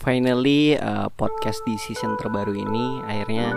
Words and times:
finally 0.00 0.80
uh, 0.80 1.12
podcast 1.12 1.60
di 1.68 1.76
season 1.76 2.16
terbaru 2.16 2.56
ini. 2.56 3.04
Akhirnya 3.04 3.52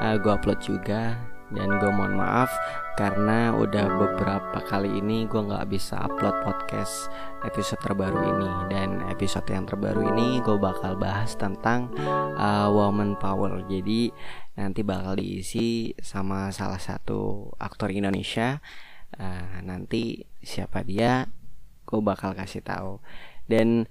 uh, 0.00 0.16
gue 0.16 0.32
upload 0.32 0.60
juga. 0.64 1.30
Dan 1.52 1.68
gue 1.68 1.92
mohon 1.92 2.16
maaf 2.16 2.48
karena 2.96 3.52
udah 3.52 3.84
beberapa 4.00 4.56
kali 4.64 5.04
ini 5.04 5.28
gue 5.28 5.36
nggak 5.36 5.68
bisa 5.68 6.00
upload 6.00 6.32
podcast 6.40 7.12
episode 7.44 7.76
terbaru 7.84 8.16
ini. 8.16 8.50
Dan 8.72 9.04
episode 9.12 9.44
yang 9.52 9.68
terbaru 9.68 10.16
ini 10.16 10.40
gue 10.40 10.56
bakal 10.56 10.96
bahas 10.96 11.36
tentang 11.36 11.92
uh, 12.40 12.72
woman 12.72 13.20
power. 13.20 13.68
Jadi 13.68 14.08
nanti 14.56 14.80
bakal 14.80 15.20
diisi 15.20 15.92
sama 16.00 16.48
salah 16.56 16.80
satu 16.80 17.52
aktor 17.60 17.92
Indonesia. 17.92 18.64
Uh, 19.20 19.60
nanti 19.60 20.24
siapa 20.40 20.80
dia 20.80 21.28
gue 21.84 22.00
bakal 22.00 22.32
kasih 22.32 22.64
tahu. 22.64 23.04
Dan 23.44 23.84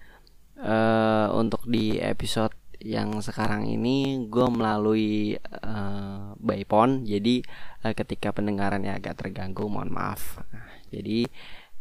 uh, 0.62 1.28
untuk 1.36 1.66
di 1.66 1.98
episode 1.98 2.54
yang 2.82 3.22
sekarang 3.22 3.70
ini 3.70 4.26
gue 4.26 4.48
melalui 4.50 5.38
uh, 5.38 6.34
byphone 6.42 7.06
jadi 7.06 7.46
uh, 7.86 7.94
ketika 7.94 8.34
pendengarannya 8.34 8.94
agak 8.94 9.22
terganggu 9.22 9.70
mohon 9.70 9.94
maaf. 9.94 10.42
Nah, 10.50 10.66
jadi 10.90 11.30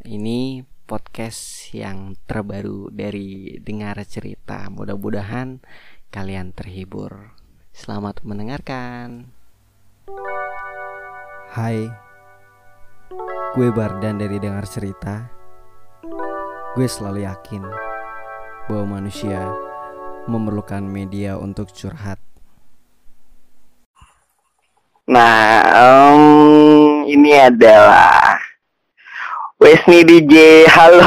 ini 0.04 0.64
podcast 0.84 1.72
yang 1.72 2.18
terbaru 2.26 2.90
dari 2.90 3.56
dengar 3.62 3.96
cerita. 4.04 4.68
Mudah-mudahan 4.68 5.62
kalian 6.10 6.52
terhibur. 6.52 7.32
Selamat 7.70 8.20
mendengarkan. 8.26 9.30
Hai 11.50 11.86
gue 13.54 13.68
Bardan 13.74 14.20
dari 14.20 14.36
dengar 14.38 14.66
cerita. 14.68 15.30
Gue 16.74 16.86
selalu 16.86 17.26
yakin 17.26 17.89
bahwa 18.70 19.02
manusia 19.02 19.50
memerlukan 20.30 20.78
media 20.78 21.34
untuk 21.34 21.74
curhat. 21.74 22.22
Nah, 25.10 25.58
um, 25.74 27.02
ini 27.02 27.34
adalah 27.34 28.38
Wesni 29.58 30.06
DJ. 30.06 30.70
Halo. 30.70 31.02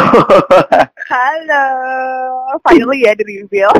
Halo. 1.07 1.65
Finally 2.67 3.07
ya 3.07 3.15
di 3.15 3.23
reveal. 3.31 3.71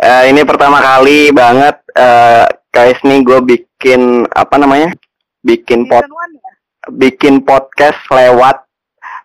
uh, 0.00 0.24
ini 0.32 0.40
pertama 0.48 0.80
kali 0.80 1.28
banget 1.28 1.76
uh, 1.92 2.48
Kak 2.72 2.84
Wesni 2.88 3.20
gue 3.20 3.36
bikin 3.44 4.24
apa 4.32 4.56
namanya? 4.56 4.96
Bikin 5.44 5.92
pod 5.92 6.08
ya? 6.08 6.52
bikin 6.88 7.44
podcast 7.46 8.00
lewat 8.10 8.61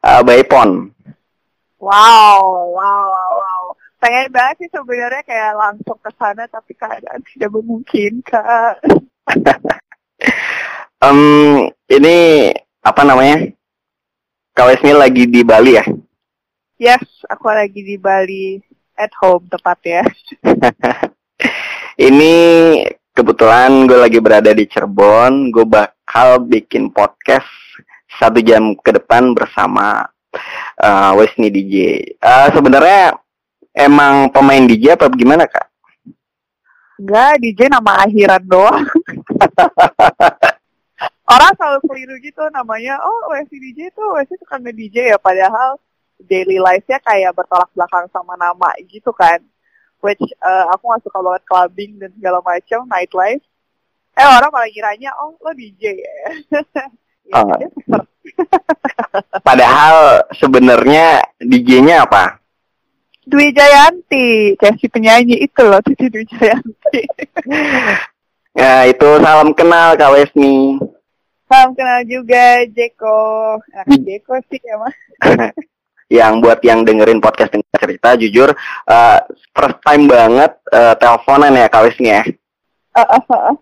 uh, 0.07 0.23
Baypon. 0.23 0.95
Wow, 1.77 2.71
wow, 2.73 3.05
wow, 3.11 3.31
wow. 3.43 3.63
Pengen 3.99 4.31
banget 4.31 4.65
sih 4.65 4.69
sebenarnya 4.71 5.21
kayak 5.27 5.53
langsung 5.57 5.99
ke 5.99 6.11
sana 6.15 6.47
tapi 6.47 6.73
keadaan 6.73 7.21
tidak 7.27 7.51
memungkinkan. 7.53 8.77
um, 11.03 11.67
ini 11.91 12.49
apa 12.81 13.01
namanya? 13.03 13.51
Kau 14.57 14.69
lagi 14.73 15.29
di 15.29 15.45
Bali 15.45 15.77
ya? 15.77 15.85
Yes, 16.81 17.05
aku 17.29 17.49
lagi 17.49 17.85
di 17.85 17.97
Bali 17.97 18.57
at 18.97 19.13
home 19.21 19.45
tepat 19.49 19.79
ya. 19.85 20.03
ini 22.09 22.33
kebetulan 23.13 23.85
gue 23.85 23.97
lagi 23.97 24.17
berada 24.17 24.49
di 24.53 24.65
Cirebon. 24.65 25.53
Gue 25.53 25.65
bakal 25.65 26.41
bikin 26.45 26.89
podcast 26.89 27.66
satu 28.17 28.41
jam 28.41 28.73
ke 28.77 28.91
depan 28.93 29.31
bersama 29.37 30.09
uh, 30.81 31.11
Wesni 31.17 31.53
DJ. 31.53 32.01
Uh, 32.17 32.49
Sebenarnya 32.51 33.13
emang 33.73 34.29
pemain 34.33 34.65
DJ 34.65 34.97
apa 34.97 35.09
gimana 35.13 35.45
kak? 35.45 35.69
Enggak, 36.97 37.33
DJ 37.37 37.69
nama 37.69 38.01
akhiran 38.05 38.41
doang. 38.41 38.85
Orang 41.27 41.53
selalu 41.59 41.79
keliru 41.85 42.15
gitu 42.23 42.41
namanya, 42.49 42.97
oh 43.03 43.29
Wesni 43.35 43.61
DJ 43.61 43.93
itu 43.93 44.03
Wesni 44.17 44.39
tukang 44.41 44.63
nge-DJ 44.65 45.13
ya, 45.13 45.17
padahal 45.21 45.77
daily 46.17 46.57
life-nya 46.57 46.97
kayak 47.05 47.35
bertolak 47.37 47.69
belakang 47.77 48.09
sama 48.09 48.33
nama 48.39 48.73
gitu 48.89 49.13
kan. 49.13 49.43
Which 50.01 50.21
uh, 50.41 50.73
aku 50.73 50.89
gak 50.93 51.03
suka 51.05 51.19
banget 51.21 51.43
clubbing 51.45 51.91
dan 52.01 52.09
segala 52.17 52.39
macam, 52.41 52.89
nightlife. 52.89 53.45
Eh 54.17 54.25
orang 54.25 54.49
malah 54.49 54.71
kiranya, 54.73 55.13
oh 55.21 55.37
lo 55.37 55.53
DJ 55.53 56.01
ya. 56.01 56.25
ya 57.31 57.43
oh. 57.43 58.03
Padahal 59.47 60.27
sebenarnya 60.35 61.23
DJ-nya 61.39 62.05
apa? 62.05 62.37
Dwi 63.27 63.51
Jayanti, 63.51 64.55
kayak 64.55 64.79
si 64.79 64.87
penyanyi 64.87 65.35
itu 65.43 65.59
loh, 65.59 65.83
Dwi 65.83 66.23
Jayanti. 66.23 67.01
ya 68.61 68.87
itu 68.87 69.09
salam 69.19 69.51
kenal 69.51 69.99
Kak 69.99 70.15
Wesni. 70.15 70.79
Salam 71.51 71.75
kenal 71.75 72.07
juga 72.07 72.63
Jeko. 72.71 73.59
Nah, 73.59 73.99
Jeko 73.99 74.39
sih 74.47 74.59
ya 74.63 74.75
mas. 74.79 74.95
yang 76.23 76.39
buat 76.39 76.63
yang 76.63 76.87
dengerin 76.87 77.19
podcast 77.19 77.51
dengan 77.51 77.75
cerita, 77.75 78.15
jujur 78.15 78.55
uh, 78.87 79.19
first 79.51 79.79
time 79.83 80.07
banget 80.07 80.55
uh, 80.71 80.95
teleponan 80.95 81.51
ya 81.51 81.67
Kak 81.67 81.83
Wesni 81.83 82.15
ya. 82.15 82.23
Uh, 82.95 83.03
uh, 83.03 83.23
uh. 83.27 83.55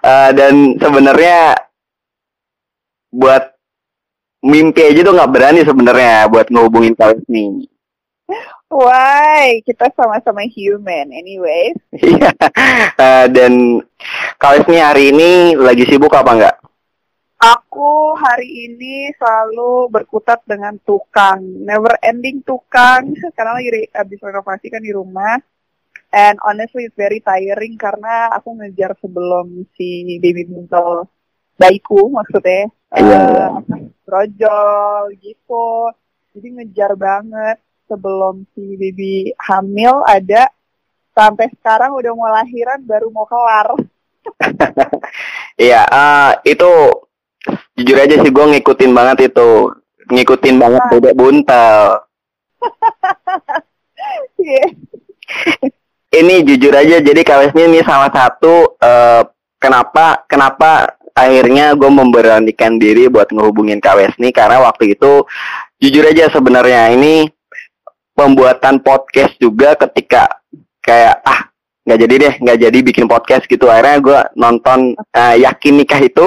uh, 0.00 0.30
dan 0.32 0.80
sebenarnya 0.80 1.60
buat 3.12 3.52
mimpi 4.42 4.80
aja 4.88 5.00
tuh 5.06 5.14
nggak 5.14 5.32
berani 5.32 5.60
sebenarnya 5.62 6.26
buat 6.32 6.48
ngehubungin 6.48 6.96
kalian 6.98 7.22
nih. 7.28 7.70
Why? 8.72 9.60
Kita 9.68 9.92
sama-sama 9.92 10.48
human 10.48 11.12
anyway. 11.12 11.76
Iya. 12.00 12.32
uh, 12.96 13.26
dan 13.28 13.84
kalian 14.40 14.64
nih 14.64 14.82
hari 14.82 15.02
ini 15.12 15.30
lagi 15.60 15.84
sibuk 15.84 16.16
apa 16.16 16.30
enggak? 16.32 16.56
Aku 17.42 18.16
hari 18.16 18.70
ini 18.70 19.10
selalu 19.18 19.90
berkutat 19.90 20.46
dengan 20.46 20.78
tukang, 20.86 21.42
never 21.42 21.98
ending 22.00 22.40
tukang, 22.40 23.12
karena 23.36 23.60
lagi 23.60 23.92
habis 23.92 24.18
renovasi 24.24 24.72
kan 24.72 24.80
di 24.80 24.94
rumah. 24.94 25.36
And 26.12 26.40
honestly 26.40 26.88
it's 26.88 26.96
very 26.96 27.20
tiring 27.20 27.76
karena 27.76 28.32
aku 28.32 28.56
ngejar 28.56 28.96
sebelum 29.00 29.64
si 29.76 30.20
baby 30.20 30.44
buntel 30.44 31.08
bayiku 31.62 32.10
maksudnya. 32.10 32.66
Uh, 32.92 33.64
brojol 34.04 35.14
gitu 35.22 35.94
jadi 36.34 36.48
ngejar 36.60 36.92
banget. 36.98 37.62
Sebelum 37.86 38.48
si 38.56 38.74
baby 38.80 39.36
hamil 39.36 40.00
ada 40.08 40.48
sampai 41.12 41.52
sekarang 41.60 41.92
udah 41.92 42.12
mau 42.16 42.30
lahiran 42.32 42.80
baru 42.82 43.08
mau 43.12 43.28
kelar. 43.28 43.76
Iya 45.60 45.84
uh, 45.84 46.32
itu 46.48 46.72
jujur 47.76 47.96
aja 48.00 48.16
sih 48.24 48.32
gue 48.32 48.46
ngikutin 48.56 48.92
banget 48.96 49.28
itu. 49.28 49.68
Ngikutin 50.08 50.56
banget 50.56 50.82
nah. 50.82 50.90
bebek 50.90 51.14
buntel. 51.14 51.78
Yeah. 54.42 54.74
ini 56.10 56.42
jujur 56.42 56.74
aja 56.74 56.98
jadi 56.98 57.22
kawesnya 57.22 57.70
ini 57.70 57.80
salah 57.86 58.10
satu 58.10 58.74
uh, 58.76 59.22
kenapa 59.62 60.26
kenapa 60.26 60.98
akhirnya 61.12 61.76
gue 61.76 61.90
memberanikan 61.92 62.80
diri 62.80 63.08
buat 63.08 63.28
ngehubungin 63.30 63.78
Kak 63.78 64.00
Wesni 64.00 64.32
karena 64.32 64.60
waktu 64.64 64.96
itu 64.96 65.24
jujur 65.80 66.04
aja 66.08 66.32
sebenarnya 66.32 66.92
ini 66.96 67.28
pembuatan 68.12 68.80
podcast 68.84 69.36
juga 69.40 69.76
ketika 69.76 70.40
kayak 70.84 71.20
ah 71.24 71.52
nggak 71.82 71.98
jadi 71.98 72.14
deh 72.14 72.34
nggak 72.38 72.58
jadi 72.68 72.78
bikin 72.84 73.06
podcast 73.10 73.44
gitu 73.50 73.66
akhirnya 73.66 73.98
gue 73.98 74.20
nonton 74.38 74.94
uh, 74.94 75.34
yakin 75.34 75.82
nikah 75.82 75.98
itu 75.98 76.26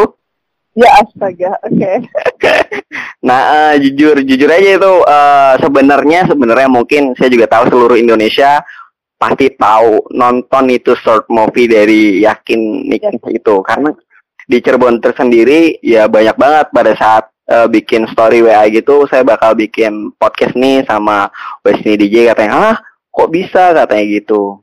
ya 0.76 0.90
astaga 1.00 1.56
oke 1.64 2.04
okay. 2.36 2.60
nah 3.28 3.72
uh, 3.72 3.74
jujur 3.80 4.20
jujur 4.28 4.52
aja 4.52 4.70
itu 4.76 4.94
uh, 5.08 5.54
sebenarnya 5.64 6.28
sebenarnya 6.28 6.68
mungkin 6.68 7.16
saya 7.16 7.32
juga 7.32 7.48
tahu 7.48 7.72
seluruh 7.72 7.96
Indonesia 7.96 8.60
pasti 9.16 9.48
tahu 9.56 10.12
nonton 10.12 10.76
itu 10.76 10.92
short 11.00 11.32
movie 11.32 11.72
dari 11.72 12.20
yakin 12.20 12.92
nikah 12.92 13.16
yes. 13.16 13.40
itu 13.40 13.56
karena 13.64 13.96
di 14.46 14.62
Cirebon 14.62 15.02
tersendiri 15.02 15.82
ya 15.82 16.06
banyak 16.06 16.38
banget 16.38 16.66
pada 16.70 16.94
saat 16.94 17.24
uh, 17.50 17.68
bikin 17.70 18.06
story 18.10 18.46
WA 18.46 18.66
gitu 18.70 19.06
saya 19.10 19.26
bakal 19.26 19.58
bikin 19.58 20.14
podcast 20.18 20.54
nih 20.54 20.86
sama 20.86 21.30
Wesni 21.66 21.98
DJ 21.98 22.34
katanya 22.34 22.54
ah 22.54 22.78
kok 23.10 23.32
bisa? 23.32 23.72
katanya 23.72 24.06
gitu. 24.22 24.60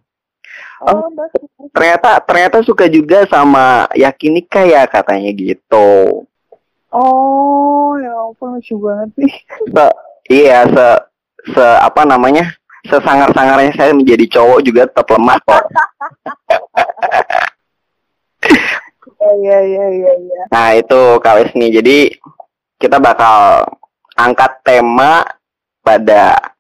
Oh, 0.83 0.99
oh 0.99 1.09
ternyata 1.71 2.19
ternyata 2.27 2.59
suka 2.67 2.91
juga 2.91 3.23
sama 3.31 3.87
Yakin 3.95 4.33
Nikah 4.35 4.67
ya 4.67 4.83
katanya 4.91 5.31
gitu. 5.31 6.27
Oh 6.93 7.97
ya 7.97 8.13
ampun 8.13 8.61
lucu 8.61 8.77
banget 8.77 9.09
sih 9.17 9.33
se, 9.73 9.87
iya 10.29 10.69
se 10.69 10.87
se 11.57 11.65
apa 11.81 12.05
namanya 12.05 12.53
sesangar-sangarnya 12.85 13.73
saya 13.79 13.95
menjadi 13.95 14.27
cowok 14.39 14.61
juga 14.61 14.83
tetap 14.91 15.07
lemah 15.15 15.39
kok 15.47 15.65
Iya 19.23 19.59
iya 19.63 19.87
iya 19.95 20.13
iya. 20.19 20.43
Nah, 20.51 20.69
itu 20.75 21.01
Kak 21.23 21.55
nih. 21.55 21.71
Jadi 21.79 21.99
kita 22.83 22.99
bakal 22.99 23.71
angkat 24.19 24.59
tema 24.67 25.23
daripada 25.83 26.55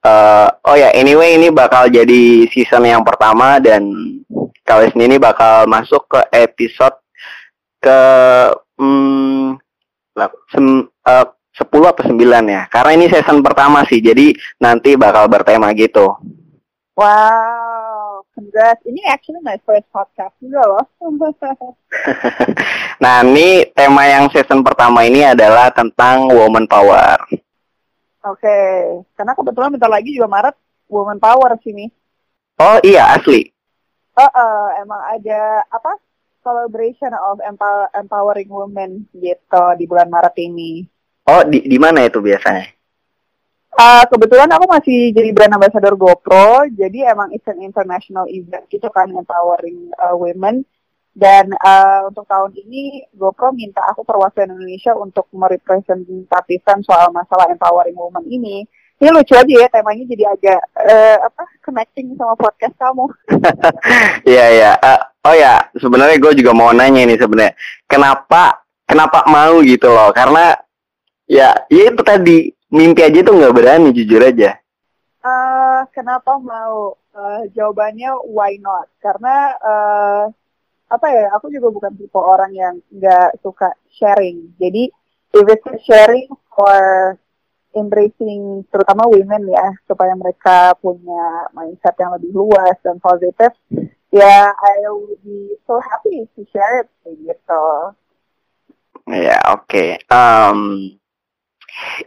uh, 0.00 0.48
oh 0.64 0.76
ya 0.76 0.88
anyway 0.96 1.36
ini 1.36 1.52
bakal 1.52 1.84
jadi 1.92 2.48
season 2.48 2.88
yang 2.88 3.04
pertama 3.04 3.60
dan 3.60 3.84
Kawes 4.64 4.94
ini 4.96 5.18
bakal 5.18 5.68
masuk 5.68 6.06
ke 6.08 6.20
episode 6.32 6.96
ke 7.82 8.00
hmm, 8.78 9.58
sem, 10.54 10.86
uh, 10.86 11.26
10 11.52 11.66
atau 11.66 12.04
9 12.06 12.14
ya. 12.46 12.62
Karena 12.70 12.90
ini 12.94 13.10
season 13.10 13.42
pertama 13.42 13.82
sih, 13.90 13.98
jadi 13.98 14.30
nanti 14.62 14.94
bakal 14.94 15.26
bertema 15.26 15.74
gitu. 15.74 16.14
Wow, 16.94 17.81
congrats. 18.42 18.82
Ini 18.82 19.00
actually 19.06 19.38
my 19.46 19.54
first 19.62 19.86
podcast 19.94 20.34
juga 20.42 20.66
loh. 20.66 20.84
nah, 23.02 23.22
ini 23.22 23.70
tema 23.70 24.02
yang 24.10 24.26
season 24.34 24.66
pertama 24.66 25.06
ini 25.06 25.22
adalah 25.22 25.70
tentang 25.70 26.26
woman 26.26 26.66
power. 26.66 27.22
Oke, 28.22 28.38
okay. 28.42 29.02
karena 29.18 29.34
kebetulan 29.34 29.70
bentar 29.74 29.90
lagi 29.90 30.14
juga 30.14 30.30
Maret 30.30 30.56
woman 30.90 31.18
power 31.22 31.58
sini. 31.62 31.90
Oh 32.58 32.78
iya, 32.82 33.14
asli. 33.14 33.50
Uh, 34.14 34.22
uh, 34.26 34.66
emang 34.82 35.00
ada 35.10 35.66
apa? 35.70 35.98
Celebration 36.42 37.14
of 37.14 37.38
empower, 37.46 37.86
empowering 37.94 38.50
women 38.50 39.06
gitu 39.14 39.64
di 39.78 39.86
bulan 39.86 40.10
Maret 40.10 40.34
ini. 40.42 40.82
Oh, 41.30 41.46
di 41.46 41.62
di 41.62 41.78
mana 41.78 42.02
itu 42.02 42.18
biasanya? 42.18 42.66
Uh, 43.72 44.04
kebetulan 44.12 44.52
aku 44.52 44.68
masih 44.68 45.16
jadi 45.16 45.32
brand 45.32 45.56
ambassador 45.56 45.96
GoPro, 45.96 46.68
jadi 46.76 47.16
emang 47.16 47.32
it's 47.32 47.48
an 47.48 47.56
international 47.64 48.28
event 48.28 48.68
gitu 48.68 48.84
kan 48.92 49.08
empowering 49.08 49.88
uh, 49.96 50.12
women. 50.12 50.64
Dan 51.12 51.52
uh, 51.56 52.08
untuk 52.08 52.24
tahun 52.28 52.52
ini 52.56 53.08
GoPro 53.16 53.52
minta 53.52 53.84
aku 53.88 54.04
perwakilan 54.04 54.56
Indonesia 54.56 54.92
untuk 54.96 55.28
merepresentatifkan 55.32 56.84
soal 56.84 57.12
masalah 57.12 57.48
empowering 57.48 57.96
women 57.96 58.24
ini. 58.28 58.64
Ini 59.00 59.08
lucu 59.10 59.34
aja 59.34 59.50
ya 59.50 59.66
temanya 59.66 60.04
jadi 60.04 60.24
agak 60.30 60.60
uh, 60.78 61.16
apa 61.26 61.44
connecting 61.64 62.12
sama 62.16 62.36
podcast 62.36 62.76
kamu. 62.76 63.08
Iya 64.32 64.46
iya. 64.52 64.72
Uh, 64.78 65.00
oh 65.26 65.34
ya 65.34 65.54
sebenarnya 65.78 66.18
gue 66.18 66.32
juga 66.42 66.52
mau 66.54 66.70
nanya 66.74 67.06
nih 67.06 67.18
sebenarnya 67.18 67.54
kenapa 67.86 68.62
kenapa 68.86 69.24
mau 69.30 69.62
gitu 69.62 69.90
loh 69.90 70.10
karena 70.10 70.54
ya 71.30 71.54
ya 71.70 71.82
itu 71.90 72.02
tadi 72.02 72.50
mimpi 72.72 73.04
aja 73.04 73.20
tuh 73.20 73.36
nggak 73.36 73.54
berani 73.54 73.92
jujur 73.92 74.24
aja. 74.24 74.56
Uh, 75.22 75.84
kenapa 75.92 76.40
mau? 76.40 76.96
Uh, 77.12 77.44
jawabannya 77.52 78.08
why 78.32 78.56
not? 78.56 78.88
Karena 78.96 79.52
uh, 79.60 80.24
apa 80.88 81.06
ya 81.12 81.28
aku 81.36 81.52
juga 81.52 81.68
bukan 81.68 81.92
tipe 82.00 82.16
orang 82.16 82.52
yang 82.56 82.74
nggak 82.88 83.36
suka 83.44 83.76
sharing. 83.92 84.56
Jadi 84.56 84.88
if 85.36 85.44
it's 85.44 85.84
sharing 85.84 86.32
for 86.48 86.80
embracing 87.76 88.64
terutama 88.68 89.08
women 89.08 89.48
ya 89.48 89.76
supaya 89.88 90.16
mereka 90.16 90.72
punya 90.80 91.52
mindset 91.52 91.96
yang 92.00 92.16
lebih 92.16 92.32
luas 92.32 92.76
dan 92.84 93.00
positif 93.00 93.52
ya 94.12 94.52
I 94.52 94.72
will 94.92 95.16
be 95.24 95.56
so 95.64 95.80
happy 95.80 96.28
to 96.36 96.44
share 96.52 96.84
it 96.84 96.88
gitu. 97.04 97.64
Ya 99.08 99.40
oke. 99.52 99.68
Okay. 99.68 99.90
um, 100.12 100.92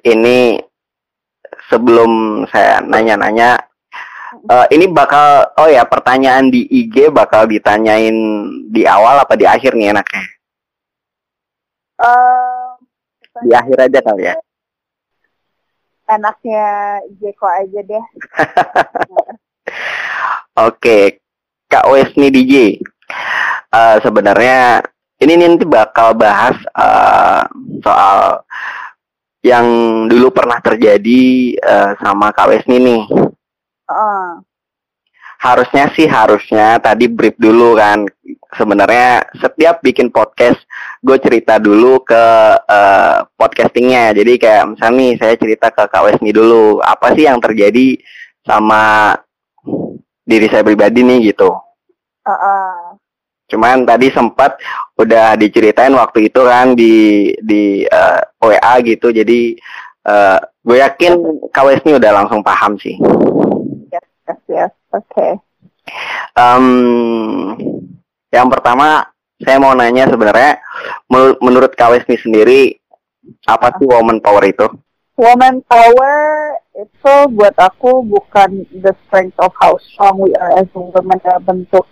ini 0.05 0.59
sebelum 1.69 2.43
saya 2.51 2.81
nanya-nanya 2.85 3.57
uh, 4.49 4.65
ini 4.69 4.85
bakal 4.89 5.49
oh 5.57 5.69
ya 5.69 5.85
pertanyaan 5.87 6.49
di 6.51 6.65
IG 6.65 7.09
bakal 7.09 7.47
ditanyain 7.49 8.15
di 8.69 8.85
awal 8.85 9.21
apa 9.21 9.33
di 9.37 9.45
akhir 9.47 9.73
nih 9.73 9.93
enaknya? 9.95 10.23
Uh, 11.95 12.75
di 13.43 13.51
akhir 13.55 13.77
aja 13.89 13.99
kali 14.03 14.23
ya. 14.29 14.35
Enaknya 16.05 16.65
Jeko 17.17 17.49
aja 17.49 17.81
deh. 17.81 18.05
Oke, 20.53 20.77
okay. 20.77 21.03
Kak 21.65 21.89
Wesni 21.89 22.29
DJ. 22.29 22.77
Uh, 23.73 23.97
sebenarnya 24.05 24.85
ini 25.17 25.33
nanti 25.33 25.65
bakal 25.65 26.13
bahas 26.13 26.55
uh, 26.77 27.43
soal 27.81 28.45
yang 29.45 29.65
dulu 30.09 30.33
pernah 30.33 30.57
terjadi 30.57 31.53
uh, 31.61 31.91
sama 32.01 32.33
Kak 32.33 32.49
Wesni 32.49 32.81
nih. 32.81 33.03
Uh. 33.85 34.41
Harusnya 35.37 35.93
sih 35.93 36.09
harusnya 36.09 36.81
tadi 36.81 37.05
brief 37.05 37.37
dulu 37.37 37.77
kan. 37.77 38.09
Sebenarnya 38.57 39.21
setiap 39.37 39.85
bikin 39.85 40.09
podcast 40.09 40.57
gue 41.05 41.21
cerita 41.21 41.61
dulu 41.61 42.01
ke 42.01 42.25
uh, 42.57 43.29
podcastingnya. 43.37 44.17
Jadi 44.17 44.41
kayak 44.41 44.73
misalnya 44.73 44.97
nih 44.97 45.11
saya 45.21 45.33
cerita 45.37 45.69
ke 45.69 45.85
Kak 45.85 46.03
Wesni 46.09 46.33
dulu 46.33 46.81
apa 46.81 47.13
sih 47.13 47.29
yang 47.29 47.37
terjadi 47.37 48.01
sama 48.41 49.13
diri 50.25 50.49
saya 50.49 50.65
pribadi 50.65 51.05
nih 51.05 51.29
gitu. 51.29 51.53
Uh 52.25 52.33
-uh. 52.33 52.84
Cuman 53.45 53.85
tadi 53.85 54.09
sempat 54.09 54.57
udah 54.97 55.37
diceritain 55.37 55.93
waktu 55.93 56.33
itu 56.33 56.41
kan 56.41 56.73
di 56.73 57.29
di 57.37 57.85
uh, 57.85 58.19
eh, 58.21 58.57
WA 58.57 58.73
gitu. 58.81 59.13
Jadi 59.13 59.53
uh, 60.09 60.41
gue 60.65 60.77
yakin 60.81 61.13
KWS 61.53 61.85
ini 61.85 61.93
udah 62.01 62.11
langsung 62.11 62.41
paham 62.41 62.73
sih. 62.81 62.97
Yes, 63.93 64.07
yes, 64.25 64.39
yes. 64.49 64.71
Oke. 64.89 65.05
Okay. 65.13 65.31
Um, 66.33 67.53
yang 68.33 68.49
pertama 68.49 69.05
saya 69.37 69.61
mau 69.61 69.77
nanya 69.77 70.09
sebenarnya 70.09 70.57
menurut 71.37 71.77
KWS 71.77 72.09
ini 72.09 72.17
sendiri 72.17 72.59
apa 73.45 73.77
sih 73.77 73.85
woman 73.85 74.17
power 74.17 74.41
itu? 74.41 74.65
Woman 75.15 75.61
power 75.69 76.17
itu 76.75 77.13
buat 77.31 77.55
aku 77.55 78.03
bukan 78.03 78.67
the 78.83 78.91
strength 79.05 79.37
of 79.39 79.53
how 79.61 79.77
strong 79.79 80.19
we 80.19 80.33
are 80.35 80.59
as 80.59 80.67
women 80.75 81.21
bentuk 81.45 81.87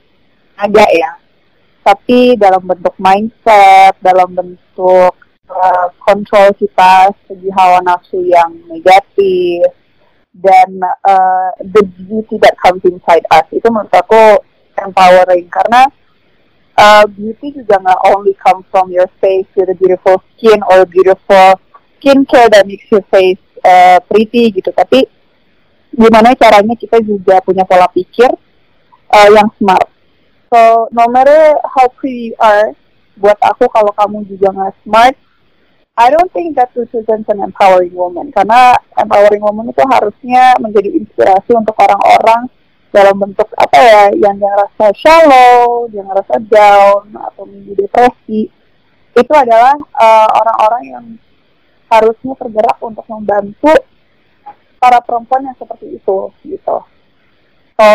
ada 0.60 0.86
ya 0.92 1.23
tapi 1.84 2.40
dalam 2.40 2.64
bentuk 2.64 2.96
mindset, 2.96 4.00
dalam 4.00 4.32
bentuk 4.32 5.14
uh, 5.52 5.88
kita 6.56 7.12
segi 7.28 7.50
hawa 7.52 7.84
nafsu 7.84 8.24
yang 8.24 8.56
negatif, 8.72 9.68
dan 10.34 10.82
uh, 11.06 11.52
the 11.62 11.84
beauty 12.02 12.42
that 12.42 12.58
comes 12.58 12.82
inside 12.88 13.22
us 13.30 13.46
itu 13.54 13.68
menurut 13.70 13.92
aku 13.94 14.42
empowering. 14.82 15.46
Karena 15.52 15.86
uh, 16.80 17.06
beauty 17.06 17.54
juga 17.54 17.78
nggak 17.84 18.02
only 18.16 18.34
come 18.42 18.66
from 18.74 18.90
your 18.90 19.12
face 19.22 19.46
with 19.54 19.70
a 19.70 19.78
beautiful 19.78 20.18
skin 20.34 20.64
or 20.74 20.88
beautiful 20.90 21.62
skincare 22.00 22.50
that 22.50 22.66
makes 22.66 22.90
your 22.90 23.06
face 23.14 23.44
uh, 23.62 24.02
pretty 24.10 24.50
gitu. 24.56 24.74
Tapi 24.74 25.06
gimana 25.94 26.34
caranya 26.34 26.74
kita 26.74 26.98
juga 27.06 27.38
punya 27.46 27.62
pola 27.70 27.86
pikir 27.92 28.34
uh, 29.14 29.30
yang 29.30 29.46
smart 29.62 29.93
So 30.54 30.86
no 30.94 31.10
matter 31.10 31.58
how 31.66 31.90
pretty 31.98 32.30
you 32.30 32.36
are, 32.38 32.78
buat 33.18 33.42
aku 33.42 33.66
kalau 33.74 33.90
kamu 33.98 34.22
juga 34.30 34.54
nggak 34.54 34.86
smart, 34.86 35.18
I 35.98 36.14
don't 36.14 36.30
think 36.30 36.54
that 36.62 36.70
represents 36.78 37.26
an 37.34 37.42
empowering 37.42 37.98
woman. 37.98 38.30
Karena 38.30 38.78
empowering 38.94 39.42
woman 39.42 39.74
itu 39.74 39.82
harusnya 39.82 40.54
menjadi 40.62 40.94
inspirasi 40.94 41.58
untuk 41.58 41.74
orang-orang 41.82 42.54
dalam 42.94 43.18
bentuk 43.18 43.50
apa 43.58 43.78
ya, 43.82 44.04
yang 44.14 44.38
yang 44.38 44.54
rasa 44.54 44.94
shallow, 44.94 45.90
yang 45.90 46.06
rasa 46.14 46.38
down 46.46 47.10
atau 47.18 47.50
menjadi 47.50 47.90
depresi. 47.90 48.54
Itu 49.18 49.34
adalah 49.34 49.74
uh, 49.98 50.30
orang-orang 50.38 50.84
uh, 50.86 50.92
yang 50.94 51.06
harusnya 51.90 52.34
tergerak 52.38 52.78
untuk 52.78 53.06
membantu 53.10 53.74
para 54.78 55.02
perempuan 55.02 55.50
yang 55.50 55.58
seperti 55.58 55.98
itu 55.98 56.18
gitu. 56.46 56.78
So 57.74 57.90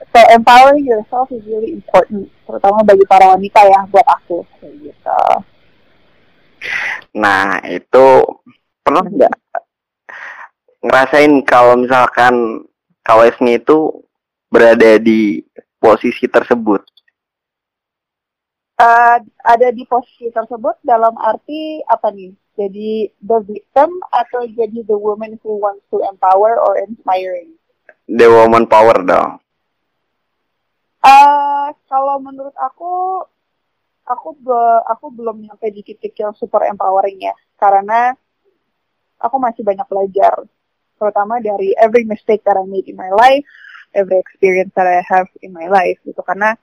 so 0.00 0.20
empowering 0.32 0.84
yourself 0.84 1.28
is 1.32 1.44
really 1.48 1.76
important 1.76 2.28
terutama 2.44 2.84
bagi 2.84 3.04
para 3.08 3.32
wanita 3.32 3.60
ya 3.64 3.80
buat 3.88 4.06
aku 4.06 4.44
kayak 4.60 4.74
gitu. 4.92 5.20
Nah 7.16 7.60
itu 7.64 8.06
pernah 8.84 9.04
nggak 9.04 9.34
ngerasain 10.84 11.32
kalau 11.44 11.80
misalkan 11.80 12.64
kawesnya 13.00 13.60
itu 13.60 14.04
berada 14.52 15.00
di 15.00 15.42
posisi 15.80 16.28
tersebut? 16.28 16.84
Uh, 18.76 19.24
ada 19.40 19.72
di 19.72 19.88
posisi 19.88 20.28
tersebut 20.28 20.76
dalam 20.84 21.16
arti 21.16 21.80
apa 21.88 22.12
nih? 22.12 22.36
Jadi 22.56 23.08
the 23.24 23.40
victim 23.44 24.00
atau 24.12 24.44
jadi 24.48 24.84
the 24.84 24.96
woman 24.96 25.40
who 25.40 25.56
wants 25.60 25.84
to 25.88 26.00
empower 26.04 26.60
or 26.60 26.76
inspiring? 26.84 27.56
The 28.08 28.28
woman 28.28 28.68
power 28.68 28.96
dong 29.00 29.44
Uh, 31.02 31.68
kalau 31.86 32.18
menurut 32.18 32.54
aku, 32.56 33.24
aku 34.06 34.28
be, 34.38 34.60
aku 34.86 35.06
belum 35.12 35.44
nyampe 35.44 35.70
di 35.70 35.82
titik 35.86 36.16
yang 36.18 36.34
super 36.34 36.66
empowering 36.66 37.20
ya, 37.20 37.34
karena 37.58 38.14
aku 39.20 39.36
masih 39.40 39.62
banyak 39.62 39.86
belajar, 39.86 40.44
terutama 40.96 41.40
dari 41.40 41.72
every 41.78 42.04
mistake 42.04 42.42
that 42.42 42.56
I 42.58 42.66
made 42.66 42.88
in 42.88 42.96
my 42.96 43.12
life, 43.12 43.46
every 43.94 44.18
experience 44.20 44.72
that 44.74 44.88
I 44.88 45.04
have 45.04 45.28
in 45.40 45.52
my 45.54 45.68
life 45.68 46.00
gitu. 46.04 46.20
Karena 46.24 46.56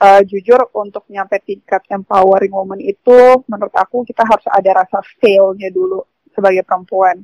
uh, 0.00 0.22
jujur 0.24 0.70
untuk 0.76 1.04
nyampe 1.10 1.40
tingkat 1.44 1.84
empowering 1.90 2.52
woman 2.52 2.80
itu, 2.80 3.44
menurut 3.48 3.74
aku 3.74 4.06
kita 4.06 4.24
harus 4.24 4.46
ada 4.48 4.84
rasa 4.84 5.02
failnya 5.18 5.68
dulu 5.68 6.04
sebagai 6.30 6.62
perempuan. 6.62 7.20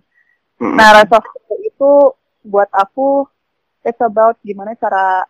Mm. 0.61 0.75
Nah, 0.77 1.05
rasa 1.05 1.21
fear 1.21 1.61
itu 1.63 1.93
buat 2.47 2.71
aku 2.73 3.27
it's 3.87 4.03
about 4.03 4.35
gimana 4.43 4.75
cara 4.75 5.23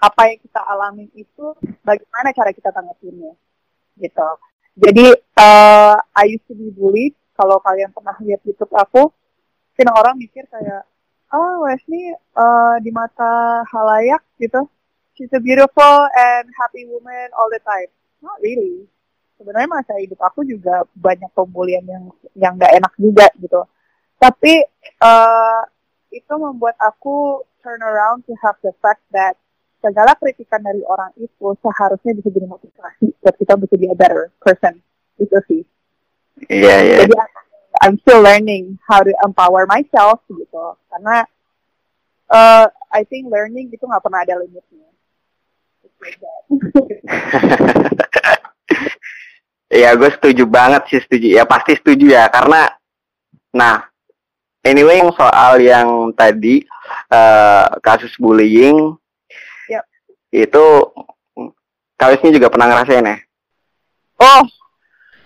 apa 0.00 0.32
yang 0.32 0.38
kita 0.42 0.60
alami 0.62 1.08
itu 1.16 1.46
bagaimana 1.84 2.32
cara 2.32 2.50
kita 2.52 2.70
tanggapinnya 2.72 3.32
gitu. 3.96 4.28
Jadi 4.76 5.06
uh, 5.40 5.96
I 6.12 6.24
used 6.36 6.44
to 6.48 6.54
be 6.56 6.68
bullied. 6.68 7.16
Kalau 7.36 7.60
kalian 7.60 7.92
pernah 7.92 8.16
lihat 8.24 8.40
YouTube 8.48 8.72
aku, 8.72 9.12
mungkin 9.12 9.88
orang 9.92 10.16
mikir 10.16 10.48
kayak, 10.48 10.88
oh 11.36 11.68
Wesley 11.68 12.16
uh, 12.32 12.80
di 12.80 12.88
mata 12.88 13.60
halayak 13.68 14.24
gitu, 14.40 14.64
she's 15.12 15.28
a 15.36 15.40
beautiful 15.40 16.08
and 16.16 16.48
happy 16.56 16.88
woman 16.88 17.28
all 17.36 17.52
the 17.52 17.60
time. 17.60 17.92
Not 18.24 18.40
really. 18.40 18.88
Sebenarnya 19.36 19.68
masa 19.68 20.00
hidup 20.00 20.16
aku 20.24 20.48
juga 20.48 20.88
banyak 20.96 21.28
pembulian 21.36 21.84
yang 21.84 22.08
yang 22.32 22.52
nggak 22.56 22.72
enak 22.72 22.92
juga 22.96 23.28
gitu. 23.36 23.68
Tapi 24.16 24.64
uh, 25.04 25.60
itu 26.08 26.34
membuat 26.40 26.80
aku 26.80 27.44
turn 27.60 27.84
around 27.84 28.24
to 28.24 28.32
have 28.40 28.56
the 28.64 28.72
fact 28.80 29.04
that 29.12 29.36
segala 29.86 30.18
kritikan 30.18 30.58
dari 30.58 30.82
orang 30.82 31.14
itu 31.14 31.54
seharusnya 31.62 32.18
bisa 32.18 32.28
jadi 32.34 32.50
motivasi 32.50 33.06
buat 33.22 33.34
kita 33.38 33.54
bisa 33.54 33.74
jadi 33.78 33.94
a 33.94 33.96
better 33.96 34.22
person 34.42 34.74
itu 35.22 35.38
sih. 35.46 35.62
Iya, 36.50 36.76
iya. 36.82 36.98
Jadi 37.06 37.14
I'm 37.86 37.94
still 38.02 38.18
learning 38.18 38.82
how 38.82 39.06
to 39.06 39.14
empower 39.22 39.62
myself 39.70 40.18
gitu. 40.26 40.74
Karena 40.90 41.22
uh, 42.34 42.66
I 42.90 43.06
think 43.06 43.30
learning 43.30 43.70
itu 43.70 43.86
nggak 43.86 44.02
pernah 44.02 44.26
ada 44.26 44.42
limitnya. 44.42 44.90
Iya, 49.66 49.98
gue 49.98 50.10
setuju 50.14 50.46
banget 50.46 50.82
sih 50.86 51.00
setuju. 51.02 51.26
Ya 51.36 51.42
pasti 51.42 51.74
setuju 51.74 52.14
ya 52.14 52.30
karena 52.30 52.70
nah 53.50 53.82
anyway 54.62 55.02
soal 55.18 55.58
yang 55.58 56.14
tadi 56.14 56.62
eh, 57.10 57.66
kasus 57.82 58.14
bullying. 58.16 58.94
Itu 60.34 60.64
Kalisnya 61.96 62.30
juga 62.36 62.52
pernah 62.52 62.68
ngerasain 62.68 63.08
ya? 63.08 63.16
oh, 64.20 64.42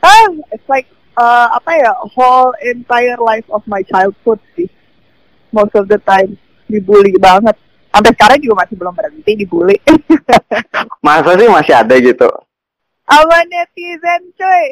ah, 0.03 0.27
it's 0.55 0.67
like 0.71 0.87
uh, 1.19 1.51
apa 1.55 1.71
ya 1.83 1.93
whole 2.15 2.55
entire 2.63 3.19
life 3.19 3.47
of 3.51 3.63
my 3.67 3.83
childhood 3.91 4.39
sih. 4.55 4.71
Most 5.51 5.75
of 5.75 5.91
the 5.91 5.99
time 6.07 6.39
dibully 6.71 7.19
banget. 7.19 7.59
Sampai 7.91 8.15
sekarang 8.15 8.39
juga 8.39 8.63
masih 8.63 8.75
belum 8.79 8.95
berhenti 8.95 9.33
dibully. 9.35 9.79
Masa 11.07 11.35
sih 11.35 11.51
masih 11.51 11.75
ada 11.75 11.95
gitu? 11.99 12.31
Sama 13.03 13.43
netizen 13.51 14.23
coy. 14.39 14.67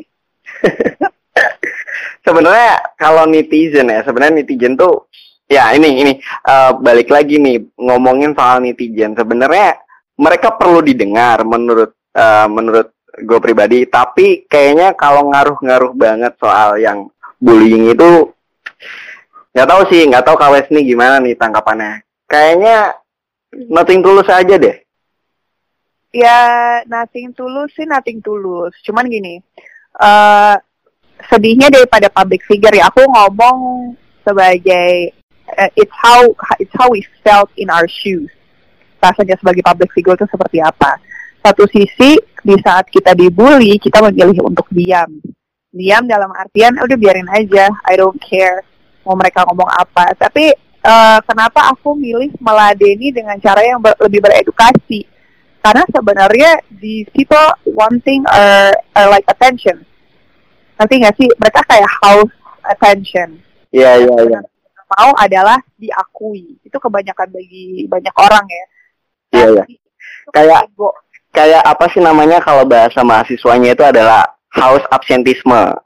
sebenarnya 2.27 2.95
kalau 2.95 3.27
netizen 3.27 3.91
ya, 3.91 4.07
sebenarnya 4.07 4.39
netizen 4.39 4.79
tuh 4.79 5.11
ya 5.51 5.75
ini 5.75 5.99
ini 6.07 6.13
eh, 6.23 6.71
balik 6.79 7.11
lagi 7.11 7.43
nih 7.43 7.59
ngomongin 7.75 8.39
soal 8.39 8.63
netizen. 8.63 9.19
Sebenarnya 9.19 9.88
mereka 10.19 10.55
perlu 10.59 10.83
didengar 10.83 11.47
menurut 11.47 11.95
eh, 12.13 12.47
menurut 12.51 12.99
gue 13.19 13.39
pribadi, 13.43 13.87
tapi 13.87 14.47
kayaknya 14.47 14.95
kalau 14.95 15.31
ngaruh-ngaruh 15.31 15.93
banget 15.95 16.35
soal 16.39 16.79
yang 16.79 17.11
bullying 17.39 17.91
itu 17.91 18.31
nggak 19.55 19.69
tahu 19.69 19.83
sih, 19.91 20.07
nggak 20.07 20.23
tahu 20.27 20.37
KWS 20.39 20.69
nih 20.71 20.85
gimana 20.95 21.19
nih 21.19 21.35
tangkapannya. 21.35 22.03
Kayaknya 22.31 22.95
nothing 23.73 24.01
tulus 24.05 24.29
aja 24.31 24.55
deh. 24.55 24.77
Ya, 26.15 26.41
nothing 26.87 27.35
tulus 27.35 27.75
sih 27.75 27.85
nothing 27.89 28.23
tulus. 28.23 28.75
Cuman 28.87 29.11
gini, 29.11 29.43
eh 29.99 30.55
sedihnya 31.27 31.75
daripada 31.75 32.07
public 32.07 32.47
figure 32.47 32.79
ya, 32.79 32.87
aku 32.87 33.03
ngomong 33.03 33.59
sebagai 34.23 35.11
eh, 35.59 35.71
it's 35.75 35.95
how 35.95 36.23
it's 36.63 36.73
how 36.79 36.87
we 36.87 37.03
felt 37.27 37.51
in 37.59 37.67
our 37.67 37.89
shoes. 37.91 38.31
Rasanya 38.99 39.39
sebagai 39.39 39.63
public 39.63 39.91
figure 39.95 40.19
itu 40.19 40.27
seperti 40.27 40.59
apa? 40.63 40.99
Satu 41.43 41.65
sisi 41.71 42.19
di 42.43 42.57
saat 42.61 42.91
kita 42.91 43.15
dibully, 43.15 43.79
kita 43.79 44.03
memilih 44.03 44.43
untuk 44.47 44.67
diam. 44.75 45.09
Diam 45.71 46.05
dalam 46.05 46.35
artian 46.35 46.75
udah 46.77 46.97
biarin 46.99 47.29
aja, 47.31 47.71
I 47.87 47.95
don't 47.95 48.19
care 48.19 48.67
mau 49.07 49.15
mereka 49.17 49.47
ngomong 49.47 49.71
apa. 49.71 50.13
Tapi 50.19 50.53
eh, 50.83 51.19
kenapa 51.25 51.71
aku 51.73 51.95
milih 51.95 52.35
meladeni 52.43 53.15
dengan 53.15 53.39
cara 53.39 53.63
yang 53.63 53.79
ber- 53.79 53.97
lebih 54.03 54.21
beredukasi? 54.21 55.07
karena 55.59 55.85
sebenarnya 55.91 56.51
di 56.71 57.05
people 57.13 57.51
wanting 57.75 58.23
are, 58.31 58.73
are 58.95 59.09
like 59.11 59.27
attention 59.27 59.83
nanti 60.79 61.03
nggak 61.03 61.13
sih 61.19 61.27
mereka 61.37 61.61
kayak 61.67 61.91
house 62.03 62.33
attention 62.65 63.43
Iya 63.69 64.01
iya 64.01 64.17
iya. 64.25 64.41
Mau 64.89 65.13
adalah 65.21 65.61
diakui 65.77 66.57
itu 66.65 66.73
kebanyakan 66.81 67.29
bagi 67.29 67.85
banyak 67.85 68.15
orang 68.17 68.41
ya 68.49 68.65
Iya, 69.33 69.47
iya. 69.53 69.65
Kayak-. 70.33 70.65
Kayak 71.29 71.63
apa 71.63 71.85
sih 71.93 72.01
namanya 72.03 72.41
kalau 72.41 72.65
bahasa 72.65 73.05
mahasiswanya 73.05 73.77
itu 73.77 73.85
adalah 73.85 74.27
house 74.53 74.85
absentisme. 74.91 75.77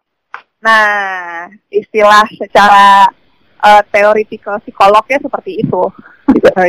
nah 0.63 1.51
istilah 1.75 2.23
secara 2.39 3.11
uh, 3.59 3.83
theoretical 3.91 4.63
psikolognya 4.63 5.19
seperti 5.19 5.59
itu 5.59 5.83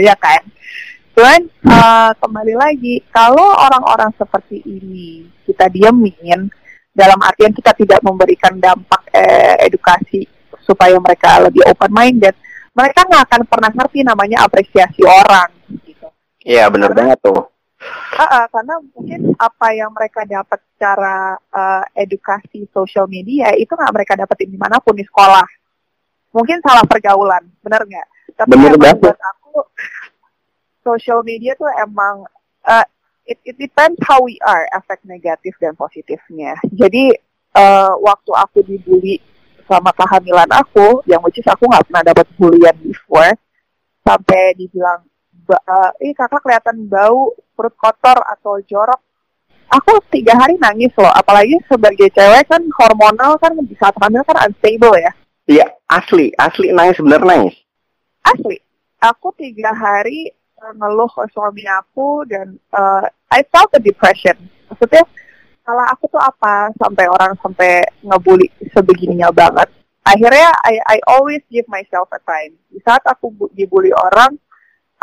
ya 0.02 0.18
kan 0.26 0.42
cuman 1.14 1.46
uh, 1.70 2.10
kembali 2.18 2.58
lagi 2.58 3.06
kalau 3.14 3.54
orang-orang 3.54 4.10
seperti 4.18 4.66
ini 4.66 5.30
kita 5.46 5.70
diemin 5.70 6.50
dalam 6.90 7.22
artian 7.22 7.54
kita 7.54 7.70
tidak 7.78 8.02
memberikan 8.02 8.58
dampak 8.58 9.02
eh, 9.14 9.62
edukasi 9.66 10.26
supaya 10.66 10.98
mereka 10.98 11.38
lebih 11.46 11.62
open 11.70 11.94
minded 11.94 12.34
mereka 12.74 13.06
nggak 13.06 13.30
akan 13.30 13.42
pernah 13.46 13.72
ngerti 13.78 14.02
namanya 14.02 14.46
apresiasi 14.46 15.06
orang 15.06 15.54
Iya 16.44 16.68
bener 16.68 16.92
banget 16.92 17.20
tuh. 17.24 17.50
Ah, 18.14 18.24
ah, 18.24 18.46
karena 18.48 18.80
mungkin 18.94 19.36
apa 19.36 19.68
yang 19.76 19.92
mereka 19.92 20.24
dapat 20.24 20.60
secara 20.76 21.36
eh, 21.36 21.84
edukasi 22.06 22.64
sosial 22.72 23.10
media 23.10 23.52
itu 23.58 23.74
nggak 23.74 23.92
mereka 23.96 24.14
dapetin 24.16 24.52
di 24.54 24.60
mana 24.60 24.80
pun 24.80 24.96
di 24.96 25.04
sekolah. 25.04 25.44
Mungkin 26.32 26.62
salah 26.64 26.86
pergaulan, 26.88 27.44
benar 27.60 27.84
nggak? 27.84 28.08
Tapi 28.38 28.50
Bener 28.56 28.74
banget. 28.80 29.02
buat 29.04 29.20
aku 29.20 29.68
social 30.84 31.22
media 31.24 31.56
tuh 31.60 31.68
emang 31.80 32.24
eh, 32.68 32.86
it, 33.28 33.40
it 33.44 33.56
depends 33.60 34.00
how 34.04 34.20
we 34.24 34.40
are, 34.44 34.68
efek 34.76 35.04
negatif 35.04 35.56
dan 35.60 35.76
positifnya. 35.76 36.56
Jadi 36.72 37.16
eh, 37.56 37.94
waktu 38.00 38.32
aku 38.32 38.64
dibully 38.64 39.20
selama 39.64 39.96
kehamilan 39.96 40.52
aku, 40.54 41.02
yang 41.08 41.24
which 41.24 41.40
is 41.40 41.48
aku 41.48 41.68
nggak 41.68 41.88
pernah 41.88 42.04
dapat 42.04 42.28
bullian 42.36 42.76
before, 42.84 43.32
sampai 44.04 44.54
dibilang 44.60 45.08
ih 46.04 46.14
kakak 46.16 46.42
kelihatan 46.44 46.88
bau 46.88 47.34
perut 47.56 47.76
kotor 47.78 48.18
atau 48.28 48.60
jorok. 48.64 49.00
Aku 49.74 49.98
tiga 50.14 50.38
hari 50.38 50.54
nangis 50.62 50.94
loh 50.94 51.10
apalagi 51.10 51.58
sebagai 51.66 52.06
cewek 52.14 52.46
kan 52.46 52.62
hormonal 52.78 53.34
kan 53.42 53.58
di 53.58 53.74
saat 53.80 53.98
hamil 53.98 54.22
kan 54.22 54.46
unstable 54.46 54.94
ya. 55.02 55.12
Iya 55.50 55.66
asli 55.90 56.30
asli 56.38 56.70
nangis 56.70 57.02
bener 57.02 57.22
nangis. 57.26 57.56
asli. 58.24 58.62
Aku 59.04 59.36
tiga 59.36 59.76
hari 59.76 60.32
eh, 60.32 60.74
ngeluh 60.78 61.10
ke 61.12 61.28
suami 61.34 61.66
aku 61.68 62.24
dan 62.30 62.56
eh, 62.56 63.06
I 63.34 63.42
felt 63.50 63.74
the 63.74 63.82
depression. 63.82 64.38
Maksudnya 64.70 65.04
salah 65.66 65.90
aku 65.92 66.08
tuh 66.12 66.22
apa 66.22 66.70
sampai 66.78 67.06
orang 67.10 67.34
sampai 67.42 67.84
ngebully 68.06 68.48
sebegininya 68.72 69.34
banget. 69.34 69.68
Akhirnya 70.04 70.52
I, 70.68 70.80
I 70.86 70.98
always 71.08 71.42
give 71.48 71.66
myself 71.72 72.12
a 72.12 72.20
time. 72.28 72.56
Di 72.68 72.80
saat 72.84 73.02
aku 73.08 73.32
bu- 73.32 73.52
dibully 73.56 73.92
orang 73.96 74.36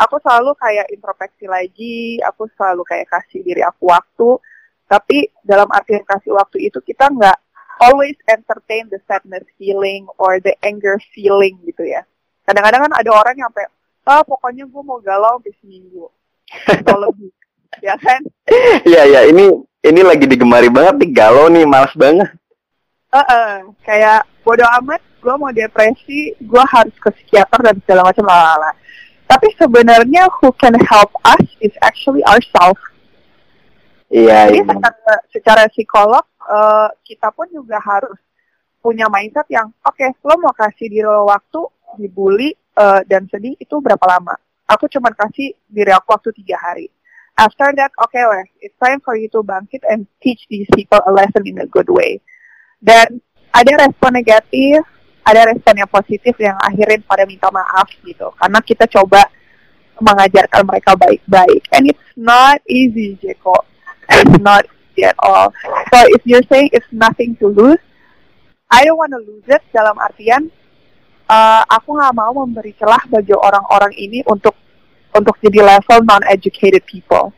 aku 0.01 0.17
selalu 0.25 0.57
kayak 0.57 0.89
introspeksi 0.89 1.45
lagi 1.45 2.17
aku 2.25 2.49
selalu 2.57 2.81
kayak 2.89 3.07
kasih 3.09 3.45
diri 3.45 3.61
aku 3.61 3.93
waktu. 3.93 4.41
Tapi 4.89 5.31
dalam 5.45 5.69
artian 5.71 6.03
kasih 6.03 6.35
waktu 6.35 6.67
itu 6.67 6.81
kita 6.83 7.07
nggak 7.07 7.37
always 7.79 8.17
entertain 8.27 8.89
the 8.91 8.99
sadness 9.07 9.45
feeling 9.55 10.03
or 10.19 10.41
the 10.41 10.51
anger 10.65 10.97
feeling 11.15 11.55
gitu 11.63 11.87
ya. 11.87 12.03
Kadang-kadang 12.43 12.89
kan 12.89 12.93
ada 12.97 13.09
orang 13.13 13.35
yang 13.37 13.47
sampai 13.53 13.69
ah 14.01 14.25
pokoknya 14.25 14.65
gue 14.65 14.81
mau 14.83 14.99
galau 14.99 15.39
sampai 15.39 15.53
seminggu. 15.61 16.09
Atau 16.67 16.97
lebih 16.99 17.31
ya 17.87 17.95
kan? 17.95 18.19
Iya 18.83 19.01
iya 19.07 19.21
ini 19.29 19.47
ini 19.85 20.01
lagi 20.03 20.27
digemari 20.27 20.67
banget 20.67 20.99
nih 20.99 21.11
galau 21.15 21.47
nih 21.47 21.63
males 21.63 21.93
banget. 21.95 22.27
Heeh, 23.11 23.51
kayak 23.87 24.27
bodo 24.43 24.63
amat 24.81 24.99
gue 25.21 25.35
mau 25.37 25.53
depresi 25.53 26.33
gue 26.35 26.63
harus 26.65 26.95
ke 26.97 27.09
psikiater 27.13 27.61
dan 27.61 27.75
segala 27.85 28.09
macam 28.09 28.25
lalala 28.25 28.73
tapi 29.31 29.47
sebenarnya 29.55 30.27
who 30.43 30.51
can 30.59 30.75
help 30.91 31.15
us 31.23 31.47
is 31.63 31.71
actually 31.79 32.19
ourselves 32.27 32.83
Iya 34.11 34.51
Jadi 34.51 34.59
iya. 34.59 34.67
secara, 34.67 35.15
secara 35.31 35.63
psikolog 35.71 36.25
eh, 36.43 36.89
kita 37.07 37.31
pun 37.31 37.47
juga 37.47 37.79
harus 37.79 38.19
punya 38.83 39.07
mindset 39.07 39.47
yang 39.47 39.71
oke 39.87 40.03
lo 40.27 40.35
mau 40.35 40.51
kasih 40.51 40.91
diri 40.91 41.07
lo 41.07 41.31
waktu 41.31 41.63
dibully 41.95 42.51
eh, 42.51 43.01
dan 43.07 43.31
sedih 43.31 43.55
itu 43.55 43.75
berapa 43.79 44.03
lama? 44.03 44.35
Aku 44.67 44.91
cuma 44.91 45.15
kasih 45.15 45.55
diri 45.71 45.95
aku 45.95 46.11
waktu 46.11 46.35
tiga 46.43 46.59
hari. 46.59 46.91
After 47.39 47.71
that, 47.79 47.95
oke 47.95 48.19
wes, 48.19 48.51
it's 48.59 48.75
time 48.75 48.99
for 48.99 49.15
you 49.15 49.31
to 49.31 49.39
bangkit 49.47 49.87
and 49.87 50.03
teach 50.19 50.43
these 50.51 50.67
people 50.75 50.99
a 51.07 51.11
lesson 51.15 51.47
in 51.47 51.63
a 51.63 51.67
good 51.67 51.87
way. 51.87 52.19
Dan 52.83 53.23
ada 53.55 53.87
respon 53.87 54.11
negatif, 54.11 54.83
ada 55.21 55.53
respon 55.53 55.73
yang 55.77 55.89
positif 55.89 56.33
yang 56.41 56.57
akhirin 56.61 57.05
pada 57.05 57.23
minta 57.29 57.47
maaf 57.53 57.89
gitu. 58.01 58.33
Karena 58.35 58.59
kita 58.61 58.89
coba 58.89 59.25
mengajarkan 60.01 60.65
mereka 60.65 60.97
baik-baik. 60.97 61.61
And 61.73 61.89
it's 61.89 62.09
not 62.17 62.61
easy 62.65 63.17
Jeko. 63.21 63.53
It's 64.09 64.41
not 64.41 64.65
easy 64.65 65.05
at 65.05 65.17
all. 65.21 65.53
So 65.93 65.97
if 66.09 66.25
you're 66.25 66.45
saying 66.49 66.73
it's 66.73 66.89
nothing 66.89 67.37
to 67.39 67.47
lose 67.47 67.81
I 68.71 68.87
don't 68.87 68.95
want 68.95 69.11
to 69.11 69.19
lose 69.19 69.43
it 69.51 69.59
dalam 69.75 69.99
artian 69.99 70.47
uh, 71.27 71.63
aku 71.67 71.91
nggak 71.91 72.15
mau 72.15 72.31
memberi 72.31 72.71
celah 72.79 73.03
bagi 73.11 73.35
orang-orang 73.35 73.91
ini 73.99 74.23
untuk 74.23 74.55
untuk 75.11 75.35
jadi 75.43 75.59
level 75.59 76.07
non-educated 76.07 76.87
people. 76.87 77.35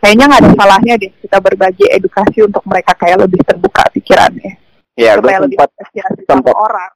Kayaknya 0.00 0.24
nggak 0.32 0.40
ada 0.42 0.50
salahnya 0.56 0.94
deh 0.96 1.12
kita 1.20 1.38
berbagi 1.44 1.86
edukasi 1.92 2.40
untuk 2.40 2.64
mereka 2.64 2.96
kayak 2.96 3.28
lebih 3.28 3.44
terbuka 3.44 3.84
pikirannya. 3.92 4.56
Ya 4.96 5.20
gue 5.20 5.28
supaya 5.28 5.44
lebih 5.44 5.60
sempat 5.60 5.70
sama 6.24 6.40
sempat. 6.40 6.54
orang 6.56 6.90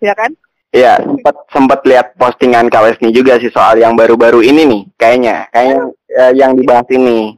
ya 0.00 0.14
kan? 0.14 0.30
Ya 0.72 0.96
sempat 0.96 1.36
sempat 1.52 1.80
lihat 1.84 2.16
postingan 2.16 2.72
Kawesni 2.72 3.12
juga 3.12 3.36
sih 3.36 3.52
soal 3.52 3.76
yang 3.76 3.92
baru-baru 3.92 4.40
ini 4.40 4.64
nih 4.64 4.82
kayaknya. 4.96 5.36
Kayaknya 5.52 5.80
eh, 6.16 6.32
yang 6.32 6.52
dibahas 6.56 6.88
ini. 6.88 7.36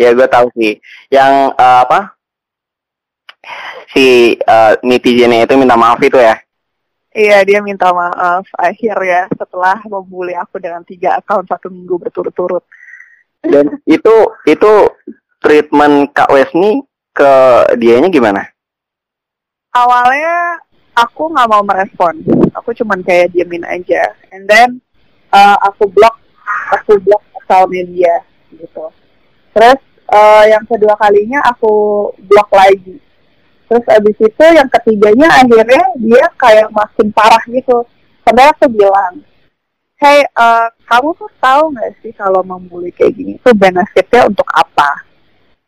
Ya 0.00 0.16
gue 0.16 0.24
tahu 0.24 0.48
sih. 0.56 0.80
Yang 1.12 1.32
eh, 1.60 1.78
apa? 1.84 2.00
Si 3.92 4.32
eh, 4.40 4.72
netizennya 4.80 5.44
itu 5.44 5.54
minta 5.60 5.76
maaf 5.76 6.00
itu 6.00 6.16
ya? 6.16 6.40
Iya 7.10 7.42
dia 7.42 7.58
minta 7.60 7.90
maaf 7.90 8.46
akhirnya 8.54 9.26
setelah 9.34 9.82
membuli 9.82 10.30
aku 10.32 10.62
dengan 10.62 10.86
tiga 10.86 11.18
akun 11.18 11.42
satu 11.44 11.66
minggu 11.66 11.98
berturut-turut. 11.98 12.62
dan 13.40 13.72
itu 13.88 14.14
itu 14.44 14.72
treatment 15.40 16.12
Kak 16.12 16.28
Wesni 16.28 16.84
ke 17.10 17.32
dianya 17.80 18.12
gimana? 18.12 18.46
Awalnya 19.74 20.60
aku 21.00 21.32
nggak 21.32 21.48
mau 21.48 21.62
merespon, 21.64 22.14
aku 22.52 22.76
cuman 22.76 23.00
kayak 23.00 23.32
diemin 23.32 23.64
aja. 23.64 24.12
And 24.32 24.44
then 24.44 24.84
uh, 25.32 25.56
aku 25.64 25.88
block, 25.88 26.20
aku 26.76 27.00
block 27.00 27.24
akalnya 27.40 27.82
dia 27.88 28.16
gitu. 28.54 28.86
Terus 29.56 29.80
uh, 30.12 30.44
yang 30.46 30.62
kedua 30.68 30.94
kalinya 31.00 31.40
aku 31.48 31.72
block 32.28 32.50
lagi. 32.52 33.00
Terus 33.70 33.86
abis 33.86 34.18
itu 34.18 34.44
yang 34.50 34.66
ketiganya 34.66 35.30
akhirnya 35.30 35.84
dia 35.98 36.26
kayak 36.34 36.68
makin 36.74 37.08
parah 37.14 37.42
gitu. 37.46 37.86
Sampai 38.26 38.50
aku 38.50 38.66
bilang, 38.70 39.22
hey, 39.98 40.26
uh, 40.34 40.70
kamu 40.86 41.14
tuh 41.14 41.30
tahu 41.38 41.70
nggak 41.74 41.90
sih 42.02 42.12
kalau 42.14 42.42
membuli 42.42 42.90
kayak 42.90 43.14
gini 43.14 43.32
itu 43.38 43.50
benefitnya 43.54 44.26
untuk 44.26 44.46
apa? 44.50 45.06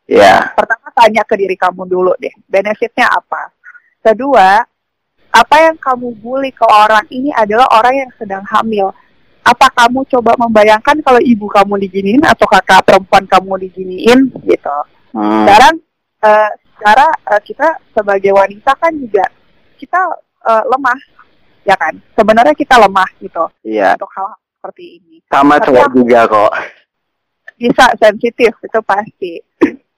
ya 0.02 0.50
Pertama 0.52 0.90
tanya 0.92 1.22
ke 1.22 1.34
diri 1.38 1.54
kamu 1.54 1.86
dulu 1.86 2.12
deh, 2.18 2.34
benefitnya 2.50 3.06
apa? 3.06 3.54
Kedua, 4.02 4.66
apa 5.32 5.56
yang 5.64 5.76
kamu 5.80 6.12
bully 6.20 6.52
ke 6.52 6.64
orang 6.68 7.08
ini 7.08 7.32
adalah 7.32 7.64
orang 7.72 8.04
yang 8.04 8.10
sedang 8.20 8.44
hamil. 8.44 8.92
Apa 9.42 9.66
kamu 9.74 10.06
coba 10.06 10.38
membayangkan 10.38 11.02
kalau 11.02 11.18
ibu 11.18 11.50
kamu 11.50 11.80
diginiin 11.88 12.22
atau 12.22 12.46
kakak 12.46 12.84
perempuan 12.86 13.26
kamu 13.26 13.66
diginiin 13.66 14.30
gitu? 14.44 14.78
Hmm. 15.16 15.42
Sekarang, 15.42 15.74
eh, 16.22 16.50
secara 16.76 17.06
eh, 17.32 17.42
kita 17.42 17.68
sebagai 17.90 18.32
wanita 18.36 18.70
kan 18.78 18.92
juga 18.94 19.26
kita 19.80 19.98
eh, 20.46 20.64
lemah, 20.68 21.00
ya 21.66 21.74
kan? 21.74 21.96
Sebenarnya 22.14 22.54
kita 22.54 22.78
lemah 22.78 23.08
gitu 23.18 23.44
iya 23.66 23.98
untuk 23.98 24.12
hal 24.14 24.38
seperti 24.60 25.02
ini. 25.02 25.16
sama 25.26 25.58
cowok 25.58 25.88
juga 25.96 26.28
kok 26.28 26.52
bisa 27.62 27.94
sensitif 27.94 28.52
itu 28.58 28.80
pasti. 28.82 29.38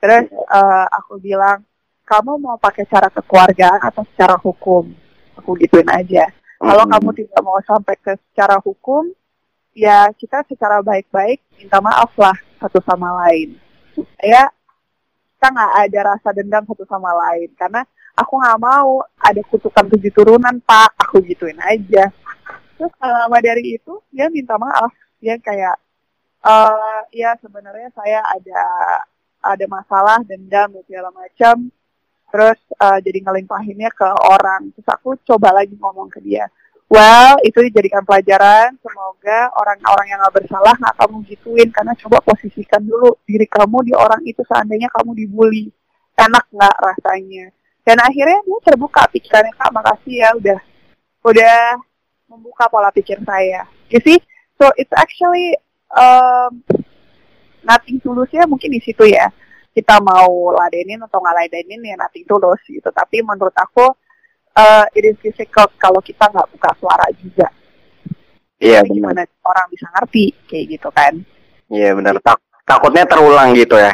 Terus 0.01 0.29
eh, 0.29 0.87
aku 0.93 1.17
bilang 1.17 1.65
kamu 2.05 2.37
mau 2.37 2.61
pakai 2.61 2.85
cara 2.85 3.09
kekeluargaan 3.09 3.81
atau 3.81 4.05
secara 4.13 4.37
hukum? 4.37 5.04
Aku 5.39 5.59
gituin 5.59 5.89
aja. 5.91 6.31
Kalau 6.59 6.85
Hmm. 6.87 6.93
kamu 6.97 7.11
tidak 7.25 7.41
mau 7.43 7.59
sampai 7.67 7.95
ke 7.99 8.13
secara 8.31 8.57
hukum, 8.63 9.11
ya 9.75 10.09
kita 10.15 10.47
secara 10.47 10.81
baik-baik 10.81 11.43
minta 11.59 11.83
maaf 11.83 12.15
lah 12.17 12.35
satu 12.63 12.79
sama 12.87 13.11
lain. 13.27 13.59
Ya 14.23 14.49
kita 15.37 15.47
nggak 15.51 15.73
ada 15.91 16.01
rasa 16.15 16.29
dendam 16.33 16.65
satu 16.65 16.87
sama 16.87 17.11
lain 17.13 17.53
karena 17.59 17.85
aku 18.17 18.39
nggak 18.39 18.59
mau 18.63 19.03
ada 19.21 19.43
kutukan 19.51 19.85
tujuh 19.93 20.13
turunan 20.15 20.57
pak. 20.63 20.95
Aku 21.05 21.21
gituin 21.21 21.59
aja. 21.61 22.09
Terus 22.79 22.93
lama 23.03 23.39
dari 23.43 23.77
itu 23.77 24.01
dia 24.15 24.31
minta 24.31 24.57
maaf. 24.57 24.91
Dia 25.21 25.37
kayak 25.43 25.77
eh 26.45 27.01
ya 27.17 27.37
sebenarnya 27.41 27.89
saya 27.97 28.21
ada 28.25 28.61
ada 29.45 29.67
masalah 29.69 30.19
dendam 30.25 30.73
dan 30.73 30.83
segala 30.89 31.09
macam 31.13 31.69
terus 32.35 32.59
eh, 32.59 32.99
jadi 32.99 33.19
ngelimpahinnya 33.23 33.95
ke 33.95 34.09
orang. 34.27 34.75
Terus 34.75 34.89
aku 34.91 35.15
coba 35.23 35.55
lagi 35.55 35.79
ngomong 35.79 36.11
ke 36.11 36.19
dia. 36.19 36.51
Well 36.91 37.39
itu 37.47 37.63
dijadikan 37.71 38.03
pelajaran. 38.03 38.75
Semoga 38.83 39.55
orang-orang 39.55 40.07
yang 40.11 40.19
nggak 40.19 40.43
bersalah 40.43 40.75
nggak 40.75 40.99
kamu 40.99 41.17
gituin. 41.31 41.71
Karena 41.71 41.95
coba 41.95 42.19
posisikan 42.27 42.83
dulu 42.83 43.15
diri 43.23 43.47
kamu 43.47 43.87
di 43.87 43.95
orang 43.95 44.19
itu 44.27 44.43
seandainya 44.43 44.91
kamu 44.91 45.15
dibully. 45.15 45.71
Enak 46.19 46.51
nggak 46.51 46.77
rasanya? 46.83 47.55
Dan 47.87 48.03
akhirnya 48.03 48.43
dia 48.43 48.59
terbuka 48.67 49.07
pikirannya 49.15 49.55
kak 49.55 49.71
makasih 49.71 50.15
ya 50.19 50.31
udah 50.35 50.59
udah 51.23 51.59
membuka 52.27 52.67
pola 52.67 52.91
pikir 52.91 53.23
saya. 53.23 53.63
You 53.95 54.03
see? 54.03 54.19
So 54.59 54.75
it's 54.75 54.91
actually 54.91 55.55
um, 55.95 56.67
nothing 57.63 58.03
tulusnya 58.03 58.51
mungkin 58.51 58.75
di 58.75 58.83
situ 58.83 59.07
ya 59.07 59.31
kita 59.75 59.99
mau 59.99 60.55
ladenin 60.55 61.03
atau 61.03 61.19
nggak 61.19 61.37
ladenin 61.45 61.83
ya 61.83 61.99
nothing 61.99 62.23
tulus 62.25 62.63
gitu. 62.71 62.89
Tapi 62.95 63.21
menurut 63.27 63.53
aku 63.53 63.91
uh, 64.55 64.87
it 64.95 65.05
is 65.05 65.19
difficult 65.19 65.75
kalau 65.77 65.99
kita 65.99 66.31
nggak 66.31 66.49
buka 66.55 66.71
suara 66.79 67.11
juga. 67.19 67.51
Iya 68.63 68.87
benar. 68.87 68.95
gimana 68.95 69.23
orang 69.43 69.67
bisa 69.75 69.87
ngerti 69.99 70.25
kayak 70.47 70.65
gitu 70.79 70.89
kan. 70.95 71.13
Iya 71.69 71.91
benar. 71.99 72.15
Tak- 72.23 72.47
takutnya 72.63 73.05
terulang 73.05 73.53
gitu 73.53 73.75
ya. 73.75 73.93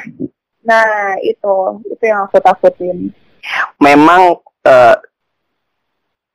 Nah 0.62 1.16
itu 1.25 1.55
itu 1.88 2.05
yang 2.05 2.29
aku 2.29 2.38
takutin. 2.38 3.11
Memang 3.81 4.37
eh, 4.69 4.97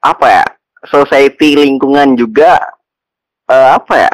apa 0.02 0.26
ya 0.26 0.46
society 0.90 1.54
lingkungan 1.54 2.18
juga 2.18 2.58
eh, 3.46 3.70
apa 3.78 3.94
ya 4.10 4.14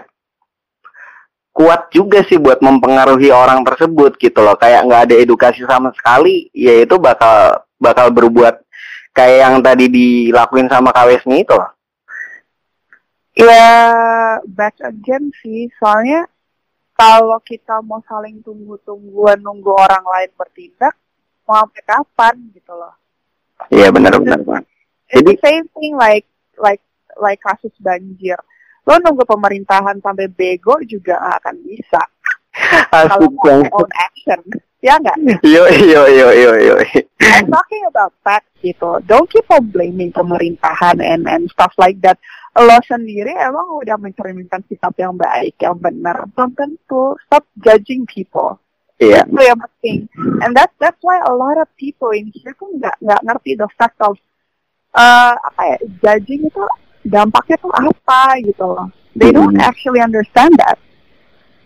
kuat 1.51 1.91
juga 1.91 2.23
sih 2.23 2.39
buat 2.39 2.63
mempengaruhi 2.63 3.27
orang 3.29 3.61
tersebut 3.67 4.15
gitu 4.15 4.39
loh 4.39 4.55
kayak 4.55 4.87
nggak 4.87 5.01
ada 5.11 5.15
edukasi 5.19 5.61
sama 5.67 5.91
sekali 5.91 6.47
ya 6.55 6.79
itu 6.83 6.95
bakal 6.95 7.59
bakal 7.75 8.07
berbuat 8.09 8.63
kayak 9.11 9.37
yang 9.43 9.55
tadi 9.59 9.91
dilakuin 9.91 10.71
sama 10.71 10.95
Kawesni 10.95 11.43
itu 11.43 11.51
loh. 11.51 11.71
ya 13.35 13.67
back 14.47 14.79
again 14.83 15.31
sih 15.43 15.67
soalnya 15.79 16.27
kalau 16.95 17.39
kita 17.43 17.79
mau 17.83 17.99
saling 18.07 18.39
tunggu-tungguan 18.43 19.39
nunggu 19.39 19.71
orang 19.71 20.03
lain 20.03 20.31
bertindak 20.35 20.95
mau 21.47 21.63
sampai 21.63 21.83
kapan 21.83 22.35
gitu 22.55 22.71
loh 22.75 22.95
iya 23.71 23.91
benar-benar 23.91 24.39
Bang. 24.43 24.63
It's 25.11 25.19
Jadi- 25.19 25.43
same 25.43 25.67
thing 25.75 25.93
like 25.99 26.23
like 26.55 26.79
like 27.19 27.43
kasus 27.43 27.75
banjir. 27.83 28.39
Lo 28.85 28.95
nunggu 28.97 29.23
pemerintahan 29.25 30.01
sampai 30.01 30.25
bego 30.31 30.81
juga 30.81 31.21
nggak 31.21 31.37
akan 31.41 31.55
bisa 31.65 32.01
kalau 32.93 33.29
mau 33.29 33.61
own 33.81 33.91
action. 33.93 34.41
Ya 34.81 34.97
nggak? 34.97 35.45
yo 35.45 35.69
yo 35.69 36.09
yo 36.09 36.27
yo 36.33 36.51
yo 36.57 36.75
I'm 37.21 37.45
talking 37.53 37.85
about 37.85 38.17
that 38.25 38.41
gitu. 38.65 38.97
Don't 39.05 39.29
keep 39.29 39.45
on 39.53 39.69
blaming 39.69 40.09
pemerintahan 40.09 40.97
and 40.97 41.29
and 41.29 41.45
stuff 41.53 41.69
like 41.77 42.01
that. 42.01 42.17
Lo 42.57 42.81
sendiri 42.83 43.31
emang 43.37 43.77
udah 43.77 43.95
mencerminkan 44.01 44.65
sikap 44.65 44.97
yang 44.97 45.13
baik, 45.13 45.55
yang 45.61 45.77
benar. 45.77 46.25
Belum 46.33 46.51
tentu. 46.57 47.13
Stop 47.29 47.45
judging 47.61 48.09
people. 48.09 48.57
iya 48.97 49.21
Itu 49.25 49.41
yang 49.41 49.61
penting. 49.61 50.09
And 50.41 50.57
that's 50.57 50.73
that's 50.81 50.99
why 51.05 51.21
a 51.21 51.33
lot 51.33 51.61
of 51.61 51.69
people 51.77 52.09
in 52.13 52.33
here 52.33 52.57
tuh 52.57 52.73
nggak 52.73 52.97
nggak 53.05 53.21
ngerti 53.21 53.61
the 53.61 53.69
fact 53.77 54.01
of 54.01 54.17
uh, 54.97 55.37
apa 55.37 55.61
ya 55.61 55.77
judging 56.01 56.49
itu 56.49 56.61
dampaknya 57.03 57.57
tuh 57.59 57.73
apa 57.73 58.39
gitu 58.41 58.65
loh. 58.65 58.87
They 59.11 59.29
don't 59.29 59.57
Mhm. 59.57 59.65
actually 59.65 59.99
understand 59.99 60.55
that. 60.57 60.79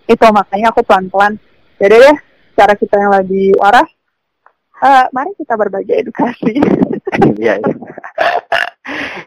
Itu 0.06 0.26
makanya 0.34 0.74
aku 0.74 0.82
pelan-pelan. 0.82 1.38
Jadi 1.78 1.96
deh, 1.98 2.18
cara 2.56 2.74
kita 2.74 2.96
yang 2.98 3.12
lagi 3.14 3.52
waras, 3.58 3.90
uh, 4.80 5.06
mari 5.12 5.36
kita 5.36 5.54
berbagi 5.54 5.94
edukasi. 5.94 6.54
Iya. 7.36 7.62
iya. 7.62 7.74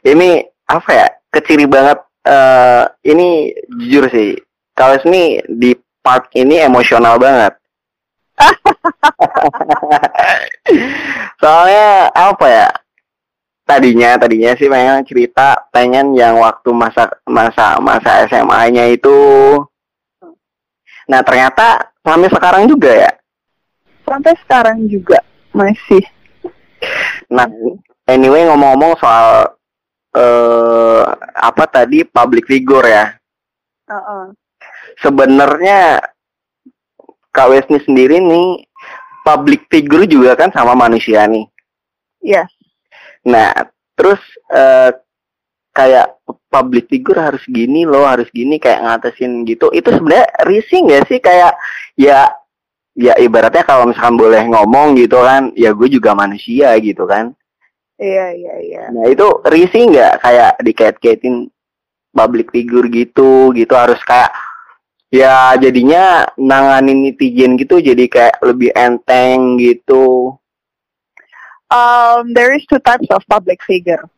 ini 0.05 0.45
apa 0.67 0.91
ya? 0.93 1.09
Keciri 1.31 1.65
banget. 1.65 2.05
eh 2.29 2.85
ini 3.09 3.49
jujur 3.81 4.05
sih. 4.13 4.37
Kalau 4.77 5.01
ini 5.09 5.41
di 5.49 5.73
part 6.05 6.29
ini 6.37 6.61
emosional 6.61 7.17
banget. 7.17 7.57
Soalnya 11.41 12.13
apa 12.13 12.47
ya? 12.47 12.69
Tadinya 13.69 14.17
tadinya 14.17 14.57
sih 14.57 14.65
pengen 14.65 15.05
cerita 15.05 15.69
pengen 15.69 16.17
yang 16.17 16.41
waktu 16.41 16.73
masa 16.73 17.13
masa 17.29 17.77
masa 17.85 18.25
SMA-nya 18.25 18.89
itu. 18.89 19.13
Nah 21.05 21.21
ternyata 21.21 21.93
sampai 22.01 22.33
sekarang 22.33 22.65
juga 22.65 22.97
ya. 22.97 23.13
Sampai 24.09 24.33
sekarang 24.41 24.89
juga 24.89 25.21
masih. 25.53 26.01
Nah, 27.29 27.45
anyway 28.09 28.49
ngomong-ngomong 28.49 28.97
soal 28.97 29.53
eh 30.17 31.05
apa 31.37 31.69
tadi 31.69 32.09
public 32.09 32.49
figure 32.49 32.89
ya. 32.89 33.21
Uh-uh. 33.93 34.33
Sebenarnya 35.05 36.01
Kak 37.37 37.53
Wesni 37.53 37.85
sendiri 37.85 38.17
nih 38.17 38.65
public 39.29 39.69
figure 39.69 40.09
juga 40.09 40.41
kan 40.41 40.49
sama 40.57 40.73
manusia 40.73 41.29
nih. 41.29 41.45
Yes. 42.25 42.49
Nah, 43.27 43.51
terus 43.99 44.21
eh 44.53 44.93
kayak 45.75 46.19
public 46.51 46.91
figure 46.91 47.23
harus 47.23 47.43
gini 47.47 47.87
loh, 47.87 48.03
harus 48.03 48.27
gini 48.35 48.59
kayak 48.59 48.83
ngatasin 48.83 49.47
gitu. 49.47 49.71
Itu 49.71 49.95
sebenarnya 49.95 50.27
risih 50.47 50.87
nggak 50.87 51.05
sih 51.07 51.19
kayak 51.23 51.55
ya 51.95 52.31
ya 52.99 53.15
ibaratnya 53.15 53.63
kalau 53.63 53.87
misalkan 53.87 54.19
boleh 54.19 54.43
ngomong 54.51 54.99
gitu 54.99 55.23
kan, 55.23 55.55
ya 55.55 55.71
gue 55.71 55.87
juga 55.87 56.19
manusia 56.19 56.75
gitu 56.83 57.07
kan. 57.07 57.31
Iya, 57.99 58.35
iya, 58.35 58.55
iya. 58.59 58.83
Nah 58.91 59.07
itu 59.07 59.27
risih 59.47 59.91
nggak 59.91 60.13
kayak 60.23 60.53
dikait-kaitin 60.67 61.47
public 62.11 62.51
figure 62.51 62.91
gitu, 62.91 63.55
gitu 63.55 63.75
harus 63.79 64.03
kayak 64.03 64.35
ya 65.15 65.55
jadinya 65.57 66.27
nanganin 66.37 67.07
netizen 67.07 67.55
gitu 67.55 67.79
jadi 67.79 68.05
kayak 68.11 68.37
lebih 68.43 68.75
enteng 68.75 69.63
gitu. 69.63 70.35
Um, 71.69 72.33
there 72.33 72.57
is 72.57 72.65
two 72.65 72.81
types 72.81 73.09
of 73.13 73.21
public 73.29 73.61
figure. 73.61 74.09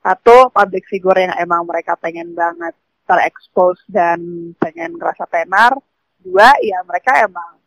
Satu, 0.00 0.48
public 0.48 0.88
figure 0.88 1.16
yang 1.28 1.36
emang 1.36 1.68
mereka 1.68 1.92
pengen 2.00 2.32
banget 2.32 2.72
terekspos 3.04 3.76
dan 3.84 4.52
pengen 4.56 4.96
ngerasa 4.96 5.28
tenar. 5.28 5.76
Dua, 6.20 6.56
ya 6.64 6.80
mereka 6.88 7.20
emang 7.20 7.60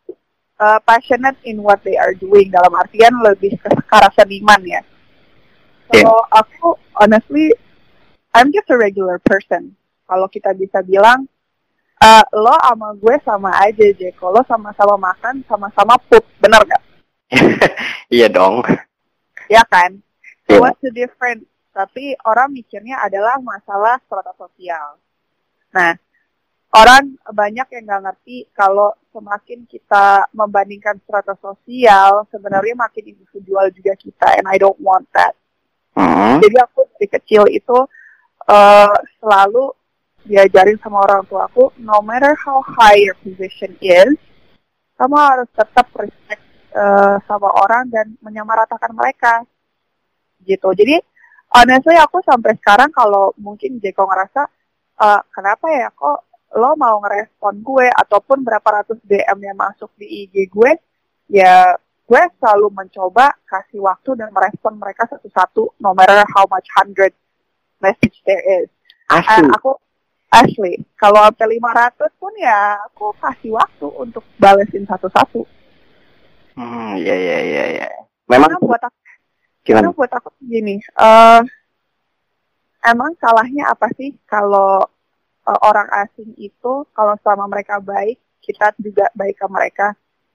uh, 0.58 0.78
passionate 0.82 1.38
in 1.46 1.62
what 1.62 1.78
they 1.86 1.94
are 1.94 2.14
doing. 2.14 2.50
Dalam 2.50 2.74
artian 2.74 3.14
lebih 3.22 3.54
ke 3.58 3.70
arah 3.86 4.10
seniman 4.18 4.62
ya. 4.66 4.82
So, 5.94 6.02
Yeah. 6.02 6.42
aku 6.42 6.74
honestly, 6.98 7.54
I'm 8.34 8.50
just 8.50 8.66
a 8.70 8.78
regular 8.78 9.22
person. 9.22 9.78
Kalau 10.10 10.26
kita 10.26 10.58
bisa 10.58 10.82
bilang, 10.82 11.30
uh, 12.02 12.24
lo 12.34 12.54
sama 12.58 12.98
gue 12.98 13.16
sama 13.22 13.50
aja, 13.62 13.86
Jeko. 13.94 14.34
Lo 14.34 14.42
sama-sama 14.50 14.98
makan, 14.98 15.46
sama-sama 15.46 15.94
poop. 16.10 16.26
Bener 16.42 16.58
gak? 16.66 16.82
iya 18.14 18.26
dong. 18.26 18.66
Ya 19.50 19.62
kan? 19.66 20.00
So 20.48 20.56
Iya. 20.56 20.60
what's 20.60 20.80
the 20.84 20.92
difference? 20.92 21.44
Tapi 21.74 22.14
orang 22.22 22.54
mikirnya 22.54 23.02
adalah 23.02 23.40
masalah 23.42 23.98
strata 24.06 24.30
sosial. 24.38 25.02
Nah, 25.74 25.98
orang 26.70 27.18
banyak 27.26 27.66
yang 27.74 27.82
nggak 27.82 28.02
ngerti 28.06 28.46
kalau 28.54 28.94
semakin 29.10 29.66
kita 29.66 30.30
membandingkan 30.30 31.02
strata 31.02 31.34
sosial, 31.42 32.26
sebenarnya 32.30 32.78
makin 32.78 33.10
individual 33.10 33.66
juga 33.74 33.98
kita, 33.98 34.38
and 34.38 34.46
I 34.46 34.54
don't 34.54 34.78
want 34.78 35.10
that. 35.14 35.34
Hmm. 35.98 36.38
Jadi 36.38 36.56
aku 36.62 36.86
dari 36.94 37.08
kecil 37.10 37.50
itu 37.50 37.78
eh, 38.46 38.96
selalu 39.18 39.74
diajarin 40.24 40.78
sama 40.80 41.04
orang 41.04 41.26
tua 41.26 41.50
aku, 41.50 41.74
no 41.82 42.00
matter 42.00 42.32
how 42.38 42.62
high 42.64 42.96
your 42.96 43.18
position 43.20 43.76
is, 43.82 44.14
kamu 44.96 45.16
harus 45.18 45.48
tetap 45.52 45.90
respect 45.98 46.43
eh, 46.74 47.16
sama 47.24 47.48
orang 47.54 47.86
dan 47.88 48.18
menyamaratakan 48.20 48.92
mereka. 48.92 49.46
Gitu. 50.42 50.68
Jadi 50.74 50.96
honestly 51.54 51.96
aku 51.96 52.20
sampai 52.26 52.58
sekarang 52.58 52.90
kalau 52.90 53.30
mungkin 53.38 53.78
Jeko 53.78 54.04
ngerasa 54.04 54.42
eh, 55.00 55.20
kenapa 55.30 55.66
ya 55.70 55.88
kok 55.94 56.34
lo 56.54 56.78
mau 56.78 57.02
ngerespon 57.02 57.54
gue 57.66 57.86
ataupun 57.90 58.46
berapa 58.46 58.82
ratus 58.82 59.02
DM 59.02 59.38
yang 59.42 59.58
masuk 59.58 59.90
di 59.98 60.06
IG 60.26 60.46
gue, 60.46 60.70
ya 61.34 61.74
gue 62.04 62.22
selalu 62.38 62.70
mencoba 62.70 63.34
kasih 63.42 63.82
waktu 63.82 64.14
dan 64.14 64.30
merespon 64.30 64.78
mereka 64.78 65.08
satu-satu 65.10 65.74
no 65.82 65.90
matter 65.96 66.22
how 66.36 66.46
much 66.46 66.68
hundred 66.78 67.10
message 67.82 68.22
there 68.22 68.44
is. 68.62 68.70
Eh, 69.10 69.20
Asli. 69.20 69.50
aku 69.50 69.72
asli 70.30 70.72
kalau 70.96 71.22
sampai 71.30 71.58
500 71.60 72.20
pun 72.22 72.32
ya 72.40 72.80
aku 72.90 73.14
kasih 73.18 73.54
waktu 73.54 73.86
untuk 73.98 74.24
balesin 74.38 74.86
satu-satu. 74.86 75.42
Hmm, 76.54 76.94
iya 77.02 77.14
iya 77.18 77.38
iya 77.50 77.64
iya. 77.74 77.86
Memang 78.30 78.50
Karena 78.54 78.62
buat 78.62 78.82
aku, 78.86 78.98
gimana? 79.66 79.88
karena 79.90 79.90
buat 79.98 80.12
aku 80.14 80.28
gini, 80.40 80.74
eh 80.80 81.40
emang 82.84 83.12
salahnya 83.18 83.64
apa 83.72 83.88
sih 83.98 84.14
kalau 84.28 84.84
eh, 85.48 85.60
orang 85.66 85.88
asing 86.04 86.30
itu 86.38 86.86
kalau 86.94 87.14
selama 87.22 87.50
mereka 87.50 87.80
baik 87.82 88.20
kita 88.44 88.72
juga 88.78 89.08
baik 89.18 89.36
ke 89.40 89.46
mereka. 89.50 89.86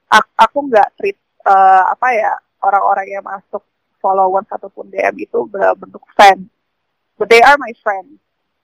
A- 0.09 0.31
aku 0.43 0.57
nggak 0.67 0.89
treat 0.97 1.17
eh, 1.45 1.83
apa 1.93 2.07
ya 2.13 2.31
orang-orang 2.67 3.07
yang 3.15 3.23
masuk 3.25 3.63
followers 4.03 4.47
ataupun 4.51 4.91
DM 4.91 5.15
itu 5.23 5.39
berbentuk 5.47 6.03
fan. 6.17 6.47
But 7.19 7.27
they 7.31 7.43
are 7.43 7.59
my 7.59 7.71
friends. 7.83 8.19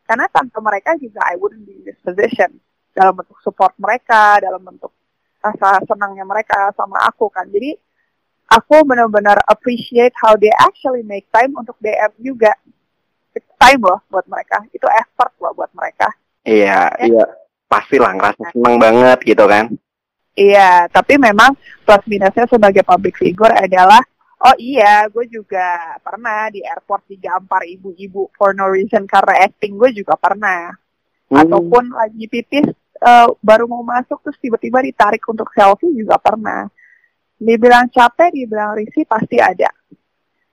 Karena 0.05 0.29
tanpa 0.29 0.59
mereka 0.61 0.95
juga 0.95 1.23
I 1.27 1.35
wouldn't 1.39 1.65
be 1.65 1.81
in 1.81 1.83
this 1.87 1.99
position. 2.03 2.59
Dalam 2.95 3.15
bentuk 3.19 3.35
support 3.43 3.75
mereka, 3.75 4.39
dalam 4.39 4.63
bentuk 4.63 4.93
rasa 5.45 5.81
senangnya 5.86 6.25
mereka 6.25 6.73
sama 6.73 6.97
aku 7.05 7.29
kan. 7.29 7.45
Jadi 7.53 7.77
aku 8.49 8.81
benar-benar 8.81 9.38
appreciate 9.45 10.13
how 10.17 10.34
they 10.34 10.51
actually 10.58 11.05
make 11.05 11.29
time 11.29 11.53
untuk 11.53 11.77
DM 11.77 12.13
juga. 12.21 12.53
It's 13.36 13.45
time 13.60 13.84
loh 13.84 14.01
buat 14.10 14.25
mereka. 14.25 14.63
Itu 14.73 14.88
effort 14.89 15.36
loh 15.38 15.53
buat 15.53 15.69
mereka. 15.77 16.10
Iya, 16.45 16.89
Ya. 17.01 17.05
iya. 17.05 17.25
Pastilah 17.65 18.13
ngerasa 18.13 18.53
seneng 18.53 18.77
banget 18.77 19.19
gitu 19.25 19.45
kan. 19.49 19.73
Iya, 20.36 20.86
tapi 20.91 21.15
memang 21.17 21.55
plus 21.88 22.03
minusnya 22.05 22.45
sebagai 22.45 22.84
public 22.84 23.15
figure 23.17 23.55
adalah 23.55 24.03
oh 24.45 24.55
iya, 24.60 25.08
gue 25.10 25.25
juga 25.31 25.97
pernah 26.03 26.51
di 26.53 26.62
airport 26.62 27.08
digampar 27.10 27.65
ibu-ibu 27.65 28.29
for 28.36 28.53
no 28.53 28.69
reason 28.69 29.08
karena 29.10 29.47
acting 29.47 29.79
gue 29.79 29.89
juga 29.95 30.13
pernah. 30.19 30.75
Hmm. 31.31 31.41
Ataupun 31.41 31.89
lagi 31.89 32.29
pipis 32.29 32.69
eh, 33.01 33.27
baru 33.43 33.65
mau 33.67 33.84
masuk 33.84 34.23
terus 34.23 34.39
tiba-tiba 34.39 34.79
ditarik 34.84 35.23
untuk 35.27 35.51
selfie 35.51 35.91
juga 35.95 36.15
pernah. 36.19 36.67
Dibilang 37.36 37.91
capek, 37.91 38.31
dibilang 38.31 38.79
risih 38.79 39.03
pasti 39.03 39.38
ada. 39.39 39.67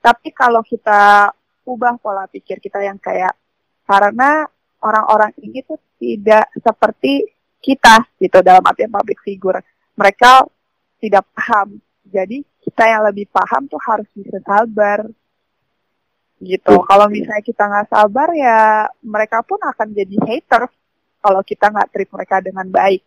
Tapi 0.03 0.35
kalau 0.35 0.67
kita 0.67 1.31
ubah 1.63 1.95
pola 2.03 2.27
pikir 2.27 2.59
kita 2.59 2.83
yang 2.83 2.99
kayak 2.99 3.39
karena 3.87 4.43
orang-orang 4.83 5.31
ini 5.39 5.63
tuh 5.63 5.79
tidak 6.03 6.51
seperti 6.59 7.23
kita 7.63 8.03
gitu 8.19 8.43
dalam 8.43 8.67
artian 8.67 8.91
public 8.91 9.23
figure. 9.23 9.63
Mereka 9.95 10.51
tidak 10.99 11.23
paham. 11.31 11.79
Jadi 12.03 12.43
kita 12.67 12.83
yang 12.91 13.07
lebih 13.07 13.31
paham 13.31 13.71
tuh 13.71 13.79
harus 13.79 14.11
bisa 14.11 14.43
sabar. 14.43 15.07
Gitu. 16.43 16.75
Kalau 16.75 17.07
misalnya 17.07 17.45
kita 17.47 17.63
nggak 17.71 17.89
sabar 17.95 18.29
ya 18.35 18.91
mereka 19.07 19.47
pun 19.47 19.63
akan 19.63 19.95
jadi 19.95 20.17
hater 20.27 20.67
kalau 21.23 21.41
kita 21.47 21.71
nggak 21.71 21.89
treat 21.95 22.11
mereka 22.11 22.43
dengan 22.43 22.67
baik. 22.67 23.03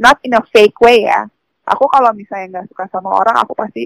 Not 0.00 0.18
in 0.24 0.34
a 0.34 0.42
fake 0.42 0.80
way 0.80 1.04
ya. 1.04 1.28
Aku 1.68 1.84
kalau 1.86 2.10
misalnya 2.16 2.58
nggak 2.60 2.72
suka 2.72 2.84
sama 2.88 3.12
orang, 3.12 3.36
aku 3.40 3.52
pasti, 3.52 3.84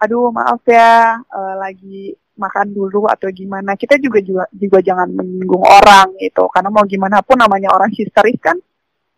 aduh 0.00 0.32
maaf 0.32 0.64
ya, 0.64 1.20
eh, 1.20 1.54
lagi 1.60 2.16
makan 2.40 2.72
dulu 2.72 3.04
atau 3.04 3.28
gimana. 3.28 3.76
Kita 3.76 4.00
juga 4.00 4.24
juga, 4.24 4.48
juga 4.50 4.80
jangan 4.80 5.12
menyinggung 5.12 5.60
orang 5.60 6.16
gitu. 6.18 6.48
Karena 6.48 6.72
mau 6.72 6.84
gimana 6.88 7.20
pun 7.20 7.36
namanya 7.36 7.76
orang 7.76 7.92
histeris 7.92 8.40
kan, 8.40 8.56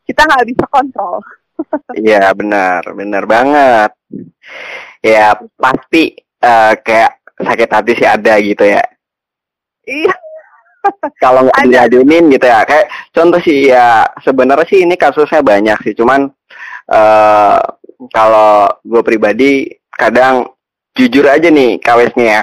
kita 0.02 0.26
nggak 0.26 0.46
bisa 0.50 0.66
kontrol. 0.66 1.22
Iya 1.94 2.34
benar, 2.34 2.82
benar 2.90 3.22
banget. 3.22 3.94
Ya 4.98 5.38
pasti 5.54 6.10
eh, 6.18 6.74
kayak 6.82 7.22
sakit 7.38 7.70
hati 7.70 7.92
sih 7.94 8.08
ada 8.08 8.34
gitu 8.42 8.64
ya. 8.66 8.82
Iya. 9.86 10.31
Kalau 11.22 11.46
nggak 11.46 11.66
diadunin 11.70 12.30
gitu 12.32 12.46
ya. 12.46 12.66
Kayak 12.66 12.90
contoh 13.14 13.40
sih 13.42 13.70
ya 13.70 14.06
sebenarnya 14.22 14.66
sih 14.66 14.82
ini 14.82 14.94
kasusnya 14.98 15.42
banyak 15.42 15.78
sih. 15.86 15.94
Cuman 15.94 16.30
eh 16.90 17.58
kalau 18.10 18.66
gue 18.82 19.02
pribadi 19.06 19.70
kadang 19.94 20.50
jujur 20.98 21.26
aja 21.30 21.48
nih 21.48 21.78
kawesnya 21.78 22.26
ya. 22.26 22.42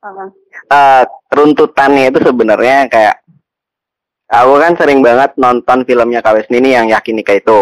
Uh, 0.00 0.32
eh 0.72 1.04
runtutannya 1.28 2.08
itu 2.08 2.24
sebenarnya 2.24 2.88
kayak 2.88 3.16
aku 4.32 4.52
kan 4.56 4.72
sering 4.80 5.04
banget 5.04 5.36
nonton 5.36 5.84
filmnya 5.84 6.24
Kawes 6.24 6.48
Nini 6.48 6.72
yang 6.72 6.88
Yakin 6.88 7.20
Nikah 7.20 7.36
itu. 7.36 7.60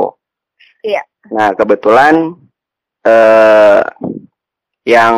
Iya. 0.87 1.03
Nah 1.35 1.51
kebetulan 1.59 2.39
eh 3.03 3.83
yang 4.89 5.15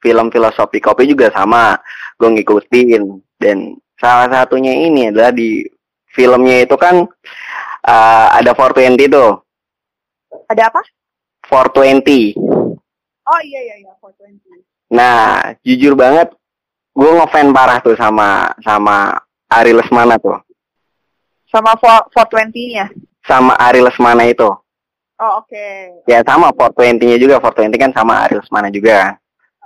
film 0.00 0.32
filosofi 0.32 0.80
kopi 0.80 1.04
juga 1.04 1.28
sama, 1.28 1.76
gue 2.16 2.40
ngikutin 2.40 3.02
dan 3.36 3.76
salah 4.00 4.26
satunya 4.32 4.72
ini 4.72 5.12
adalah 5.12 5.30
di 5.30 5.60
filmnya 6.10 6.64
itu 6.64 6.74
kan 6.80 7.04
eh, 7.84 8.26
ada 8.40 8.56
420 8.56 9.12
tuh, 9.12 9.30
ada 10.48 10.62
apa? 10.72 10.80
420. 11.46 12.34
Oh 13.30 13.40
iya 13.44 13.60
iya 13.62 13.74
iya, 13.86 13.92
420. 14.00 14.64
Nah 14.90 15.54
jujur 15.62 15.94
banget, 15.94 16.32
gue 16.96 17.10
ngefan 17.14 17.54
parah 17.54 17.78
tuh 17.78 17.94
sama 17.94 18.50
sama 18.64 19.14
Ari 19.46 19.70
Lesmana 19.76 20.18
tuh. 20.18 20.40
Sama 21.50 21.74
4- 21.78 22.14
420-nya. 22.14 22.86
sama 23.26 23.54
Ari 23.58 23.82
Lesmana 23.82 24.26
itu. 24.26 24.46
Oh 25.20 25.32
oke. 25.44 25.66
Ya 26.08 26.24
sama 26.24 26.48
420-nya 26.56 27.20
juga, 27.20 27.36
420 27.42 27.76
kan 27.76 27.92
sama 27.92 28.24
Ari 28.24 28.40
Lesmana 28.40 28.72
juga. 28.72 29.14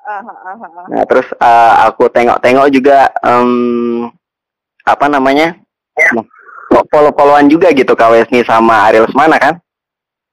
Ah, 0.04 0.20
ah, 0.20 0.38
ah, 0.52 0.56
ah. 0.60 0.86
Nah, 0.92 1.04
terus 1.08 1.24
eh, 1.32 1.74
aku 1.88 2.12
tengok-tengok 2.12 2.68
juga 2.68 3.08
em, 3.24 3.48
apa 4.84 5.08
namanya 5.08 5.56
follow-followan 6.92 7.48
juga 7.48 7.72
gitu 7.72 7.96
Kak 7.96 8.12
Wesni 8.12 8.44
sama 8.44 8.86
Ariel 8.86 9.08
Semana 9.08 9.40
kan? 9.40 9.54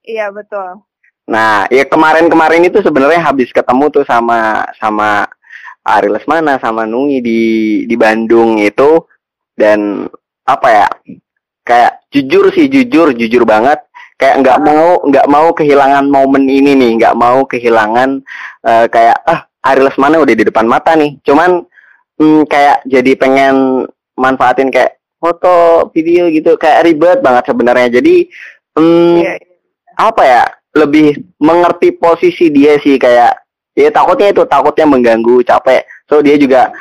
Iya 0.05 0.33
betul. 0.33 0.81
Nah, 1.29 1.69
ya 1.69 1.85
kemarin-kemarin 1.85 2.65
itu 2.65 2.81
sebenarnya 2.81 3.21
habis 3.21 3.53
ketemu 3.53 3.87
tuh 3.93 4.03
sama 4.03 4.67
sama 4.75 5.29
Ariel 5.85 6.17
Lesmana 6.17 6.59
sama 6.61 6.83
Nungi 6.83 7.23
di 7.23 7.41
di 7.85 7.95
Bandung 7.95 8.57
itu. 8.59 9.05
Dan 9.55 10.09
apa 10.43 10.67
ya 10.67 10.87
kayak 11.61 12.09
jujur 12.09 12.49
sih 12.51 12.67
jujur 12.67 13.13
jujur 13.13 13.45
banget. 13.45 13.79
Kayak 14.17 14.45
nggak 14.45 14.59
mau 14.61 15.01
nggak 15.07 15.27
mau 15.29 15.47
kehilangan 15.53 16.05
momen 16.05 16.45
ini 16.45 16.77
nih 16.77 16.91
nggak 17.01 17.17
mau 17.17 17.45
kehilangan 17.45 18.21
uh, 18.65 18.85
kayak 18.89 19.17
ah 19.25 19.49
Ariel 19.65 19.89
Lesmana 19.89 20.21
udah 20.21 20.35
di 20.35 20.45
depan 20.45 20.65
mata 20.65 20.97
nih. 20.97 21.15
Cuman 21.21 21.63
hmm, 22.17 22.49
kayak 22.49 22.85
jadi 22.85 23.11
pengen 23.17 23.87
manfaatin 24.21 24.69
kayak 24.69 25.01
foto 25.17 25.89
video 25.93 26.29
gitu 26.29 26.53
kayak 26.57 26.85
ribet 26.85 27.19
banget 27.25 27.49
sebenarnya 27.49 28.01
jadi 28.01 28.15
hmm, 28.77 29.15
yeah. 29.21 29.37
Iya. 29.37 29.49
apa 29.97 30.23
ya 30.25 30.43
lebih 30.71 31.19
mengerti 31.41 31.93
posisi 31.97 32.47
dia 32.53 32.77
sih 32.79 32.95
kayak 32.95 33.35
ya 33.75 33.89
takutnya 33.91 34.31
itu 34.31 34.45
takutnya 34.47 34.87
mengganggu 34.87 35.43
capek 35.43 35.83
so 36.07 36.21
dia 36.21 36.37
juga 36.37 36.71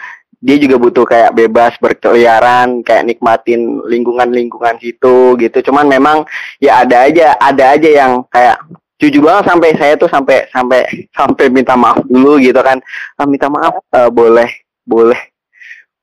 dia 0.40 0.57
juga 0.57 0.81
butuh 0.81 1.05
kayak 1.05 1.37
bebas 1.37 1.76
berkeliaran 1.76 2.81
kayak 2.81 3.05
nikmatin 3.05 3.85
lingkungan 3.85 4.33
lingkungan 4.33 4.81
situ 4.81 5.37
gitu 5.37 5.59
cuman 5.68 5.85
memang 5.85 6.24
ya 6.64 6.81
ada 6.81 7.05
aja 7.05 7.37
ada 7.37 7.76
aja 7.76 7.90
yang 7.92 8.24
kayak 8.33 8.57
jujur 8.96 9.24
banget 9.24 9.44
sampai 9.53 9.70
saya 9.76 9.94
tuh 10.00 10.09
sampai 10.09 10.48
sampai 10.48 10.81
sampai 11.12 11.46
minta 11.53 11.76
maaf 11.76 12.00
dulu 12.09 12.40
gitu 12.40 12.61
kan 12.61 12.81
ah, 13.20 13.29
minta 13.29 13.53
maaf 13.53 13.81
uh, 13.92 14.09
boleh 14.09 14.48
boleh 14.85 15.29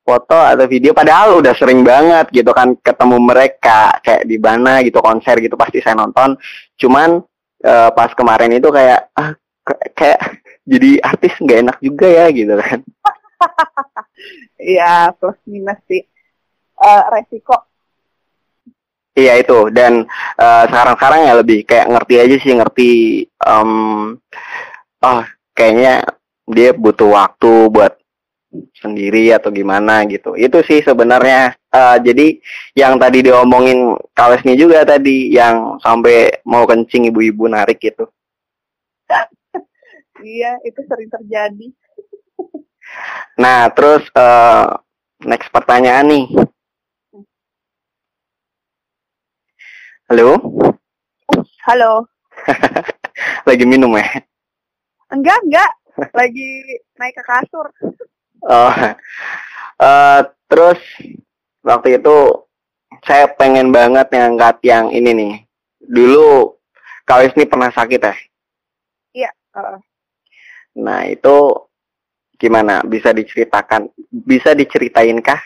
foto 0.08 0.40
atau 0.40 0.64
video 0.72 0.96
padahal 0.96 1.44
udah 1.44 1.52
sering 1.52 1.84
banget 1.84 2.32
gitu 2.32 2.56
kan 2.56 2.80
ketemu 2.80 3.20
mereka 3.20 4.00
kayak 4.00 4.24
di 4.24 4.40
mana 4.40 4.80
gitu 4.80 5.04
konser 5.04 5.36
gitu 5.44 5.60
pasti 5.60 5.84
saya 5.84 6.00
nonton. 6.00 6.40
Cuman 6.80 7.20
uh, 7.68 7.90
pas 7.92 8.16
kemarin 8.16 8.56
itu 8.56 8.72
kayak 8.72 9.12
ah 9.20 9.36
kayak 9.92 10.40
jadi 10.64 11.04
artis 11.04 11.36
nggak 11.44 11.60
enak 11.68 11.78
juga 11.84 12.08
ya 12.08 12.26
gitu 12.32 12.56
kan. 12.56 12.80
Iya 14.58 15.14
plus 15.14 15.38
minus 15.46 15.78
sih. 15.86 16.02
Uh, 16.74 17.06
resiko. 17.14 17.54
Iya 19.14 19.38
itu. 19.38 19.70
Dan 19.70 20.10
uh, 20.42 20.64
sekarang-sekarang 20.66 21.22
ya 21.30 21.34
lebih 21.38 21.60
kayak 21.70 21.90
ngerti 21.94 22.16
aja 22.18 22.36
sih 22.42 22.54
ngerti 22.58 22.90
um, 23.46 24.18
oh 25.06 25.22
kayaknya 25.54 26.06
dia 26.50 26.74
butuh 26.74 27.14
waktu 27.14 27.70
buat 27.70 27.94
sendiri 28.80 29.36
atau 29.36 29.52
gimana 29.52 30.04
gitu. 30.08 30.34
Itu 30.38 30.64
sih 30.64 30.80
sebenarnya. 30.84 31.56
Uh, 31.68 32.00
jadi 32.00 32.40
yang 32.74 32.96
tadi 32.98 33.22
diomongin 33.22 34.00
Kawesnya 34.16 34.56
juga 34.56 34.88
tadi 34.88 35.30
yang 35.36 35.78
sampai 35.84 36.42
mau 36.48 36.64
kencing 36.64 37.12
ibu-ibu 37.12 37.48
narik 37.48 37.80
gitu. 37.82 38.08
Iya 40.18 40.58
itu 40.66 40.82
sering 40.90 41.10
terjadi. 41.14 41.68
Nah 43.44 43.70
terus 43.70 44.02
uh, 44.18 44.80
next 45.22 45.52
pertanyaan 45.54 46.08
nih. 46.10 46.26
Halo? 50.08 50.40
Halo. 51.68 52.08
Lagi 53.48 53.66
minum 53.68 53.94
ya? 53.94 54.08
Enggak 55.12 55.38
enggak. 55.46 55.72
Lagi 56.16 56.50
naik 56.98 57.14
ke 57.14 57.24
kasur 57.28 57.68
oh 58.48 58.74
uh, 59.84 60.22
terus 60.48 60.80
waktu 61.62 62.00
itu 62.00 62.48
saya 63.04 63.30
pengen 63.30 63.70
banget 63.70 64.10
ngangkat 64.12 64.58
yang 64.64 64.90
ini 64.90 65.12
nih. 65.14 65.34
Dulu 65.84 66.56
Kawis 67.08 67.32
ini 67.40 67.48
pernah 67.48 67.72
sakit 67.72 68.02
ya? 68.04 68.16
Iya 69.16 69.32
uh. 69.56 69.80
nah 70.78 71.08
itu 71.08 71.68
gimana? 72.36 72.84
Bisa 72.84 73.16
diceritakan 73.16 73.92
bisa 74.12 74.52
diceritain 74.52 75.20
kah? 75.24 75.40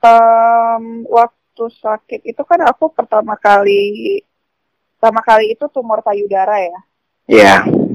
Um, 0.00 1.04
waktu 1.08 1.64
sakit 1.80 2.20
itu 2.24 2.42
kan 2.44 2.62
aku 2.64 2.92
pertama 2.92 3.36
kali 3.36 4.20
pertama 4.96 5.20
kali 5.20 5.52
itu 5.52 5.64
tumor 5.68 6.00
payudara 6.00 6.56
ya? 6.60 6.80
Iya. 7.26 7.44
yeah. 7.64 7.85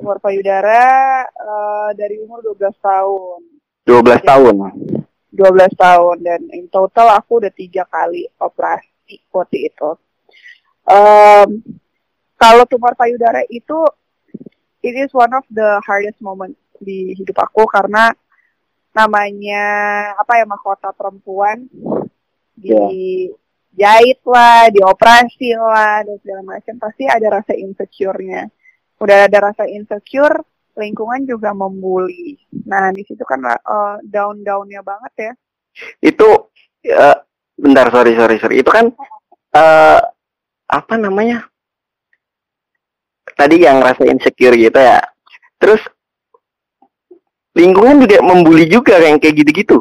Tumor 0.00 0.16
payudara 0.16 1.28
uh, 1.28 1.92
dari 1.92 2.16
umur 2.24 2.40
12 2.40 2.72
tahun. 2.80 3.38
12 3.84 4.24
tahun? 4.24 4.54
12 5.28 5.76
tahun 5.76 6.16
dan 6.24 6.40
in 6.56 6.72
total 6.72 7.12
aku 7.20 7.44
udah 7.44 7.52
tiga 7.52 7.84
kali 7.84 8.24
operasi 8.40 9.20
waktu 9.28 9.68
itu. 9.68 9.92
Um, 10.88 11.60
kalau 12.40 12.64
tumor 12.64 12.96
payudara 12.96 13.44
itu 13.52 13.76
it 14.80 14.96
is 14.96 15.12
one 15.12 15.36
of 15.36 15.44
the 15.52 15.76
hardest 15.84 16.16
moment 16.24 16.56
di 16.80 17.12
hidup 17.12 17.44
aku 17.44 17.68
karena 17.68 18.08
namanya 18.96 19.64
apa 20.16 20.40
ya 20.40 20.48
mahkota 20.48 20.96
perempuan. 20.96 21.68
Di 22.56 23.28
jahit 23.76 24.20
lah, 24.24 24.72
dioperasi 24.72 25.56
lah 25.60 26.04
dan 26.08 26.16
segala 26.24 26.42
macam 26.56 26.74
pasti 26.80 27.04
ada 27.04 27.40
rasa 27.40 27.52
insecure-nya. 27.52 28.48
Udah 29.00 29.26
ada 29.26 29.38
rasa 29.50 29.64
insecure, 29.64 30.44
lingkungan 30.76 31.24
juga 31.24 31.56
membuli. 31.56 32.36
Nah 32.68 32.92
di 32.92 33.02
situ 33.08 33.24
kan 33.24 33.40
uh, 33.44 33.96
down-downnya 34.04 34.84
banget 34.84 35.12
ya. 35.16 35.32
Itu 36.04 36.52
uh, 36.92 37.18
bentar 37.56 37.88
sorry 37.88 38.12
sorry 38.16 38.36
sorry 38.36 38.56
itu 38.60 38.70
kan 38.70 38.92
uh, 39.56 40.00
apa 40.68 40.94
namanya? 41.00 41.48
Tadi 43.32 43.56
yang 43.64 43.80
rasa 43.80 44.04
insecure 44.04 44.56
gitu 44.56 44.76
ya. 44.76 45.00
Terus 45.56 45.80
lingkungan 47.56 48.04
juga 48.04 48.20
membuli 48.20 48.64
juga 48.68 49.00
kayak 49.00 49.20
kayak 49.20 49.36
gitu-gitu. 49.44 49.76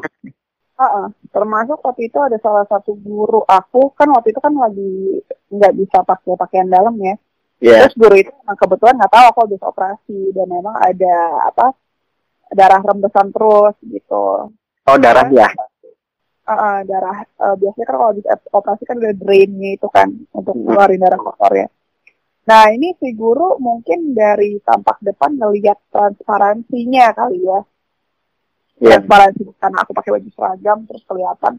Uh 0.79 0.84
-uh. 0.88 1.08
termasuk 1.36 1.84
waktu 1.84 2.08
itu 2.08 2.15
ada 2.23 2.39
salah 2.39 2.63
satu 2.63 2.95
guru 2.95 3.43
aku 3.43 3.91
kan 3.99 4.08
waktu 4.15 4.32
itu 4.32 4.39
kan 4.39 4.55
lagi 4.55 5.19
nggak 5.51 5.75
bisa 5.75 6.08
pakai 6.08 6.39
pakaian 6.39 6.71
dalam 6.71 6.95
ya. 7.03 7.19
Yeah. 7.60 7.91
Terus 7.91 7.95
guru 8.00 8.15
itu 8.15 8.32
memang 8.32 8.56
kebetulan 8.56 8.95
nggak 8.95 9.12
tahu 9.12 9.26
aku 9.36 9.39
habis 9.43 9.62
operasi 9.63 10.19
dan 10.32 10.48
memang 10.48 10.76
ada 10.80 11.15
apa 11.43 11.76
darah 12.56 12.82
rembesan 12.82 13.36
terus 13.36 13.76
gitu. 13.84 14.56
Oh 14.88 14.98
darah 14.98 15.28
ya? 15.28 15.52
Uh, 16.50 16.52
uh, 16.56 16.78
darah 16.88 17.28
uh, 17.38 17.56
biasanya 17.60 17.86
kan 17.86 17.95
kalau 18.00 18.10
habis 18.15 18.26
operasi 18.50 18.84
kan 18.88 18.98
ada 18.98 19.12
drainnya 19.13 19.76
itu 19.76 19.88
kan 19.91 20.08
untuk 20.32 20.56
keluarin 20.56 21.04
darah 21.04 21.19
kotor 21.19 21.52
ya. 21.54 21.67
Nah 22.48 22.63
ini 22.74 22.95
si 22.98 23.12
guru 23.13 23.60
mungkin 23.62 24.15
dari 24.17 24.58
tampak 24.63 25.04
depan 25.04 25.38
ngelihat 25.38 25.78
transparansinya 25.91 27.12
kali 27.12 27.43
ya. 27.43 27.60
Yeah. 28.80 29.04
Transparansi 29.04 29.52
karena 29.60 29.78
aku 29.84 29.91
pakai 29.91 30.12
baju 30.15 30.30
seragam 30.32 30.78
terus 30.88 31.04
kelihatan. 31.04 31.54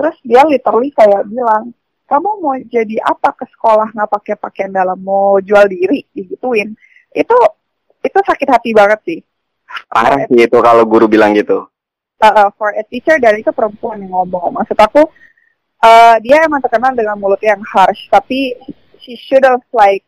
Terus 0.00 0.16
dia 0.24 0.42
literally 0.48 0.90
kayak 0.96 1.28
bilang, 1.28 1.76
kamu 2.10 2.30
mau 2.42 2.58
jadi 2.58 2.98
apa 3.06 3.30
ke 3.38 3.46
sekolah 3.54 3.94
nggak 3.94 4.10
pakai 4.10 4.34
pakaian 4.34 4.74
dalam 4.74 4.98
mau 4.98 5.38
jual 5.38 5.70
diri 5.70 6.02
digituin. 6.10 6.74
Itu 7.14 7.38
itu 8.02 8.18
sakit 8.18 8.48
hati 8.50 8.74
banget 8.74 8.98
sih. 9.06 9.20
Parah 9.86 10.26
sih 10.26 10.42
itu 10.42 10.58
kalau 10.58 10.82
guru 10.82 11.06
bilang 11.06 11.30
gitu. 11.38 11.70
Uh, 12.18 12.26
uh, 12.26 12.48
for 12.58 12.74
a 12.74 12.82
teacher 12.90 13.14
dan 13.22 13.38
itu 13.38 13.54
perempuan 13.54 14.02
yang 14.02 14.10
ngomong. 14.10 14.58
Maksud 14.58 14.74
aku 14.74 15.06
uh, 15.86 16.16
dia 16.18 16.42
emang 16.42 16.58
terkenal 16.58 16.98
dengan 16.98 17.14
mulut 17.14 17.38
yang 17.46 17.62
harsh 17.62 18.10
tapi 18.10 18.58
she 18.98 19.14
should 19.14 19.46
have 19.46 19.62
like 19.70 20.02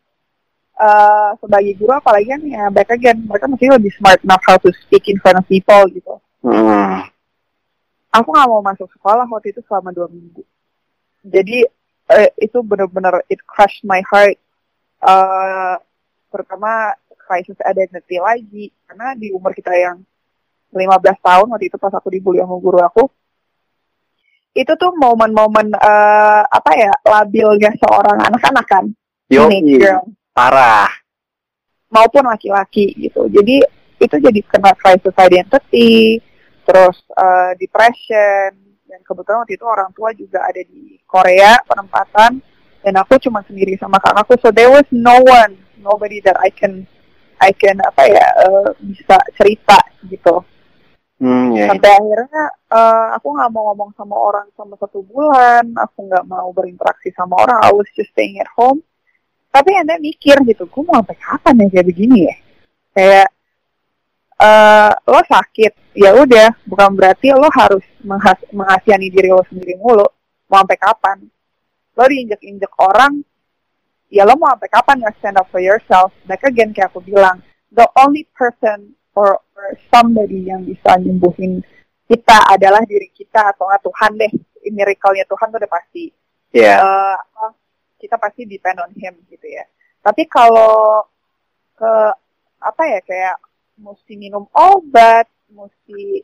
uh, 0.82 1.38
sebagai 1.38 1.78
guru 1.78 1.94
apalagi 1.94 2.34
kan 2.34 2.42
ya 2.42 2.66
back 2.74 2.90
again 2.90 3.22
mereka 3.30 3.46
mesti 3.46 3.70
lebih 3.70 3.94
smart 3.94 4.18
enough 4.26 4.42
how 4.42 4.58
to 4.58 4.74
speak 4.82 5.06
in 5.06 5.22
front 5.22 5.38
of 5.38 5.46
people 5.46 5.86
gitu. 5.86 6.18
Hmm. 6.42 7.06
Aku 8.10 8.28
nggak 8.34 8.50
mau 8.50 8.60
masuk 8.60 8.90
sekolah 8.98 9.24
waktu 9.30 9.54
itu 9.54 9.62
selama 9.70 9.94
dua 9.94 10.10
minggu. 10.10 10.42
Jadi 11.22 11.62
uh, 12.12 12.30
itu 12.36 12.60
benar-benar 12.60 13.24
it 13.32 13.40
crushed 13.48 13.82
my 13.82 14.04
heart. 14.06 14.36
Uh, 15.02 15.80
pertama 16.28 16.94
crisis 17.16 17.56
identity 17.64 18.20
lagi. 18.20 18.68
Karena 18.84 19.16
di 19.16 19.32
umur 19.32 19.56
kita 19.56 19.72
yang 19.72 20.04
15 20.72 20.76
tahun 21.20 21.46
waktu 21.52 21.68
itu 21.72 21.76
pas 21.80 21.92
aku 21.92 22.08
dibully 22.12 22.40
sama 22.40 22.56
guru 22.56 22.80
aku 22.80 23.04
itu 24.52 24.72
tuh 24.76 24.92
momen-momen 24.92 25.72
uh, 25.72 26.44
apa 26.44 26.70
ya 26.76 26.92
labilnya 27.08 27.72
seorang 27.80 28.20
anak-anak 28.20 28.66
kan? 28.68 28.84
Yo, 29.32 29.48
parah. 30.36 30.92
Maupun 31.88 32.28
laki-laki 32.28 32.92
gitu. 33.00 33.32
Jadi 33.32 33.64
itu 33.96 34.16
jadi 34.20 34.40
kena 34.44 34.76
crisis 34.76 35.16
identity 35.16 36.20
terus 36.68 37.00
uh, 37.16 37.56
depression 37.56 38.71
dan 38.92 39.00
kebetulan 39.00 39.40
waktu 39.40 39.56
itu 39.56 39.64
orang 39.64 39.90
tua 39.96 40.12
juga 40.12 40.44
ada 40.44 40.60
di 40.60 41.00
Korea 41.08 41.56
penempatan 41.64 42.44
dan 42.84 42.94
aku 43.00 43.16
cuma 43.24 43.40
sendiri 43.48 43.80
sama 43.80 43.96
kakakku 43.96 44.36
so 44.36 44.52
there 44.52 44.68
was 44.68 44.84
no 44.92 45.16
one 45.24 45.56
nobody 45.80 46.20
that 46.20 46.36
I 46.36 46.52
can 46.52 46.84
I 47.40 47.56
can 47.56 47.80
apa 47.80 48.04
ya 48.04 48.26
uh, 48.44 48.68
bisa 48.84 49.16
cerita 49.32 49.80
gitu 50.04 50.44
Hmm, 51.22 51.54
ya. 51.54 51.70
Sampai 51.70 51.86
akhirnya 51.86 52.44
eh, 52.66 53.06
aku 53.14 53.30
nggak 53.30 53.50
mau 53.54 53.70
ngomong 53.70 53.94
sama 53.94 54.18
orang 54.18 54.50
sama 54.58 54.74
satu 54.74 55.06
bulan, 55.06 55.70
aku 55.78 56.10
nggak 56.10 56.26
mau 56.26 56.50
berinteraksi 56.50 57.14
sama 57.14 57.38
orang, 57.38 57.62
I 57.62 57.70
was 57.70 57.86
just 57.94 58.10
staying 58.10 58.42
at 58.42 58.50
home. 58.58 58.82
Tapi 59.54 59.70
anda 59.78 60.02
mikir 60.02 60.34
gitu, 60.42 60.66
gue 60.66 60.82
mau 60.82 60.98
sampai 60.98 61.14
kapan 61.22 61.62
ya 61.62 61.66
kayak 61.78 61.86
begini 61.86 62.18
ya? 62.26 62.36
Kayak 62.90 63.28
eh 64.42 64.90
lo 65.06 65.20
sakit, 65.22 65.94
ya 65.94 66.10
udah, 66.18 66.50
bukan 66.66 66.90
berarti 66.98 67.30
lo 67.30 67.46
harus 67.54 67.86
menghas 68.02 68.42
menghasihani 68.50 69.06
diri 69.06 69.30
lo 69.30 69.46
sendiri 69.46 69.78
mulu. 69.78 70.06
Mau 70.50 70.58
sampai 70.58 70.78
kapan? 70.82 71.18
Lo 71.94 72.04
diinjek-injek 72.10 72.72
orang, 72.82 73.22
ya 74.10 74.26
lo 74.26 74.34
mau 74.34 74.50
sampai 74.50 74.70
kapan 74.72 74.96
nggak 74.98 75.14
stand 75.22 75.38
up 75.38 75.46
for 75.54 75.62
yourself? 75.62 76.10
Back 76.26 76.42
again 76.42 76.74
kayak 76.74 76.90
aku 76.90 77.00
bilang, 77.06 77.38
the 77.70 77.86
only 78.02 78.26
person 78.34 78.98
or, 79.14 79.38
or 79.54 79.66
somebody 79.94 80.50
yang 80.50 80.66
bisa 80.66 80.98
nyembuhin 80.98 81.62
kita 82.10 82.38
adalah 82.50 82.82
diri 82.84 83.08
kita 83.14 83.54
atau 83.54 83.70
nggak 83.70 83.82
Tuhan 83.86 84.12
deh. 84.18 84.32
Miracle-nya 84.62 85.24
Tuhan 85.26 85.46
tuh 85.50 85.58
udah 85.58 85.70
pasti. 85.70 86.04
Ya. 86.52 86.82
Eh, 86.82 87.16
apa, 87.16 87.46
kita 87.96 88.18
pasti 88.18 88.44
depend 88.44 88.82
on 88.82 88.92
him 88.98 89.14
gitu 89.30 89.46
ya. 89.46 89.64
Tapi 90.02 90.26
kalau 90.26 91.06
ke 91.78 91.92
apa 92.62 92.82
ya 92.86 93.00
kayak 93.02 93.36
mesti 93.82 94.14
minum 94.14 94.46
obat, 94.54 95.26
mesti 95.50 96.22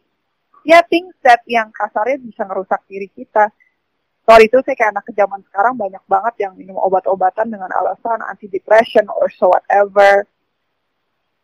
ya 0.63 0.81
things 0.87 1.19
that 1.27 1.43
yang 1.51 1.75
kasarnya 1.75 2.23
bisa 2.23 2.47
ngerusak 2.47 2.81
diri 2.87 3.11
kita. 3.11 3.51
Soal 4.23 4.45
itu 4.45 4.61
saya 4.63 4.77
kayak 4.77 4.93
anak 4.95 5.05
ke 5.09 5.13
zaman 5.17 5.41
sekarang 5.51 5.75
banyak 5.75 6.05
banget 6.05 6.35
yang 6.47 6.53
minum 6.55 6.77
obat-obatan 6.79 7.49
dengan 7.49 7.73
alasan 7.75 8.23
anti 8.23 8.47
depression 8.47 9.09
or 9.11 9.27
so 9.33 9.51
whatever. 9.51 10.23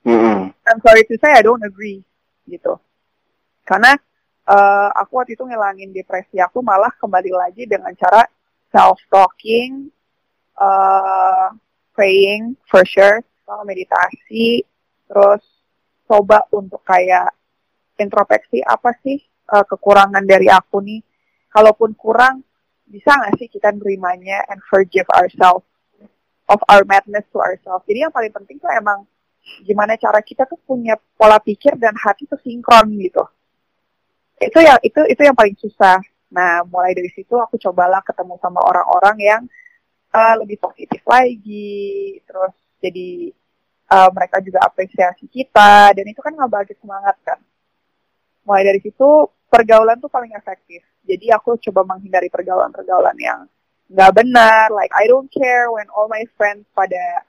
Mm-mm. 0.04 0.52
I'm 0.52 0.80
sorry 0.84 1.02
to 1.08 1.16
say 1.18 1.32
I 1.32 1.42
don't 1.42 1.64
agree 1.64 2.04
gitu. 2.44 2.76
Karena 3.64 3.96
eh, 4.44 4.88
aku 5.00 5.16
waktu 5.16 5.32
itu 5.34 5.48
ngilangin 5.48 5.96
depresi 5.96 6.36
aku 6.38 6.60
malah 6.60 6.92
kembali 7.00 7.32
lagi 7.32 7.64
dengan 7.64 7.96
cara 7.96 8.28
self 8.68 8.98
talking, 9.06 9.86
uh, 10.58 11.54
praying 11.94 12.58
for 12.66 12.82
sure, 12.82 13.22
sama 13.46 13.62
meditasi, 13.62 14.66
terus 15.06 15.53
coba 16.04 16.44
untuk 16.52 16.80
kayak 16.84 17.32
introspeksi 17.98 18.60
apa 18.64 18.94
sih 19.00 19.18
eh, 19.24 19.64
kekurangan 19.66 20.24
dari 20.24 20.48
aku 20.50 20.80
nih. 20.82 21.00
Kalaupun 21.54 21.94
kurang, 21.94 22.42
bisa 22.82 23.14
nggak 23.14 23.38
sih 23.38 23.46
kita 23.46 23.70
nerimanya 23.70 24.42
and 24.50 24.58
forgive 24.66 25.06
ourselves 25.14 25.62
of 26.50 26.60
our 26.68 26.82
madness 26.84 27.24
to 27.30 27.38
ourselves. 27.38 27.86
Jadi 27.86 28.04
yang 28.04 28.12
paling 28.12 28.34
penting 28.34 28.58
tuh 28.58 28.68
emang 28.74 29.06
gimana 29.62 29.94
cara 30.00 30.18
kita 30.24 30.48
tuh 30.48 30.58
punya 30.64 30.96
pola 31.16 31.38
pikir 31.38 31.76
dan 31.76 31.94
hati 31.94 32.26
tuh 32.26 32.40
sinkron 32.40 32.90
gitu. 32.98 33.22
Itu 34.40 34.58
yang 34.60 34.80
itu 34.82 35.00
itu 35.06 35.22
yang 35.22 35.36
paling 35.36 35.56
susah. 35.56 36.02
Nah, 36.34 36.66
mulai 36.66 36.96
dari 36.98 37.08
situ 37.14 37.38
aku 37.38 37.54
cobalah 37.60 38.02
ketemu 38.02 38.34
sama 38.42 38.58
orang-orang 38.58 39.16
yang 39.22 39.42
uh, 40.10 40.34
lebih 40.42 40.58
positif 40.58 40.98
lagi, 41.06 42.18
terus 42.26 42.54
jadi 42.82 43.30
uh, 43.90 44.10
mereka 44.12 44.40
juga 44.40 44.64
apresiasi 44.64 45.28
kita 45.28 45.92
dan 45.92 46.04
itu 46.06 46.20
kan 46.20 46.32
ngebagi 46.32 46.76
semangat 46.80 47.16
kan. 47.24 47.40
Mulai 48.44 48.62
dari 48.74 48.80
situ 48.84 49.08
pergaulan 49.48 50.00
tuh 50.00 50.12
paling 50.12 50.32
efektif. 50.36 50.84
Jadi 51.04 51.28
aku 51.32 51.60
coba 51.70 51.96
menghindari 51.96 52.32
pergaulan-pergaulan 52.32 53.16
yang 53.20 53.40
nggak 53.84 54.12
benar, 54.16 54.72
like 54.72 54.92
I 54.96 55.04
don't 55.04 55.28
care 55.28 55.68
when 55.68 55.88
all 55.92 56.08
my 56.08 56.24
friends 56.40 56.64
pada 56.72 57.24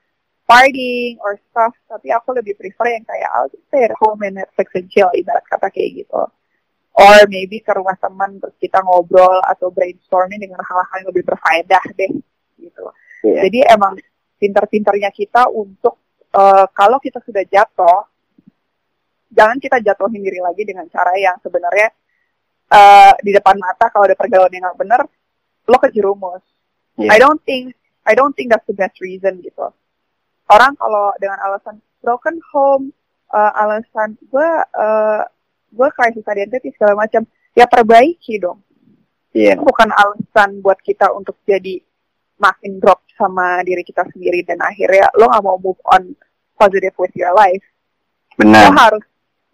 partying 0.47 1.19
or 1.19 1.35
stuff, 1.51 1.75
tapi 1.89 2.13
aku 2.13 2.31
lebih 2.31 2.55
prefer 2.55 2.95
yang 2.95 3.03
kayak 3.03 3.29
I'll 3.33 3.51
just 3.51 3.65
stay 3.67 3.83
at 3.83 3.93
home 3.99 4.23
and 4.23 4.39
Netflix 4.39 4.71
and 4.77 4.87
chill, 4.87 5.11
ibarat 5.11 5.43
kata 5.49 5.67
kayak 5.73 6.05
gitu. 6.05 6.21
Or 6.95 7.17
maybe 7.27 7.59
ke 7.59 7.75
rumah 7.75 7.99
teman 7.99 8.39
terus 8.39 8.55
kita 8.55 8.79
ngobrol 8.79 9.43
atau 9.43 9.67
brainstorming 9.67 10.39
dengan 10.39 10.63
hal-hal 10.63 11.03
yang 11.03 11.09
lebih 11.11 11.27
berfaedah 11.27 11.83
deh, 11.91 12.11
gitu. 12.61 12.83
Iya. 13.27 13.49
Jadi 13.49 13.59
emang 13.67 13.99
pintar-pintarnya 14.39 15.11
kita 15.11 15.51
untuk 15.51 16.04
eh, 16.35 16.65
kalau 16.75 16.99
kita 16.99 17.23
sudah 17.23 17.43
jatuh, 17.47 18.07
jangan 19.31 19.57
kita 19.59 19.79
jatuhin 19.79 20.21
diri 20.21 20.43
lagi 20.43 20.67
dengan 20.67 20.85
cara 20.91 21.15
yang 21.15 21.39
sebenarnya 21.39 21.89
eh, 22.71 23.13
di 23.23 23.31
depan 23.31 23.55
mata 23.55 23.87
kalau 23.87 24.05
ada 24.05 24.19
pergaulan 24.19 24.51
yang 24.51 24.67
nggak 24.67 24.79
bener, 24.79 25.01
lo 25.65 25.77
kejerumus. 25.79 26.43
Iya. 26.95 27.09
I 27.11 27.17
don't 27.19 27.41
think 27.43 27.75
I 28.05 28.13
don't 28.13 28.37
think 28.37 28.53
that's 28.53 28.67
the 28.69 28.77
best 28.77 29.01
reason 29.01 29.41
gitu. 29.41 29.73
Orang 30.45 30.77
kalau 30.77 31.11
dengan 31.17 31.41
alasan 31.41 31.81
broken 32.05 32.37
home, 32.53 32.93
uh, 33.33 33.51
alasan 33.57 34.13
gue 34.29 34.49
uh, 34.77 35.25
gue 35.73 35.89
crisis 35.97 36.23
identity 36.29 36.69
segala 36.77 36.93
macam, 37.05 37.25
ya 37.57 37.65
perbaiki 37.65 38.37
dong. 38.37 38.61
Iya. 39.33 39.57
Itu 39.57 39.65
bukan 39.65 39.89
alasan 39.89 40.61
buat 40.61 40.77
kita 40.85 41.11
untuk 41.11 41.41
jadi 41.43 41.81
makin 42.35 42.77
drop 42.83 43.03
sama 43.15 43.63
diri 43.63 43.81
kita 43.83 44.03
sendiri 44.11 44.43
dan 44.43 44.59
akhirnya 44.59 45.07
lo 45.15 45.31
gak 45.31 45.43
mau 45.43 45.55
move 45.55 45.79
on 45.87 46.11
positive 46.59 46.95
with 46.99 47.15
your 47.15 47.31
life. 47.35 47.63
Lo 48.39 48.51
Benar. 48.51 48.71
harus 48.75 49.05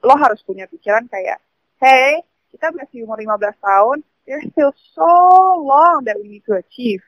lo 0.02 0.14
harus 0.18 0.42
punya 0.42 0.66
pikiran 0.66 1.06
kayak, 1.06 1.38
hey, 1.78 2.26
kita 2.50 2.74
masih 2.74 3.06
umur 3.06 3.22
15 3.22 3.54
tahun, 3.62 3.98
there's 4.26 4.46
still 4.50 4.74
so 4.98 5.14
long 5.62 6.02
that 6.06 6.18
we 6.18 6.38
need 6.38 6.46
to 6.46 6.58
achieve. 6.58 7.02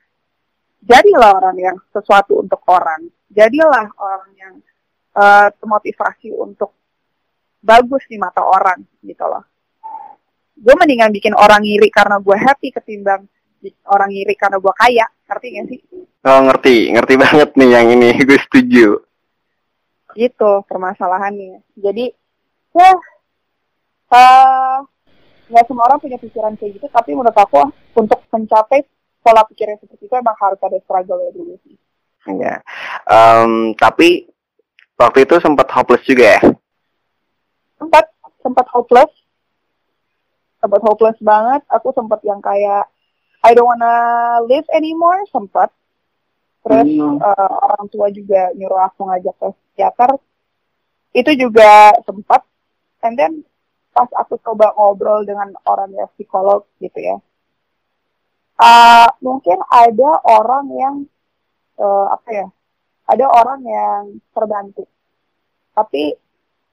Jadilah 0.83 1.41
orang 1.41 1.57
yang 1.57 1.77
sesuatu 1.89 2.43
untuk 2.43 2.62
orang. 2.69 3.09
Jadilah 3.33 3.89
orang 3.97 4.31
yang 4.38 4.55
eh, 5.17 5.47
termotivasi 5.57 6.29
untuk 6.38 6.77
bagus 7.63 8.03
di 8.05 8.19
mata 8.19 8.43
orang 8.43 8.83
gitu 9.01 9.25
loh. 9.25 9.47
Gue 10.53 10.75
mendingan 10.77 11.09
bikin 11.09 11.33
orang 11.33 11.63
ngiri 11.65 11.89
karena 11.89 12.19
gue 12.19 12.36
happy 12.38 12.69
ketimbang 12.75 13.25
orang 13.88 14.10
ngiri 14.12 14.36
karena 14.36 14.58
gue 14.60 14.73
kaya. 14.76 15.06
Ngerti 15.30 15.47
gak 15.56 15.65
sih? 15.71 15.80
Oh 16.23 16.39
ngerti, 16.47 16.76
ngerti 16.95 17.13
banget 17.19 17.49
nih 17.60 17.69
yang 17.69 17.88
ini. 17.91 18.10
Gue 18.28 18.39
setuju. 18.39 18.88
Gitu 20.15 20.52
permasalahannya. 20.71 21.60
Jadi, 21.76 22.06
ya, 22.71 22.91
eh, 24.13 24.78
nggak 25.52 25.65
semua 25.67 25.84
orang 25.91 25.99
punya 25.99 26.15
pikiran 26.15 26.56
kayak 26.56 26.80
gitu, 26.80 26.88
tapi 26.88 27.12
menurut 27.12 27.36
aku 27.36 27.67
untuk 27.99 28.23
mencapai 28.32 28.88
pola 29.19 29.43
pikir 29.52 29.71
yang 29.71 29.80
seperti 29.84 30.08
itu 30.08 30.15
emang 30.15 30.36
harus 30.39 30.60
ada 30.63 30.78
struggle 30.84 31.19
ya 31.19 31.32
dulu 31.36 31.56
sih. 31.67 31.76
Iya. 32.23 32.63
Em, 33.04 33.76
tapi 33.76 34.32
waktu 34.95 35.28
itu 35.28 35.36
sempat 35.43 35.67
hopeless 35.76 36.08
juga 36.08 36.39
ya. 36.39 36.41
Sempat, 37.76 38.06
sempat 38.39 38.65
hopeless, 38.71 39.12
sempat 40.63 40.82
hopeless 40.88 41.19
banget. 41.19 41.62
Aku 41.67 41.91
sempat 41.91 42.23
yang 42.23 42.39
kayak 42.39 42.88
I 43.43 43.51
don't 43.53 43.67
wanna 43.67 43.93
live 44.47 44.67
anymore, 44.71 45.19
sempat. 45.29 45.69
Terus 46.63 46.88
Hmm. 46.95 47.19
eh, 47.19 47.51
orang 47.67 47.86
tua 47.91 48.08
juga 48.10 48.41
nyuruh 48.56 48.82
aku 48.88 49.01
ngajak 49.10 49.36
ke 49.36 49.47
psikiater. 49.51 50.12
Itu 51.13 51.32
juga 51.36 51.93
sempat. 52.08 52.41
And 53.03 53.19
then 53.19 53.34
pas 53.93 54.10
aku 54.15 54.39
coba 54.41 54.73
ngobrol 54.73 55.21
dengan 55.27 55.53
orang 55.67 55.91
yang 55.93 56.10
psikolog 56.15 56.65
gitu 56.82 56.99
ya. 56.99 57.17
eh, 58.60 59.10
mungkin 59.21 59.60
ada 59.67 60.12
orang 60.23 60.65
yang 60.73 60.95
eh, 61.77 62.06
apa 62.15 62.29
ya? 62.32 62.47
Ada 63.12 63.25
orang 63.27 63.62
yang 63.67 64.01
terbantu. 64.32 64.88
Tapi 65.75 66.15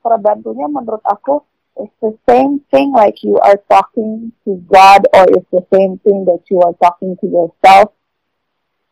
terbantunya 0.00 0.66
menurut 0.70 1.02
aku 1.04 1.42
it's 1.76 1.94
the 2.02 2.14
same 2.28 2.60
thing 2.70 2.92
like 2.92 3.22
you 3.22 3.38
are 3.38 3.58
talking 3.70 4.32
to 4.44 4.58
God 4.66 5.06
or 5.14 5.24
it's 5.30 5.48
the 5.50 5.64
same 5.72 5.98
thing 6.02 6.24
that 6.26 6.42
you 6.50 6.60
are 6.62 6.74
talking 6.82 7.16
to 7.20 7.26
yourself. 7.26 7.94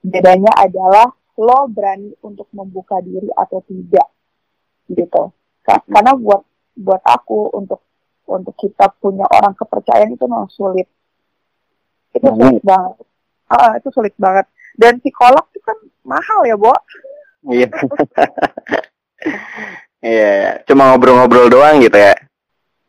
Bedanya 0.04 0.54
adalah 0.54 1.10
lo 1.38 1.66
berani 1.70 2.14
untuk 2.22 2.50
membuka 2.50 2.98
diri 3.02 3.28
atau 3.34 3.62
tidak 3.66 4.08
gitu. 4.90 5.30
Ka- 5.62 5.84
Karena 5.86 6.14
buat 6.14 6.42
buat 6.78 7.02
aku 7.02 7.50
untuk 7.54 7.82
untuk 8.28 8.54
kita 8.54 8.92
punya 8.98 9.26
orang 9.26 9.54
kepercayaan 9.54 10.14
itu 10.14 10.24
memang 10.26 10.50
sulit. 10.50 10.86
Itu 12.14 12.28
Hmm. 12.30 12.38
sulit 12.38 12.62
banget. 12.62 12.94
Ah, 13.48 13.72
itu 13.80 13.88
sulit 13.90 14.14
banget. 14.16 14.46
Dan 14.76 15.00
psikolog 15.00 15.48
itu 15.50 15.60
kan 15.64 15.78
mahal 16.04 16.44
ya, 16.44 16.56
Bo. 16.56 16.72
Iya. 17.48 17.68
Iya, 19.98 20.62
cuma 20.62 20.94
ngobrol-ngobrol 20.94 21.50
doang 21.50 21.82
gitu 21.82 21.98
ya. 21.98 22.14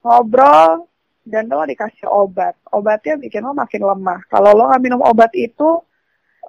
Ngobrol 0.04 0.88
dan 1.30 1.46
lo 1.52 1.64
dikasih 1.64 2.10
obat. 2.10 2.58
Obatnya 2.74 3.20
bikin 3.22 3.46
lo 3.46 3.54
makin 3.54 3.86
lemah. 3.86 4.26
Kalau 4.28 4.56
lo 4.58 4.72
nggak 4.72 4.84
minum 4.84 5.02
obat 5.06 5.32
itu, 5.38 5.84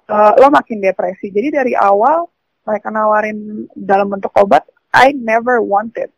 eh, 0.09 0.33
lo 0.41 0.47
makin 0.49 0.81
depresi. 0.81 1.29
Jadi 1.29 1.47
dari 1.53 1.73
awal 1.77 2.25
mereka 2.65 2.87
nawarin 2.89 3.67
dalam 3.73 4.09
bentuk 4.09 4.33
obat, 4.37 4.65
I 4.93 5.13
never 5.13 5.61
wanted. 5.61 6.09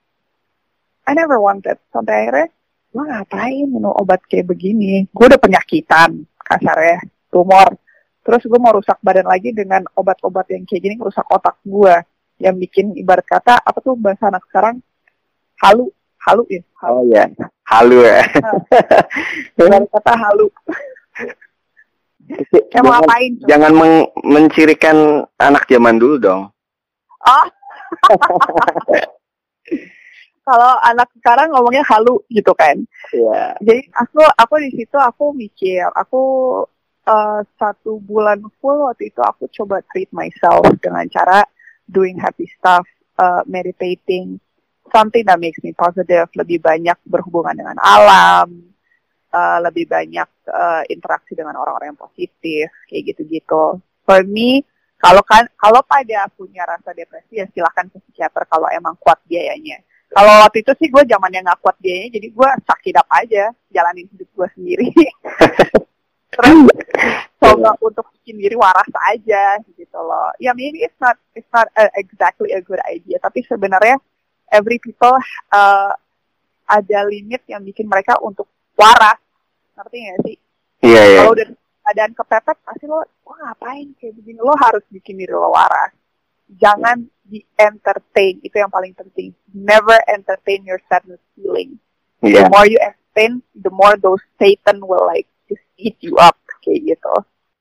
I 1.04 1.12
never 1.12 1.40
wanted. 1.40 1.80
Sampai 1.92 2.28
akhirnya, 2.28 2.48
lo 2.96 3.02
ngapain 3.04 3.68
minum 3.68 3.92
obat 3.92 4.24
kayak 4.28 4.48
begini? 4.48 5.08
Gue 5.12 5.28
udah 5.28 5.40
penyakitan, 5.40 6.24
kasarnya, 6.40 7.04
tumor. 7.28 7.76
Terus 8.24 8.48
gue 8.48 8.60
mau 8.60 8.72
rusak 8.72 9.04
badan 9.04 9.28
lagi 9.28 9.52
dengan 9.52 9.84
obat-obat 10.00 10.48
yang 10.56 10.64
kayak 10.64 10.82
gini, 10.84 10.96
rusak 10.96 11.28
otak 11.28 11.60
gue. 11.68 11.96
Yang 12.40 12.56
bikin 12.68 12.86
ibarat 12.96 13.28
kata, 13.28 13.60
apa 13.60 13.78
tuh 13.84 14.00
bahasa 14.00 14.32
anak 14.32 14.48
sekarang, 14.48 14.80
halu 15.60 15.92
halu 16.24 16.44
ya 16.50 16.62
halu. 16.80 16.96
Oh 17.00 17.04
ya, 17.08 17.24
halu 17.68 17.98
ya. 18.04 18.20
dari 19.58 19.88
kata 19.92 20.14
halu 20.16 20.48
mau 22.24 22.64
jangan, 22.72 22.92
ngapain 23.04 23.32
coba? 23.36 23.48
jangan 23.52 23.72
meng- 23.76 24.12
mencirikan 24.24 24.98
anak 25.38 25.68
zaman 25.68 26.00
dulu 26.00 26.16
dong. 26.18 26.42
oh 27.24 27.46
kalau 30.44 30.74
anak 30.84 31.08
sekarang 31.20 31.52
ngomongnya 31.52 31.84
halu 31.88 32.20
gitu 32.28 32.52
kan 32.56 32.76
Iya. 33.16 33.56
jadi 33.64 33.82
aku 33.96 34.20
aku 34.36 34.54
di 34.60 34.70
situ 34.76 34.98
aku 35.00 35.32
mikir 35.32 35.88
aku 35.96 36.22
eh, 37.06 37.40
satu 37.56 38.00
bulan 38.04 38.44
full 38.60 38.88
waktu 38.88 39.08
itu 39.12 39.24
aku 39.24 39.48
coba 39.52 39.80
treat 39.92 40.12
myself 40.12 40.64
dengan 40.84 41.08
cara 41.08 41.48
doing 41.88 42.20
happy 42.20 42.48
stuff 42.60 42.84
eh, 43.20 43.42
meditating 43.48 44.40
something 44.94 45.26
that 45.26 45.42
makes 45.42 45.58
me 45.66 45.74
positive 45.74 46.30
lebih 46.38 46.62
banyak 46.62 46.96
berhubungan 47.10 47.58
dengan 47.58 47.78
alam 47.82 48.48
eh, 49.34 49.60
lebih 49.66 49.90
banyak 49.90 50.30
eh, 50.46 50.84
interaksi 50.94 51.34
dengan 51.34 51.58
orang-orang 51.58 51.98
yang 51.98 52.02
positif 52.02 52.70
kayak 52.86 53.18
gitu-gitu 53.18 53.82
for 54.06 54.22
me 54.30 54.62
kalau 55.02 55.26
kan 55.26 55.50
kalau 55.58 55.82
pada 55.84 56.30
punya 56.32 56.64
rasa 56.64 56.94
depresi 56.94 57.42
ya 57.42 57.50
silahkan 57.52 57.90
ke 57.90 57.98
psikiater 58.08 58.46
kalau 58.46 58.70
emang 58.70 58.94
kuat 59.02 59.18
biayanya 59.26 59.82
kalau 60.14 60.46
waktu 60.46 60.62
itu 60.62 60.72
sih 60.78 60.88
gue 60.94 61.04
zamannya 61.10 61.42
nggak 61.42 61.60
kuat 61.66 61.74
biayanya, 61.82 62.22
jadi 62.22 62.28
gue 62.30 62.50
sakit 62.70 62.94
apa 63.02 63.14
aja, 63.26 63.44
jalanin 63.74 64.06
hidup 64.14 64.30
gue 64.30 64.48
sendiri. 64.54 64.88
Terus 66.34 66.58
coba 67.42 67.74
untuk 67.82 68.06
bikin 68.22 68.38
diri 68.38 68.54
waras 68.54 68.90
aja 69.10 69.58
gitu 69.74 69.98
loh. 69.98 70.30
Ya 70.38 70.54
maybe 70.54 70.86
it's 70.86 70.98
not 71.02 71.18
it's 71.34 71.50
not 71.50 71.66
a, 71.74 71.90
exactly 71.98 72.54
a 72.54 72.62
good 72.62 72.82
idea, 72.86 73.18
tapi 73.18 73.42
sebenarnya 73.50 73.98
every 74.54 74.78
people 74.78 75.18
uh, 75.50 75.92
ada 76.70 77.00
limit 77.10 77.42
yang 77.50 77.66
bikin 77.66 77.90
mereka 77.90 78.22
untuk 78.22 78.46
waras. 78.78 79.18
Ngerti 79.74 79.98
nggak 79.98 80.20
sih? 80.30 80.38
Iya 80.86 81.02
iya. 81.10 81.22
Kalau 81.26 81.34
udah 81.34 81.50
keadaan 81.84 82.14
kepepet 82.14 82.58
pasti 82.62 82.86
lo, 82.86 83.02
lo 83.02 83.34
ngapain 83.34 83.88
kayak 83.98 84.14
begini? 84.22 84.40
Lo 84.40 84.54
harus 84.56 84.86
bikin 84.94 85.18
diri 85.18 85.34
lo 85.34 85.50
waras. 85.50 85.92
Jangan 86.54 87.02
di 87.26 87.42
entertain 87.58 88.38
itu 88.46 88.56
yang 88.56 88.70
paling 88.70 88.94
penting. 88.94 89.34
Never 89.50 89.98
entertain 90.06 90.62
your 90.64 90.80
sadness 90.86 91.24
feeling. 91.34 91.82
Iya. 92.22 92.46
The 92.46 92.54
more 92.54 92.68
you 92.70 92.78
entertain, 92.78 93.42
the 93.58 93.74
more 93.74 93.98
those 93.98 94.22
Satan 94.38 94.86
will 94.86 95.04
like 95.04 95.28
just 95.50 95.66
eat 95.76 95.98
you 96.00 96.16
up 96.22 96.38
kayak 96.64 96.96
gitu. 96.96 97.14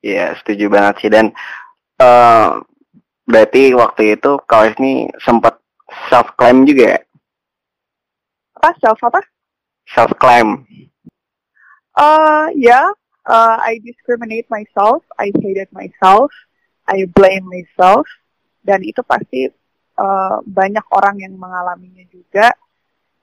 Iya, 0.03 0.35
setuju 0.39 0.67
banget 0.67 0.95
sih 1.03 1.11
dan 1.11 1.31
eh 2.03 2.49
berarti 3.23 3.71
waktu 3.79 4.19
itu 4.19 4.35
kau 4.43 4.67
ini 4.67 5.07
sempat 5.23 5.62
self 6.11 6.33
claim 6.39 6.65
juga 6.65 6.97
ya? 6.97 7.01
Apa 8.59 8.71
self 8.79 9.01
apa? 9.03 9.21
Self 9.91 10.13
claim. 10.17 10.63
Uh, 11.97 12.49
yeah. 12.57 12.89
Uh, 13.23 13.59
I 13.63 13.79
discriminate 13.83 14.51
myself. 14.51 15.07
I 15.19 15.31
hated 15.31 15.71
myself. 15.71 16.35
I 16.89 17.07
blame 17.07 17.47
myself. 17.47 18.07
Dan 18.63 18.83
itu 18.83 19.03
pasti 19.07 19.47
uh, 19.99 20.39
banyak 20.43 20.87
orang 20.91 21.23
yang 21.23 21.35
mengalaminya 21.39 22.03
juga. 22.11 22.51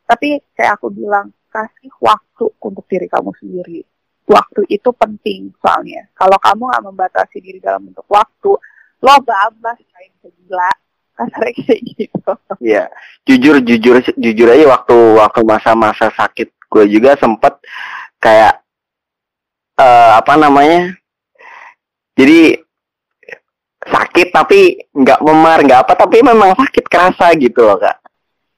Tapi 0.08 0.40
kayak 0.56 0.80
aku 0.80 0.90
bilang, 0.90 1.32
kasih 1.50 1.92
waktu 2.00 2.46
untuk 2.62 2.86
diri 2.86 3.10
kamu 3.10 3.34
sendiri. 3.38 3.82
Waktu 4.30 4.70
itu 4.70 4.90
penting 4.94 5.50
soalnya. 5.58 6.06
Kalau 6.14 6.38
kamu 6.38 6.70
nggak 6.70 6.86
membatasi 6.86 7.38
diri 7.42 7.58
dalam 7.58 7.90
bentuk 7.90 8.06
waktu, 8.06 8.52
lo 9.02 9.16
babas 9.26 9.80
kayak 9.90 10.14
gila. 10.22 10.72
Kasarnya 11.20 11.54
kayak 11.68 11.82
gitu. 11.84 12.32
Iya. 12.64 12.84
Jujur 13.28 13.56
jujur 13.60 13.96
jujur 14.16 14.48
aja 14.48 14.66
waktu 14.72 14.96
waktu 15.20 15.42
masa-masa 15.44 16.08
sakit 16.16 16.56
gue 16.72 16.86
juga 16.88 17.20
sempet 17.20 17.60
kayak 18.24 18.64
eh 19.76 20.12
apa 20.16 20.34
namanya? 20.40 20.96
Jadi 22.16 22.56
sakit 23.80 24.28
tapi 24.32 24.80
nggak 24.92 25.20
memar 25.24 25.64
nggak 25.64 25.82
apa 25.88 25.94
tapi 25.96 26.24
memang 26.24 26.56
sakit 26.56 26.86
kerasa 26.88 27.32
gitu 27.36 27.64
loh 27.68 27.80
kak. 27.80 28.00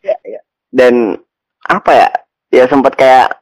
Ya, 0.01 0.17
ya. 0.25 0.41
dan 0.73 1.13
apa 1.69 1.91
ya 1.93 2.09
ya 2.49 2.65
sempat 2.65 2.97
kayak 2.97 3.37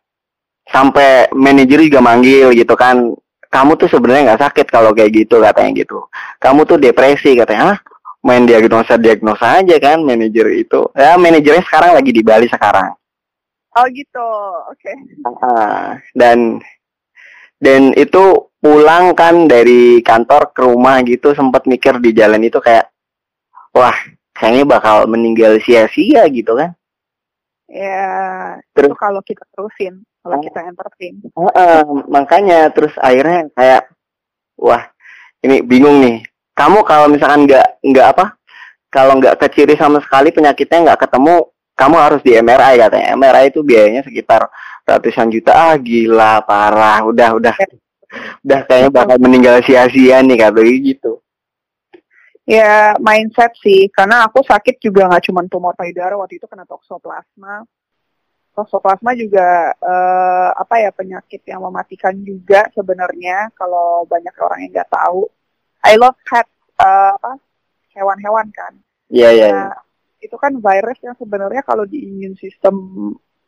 sampai 0.67 1.31
manajer 1.31 1.81
juga 1.87 2.03
manggil 2.03 2.51
gitu 2.51 2.75
kan 2.75 3.15
kamu 3.49 3.79
tuh 3.79 3.89
sebenarnya 3.89 4.33
nggak 4.33 4.43
sakit 4.43 4.67
kalau 4.69 4.93
kayak 4.93 5.25
gitu 5.25 5.41
katanya 5.41 5.71
gitu 5.81 6.05
kamu 6.37 6.67
tuh 6.67 6.77
depresi 6.77 7.33
katanya 7.39 7.73
Hah? 7.73 7.77
Main 8.19 8.43
diagnosa 8.43 8.95
diagnosa 8.95 9.63
aja 9.63 9.75
kan 9.77 10.03
manajer 10.03 10.47
itu 10.53 10.91
ya 10.91 11.15
manajernya 11.15 11.63
sekarang 11.63 11.91
lagi 11.95 12.11
di 12.11 12.21
Bali 12.21 12.47
sekarang 12.47 12.95
Oh 13.69 13.85
gitu, 13.93 14.27
oke. 14.65 14.91
Ah, 15.45 15.93
dan 16.11 16.57
dan 17.61 17.93
itu 17.93 18.49
pulang 18.57 19.13
kan 19.13 19.45
dari 19.45 20.01
kantor 20.01 20.51
ke 20.51 20.65
rumah 20.65 20.99
gitu 21.05 21.31
sempat 21.31 21.69
mikir 21.69 22.01
di 22.01 22.09
jalan 22.11 22.41
itu 22.41 22.57
kayak 22.57 22.89
wah 23.71 23.93
kayaknya 24.33 24.65
bakal 24.65 25.05
meninggal 25.05 25.61
sia-sia 25.61 26.25
gitu 26.27 26.57
kan 26.57 26.73
Ya, 27.69 28.57
Terus- 28.73 28.97
kalau 28.97 29.21
kita 29.21 29.45
terusin, 29.53 30.01
kalau 30.25 30.41
Oh. 30.41 30.43
kita 30.43 30.59
entertain. 30.65 31.21
Heeh, 31.21 31.79
makanya 32.09 32.73
terus 32.73 32.97
akhirnya 32.97 33.45
kayak 33.53 33.93
wah 34.57 34.89
ini 35.45 35.61
bingung 35.61 36.01
nih. 36.01 36.25
Kamu 36.59 36.83
kalau 36.83 37.07
misalkan 37.07 37.47
nggak 37.47 37.79
nggak 37.79 38.07
apa? 38.11 38.35
Kalau 38.91 39.15
nggak 39.15 39.39
keciri 39.47 39.79
sama 39.79 40.03
sekali 40.03 40.35
penyakitnya 40.35 40.91
nggak 40.91 41.07
ketemu, 41.07 41.47
kamu 41.71 41.95
harus 41.95 42.19
di 42.19 42.35
MRI 42.35 42.75
katanya. 42.83 43.07
MRI 43.15 43.47
itu 43.47 43.63
biayanya 43.63 44.03
sekitar 44.03 44.51
ratusan 44.83 45.31
juta. 45.31 45.55
Ah 45.55 45.79
gila 45.79 46.43
parah. 46.43 47.07
Udah 47.07 47.39
udah 47.39 47.55
udah 48.43 48.59
kayaknya 48.67 48.91
bakal 48.91 49.15
meninggal 49.23 49.63
sia-sia 49.63 50.19
nih 50.19 50.35
katanya 50.35 50.75
gitu. 50.83 51.23
Ya, 52.49 52.97
mindset 52.97 53.53
sih, 53.61 53.93
karena 53.93 54.25
aku 54.25 54.41
sakit 54.41 54.81
juga 54.81 55.05
nggak 55.05 55.29
cuma 55.29 55.45
tumor 55.45 55.77
payudara, 55.77 56.17
waktu 56.17 56.41
itu 56.41 56.49
kena 56.49 56.65
toksoplasma. 56.65 57.61
Toksoplasma 58.57 59.13
juga 59.13 59.69
eh, 59.77 60.49
apa 60.57 60.81
ya 60.81 60.89
penyakit 60.89 61.45
yang 61.45 61.61
mematikan 61.61 62.17
juga 62.17 62.65
sebenarnya 62.73 63.53
kalau 63.53 64.01
banyak 64.09 64.33
orang 64.41 64.65
yang 64.65 64.81
nggak 64.81 64.89
tahu. 64.89 65.29
I 65.83 65.95
love 65.95 66.17
cat 66.23 66.47
eh, 66.77 67.11
apa 67.15 67.39
hewan-hewan 67.95 68.47
kan. 68.51 68.73
Iya 69.09 69.29
iya. 69.31 69.47
iya. 69.47 69.63
Nah, 69.71 69.77
itu 70.19 70.35
kan 70.35 70.51
virus 70.59 70.99
yang 70.99 71.15
sebenarnya 71.15 71.63
kalau 71.63 71.87
di 71.87 72.03
immune 72.03 72.35
system 72.35 72.75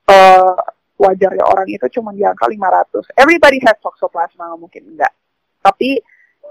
eh, 0.08 0.56
wajarnya 0.96 1.44
orang 1.44 1.68
itu 1.68 1.86
cuma 2.00 2.14
di 2.14 2.22
angka 2.22 2.48
500. 2.48 3.18
Everybody 3.18 3.58
has 3.66 3.76
toxoplasma, 3.82 4.54
mungkin 4.56 4.96
enggak. 4.96 5.12
Tapi 5.60 6.00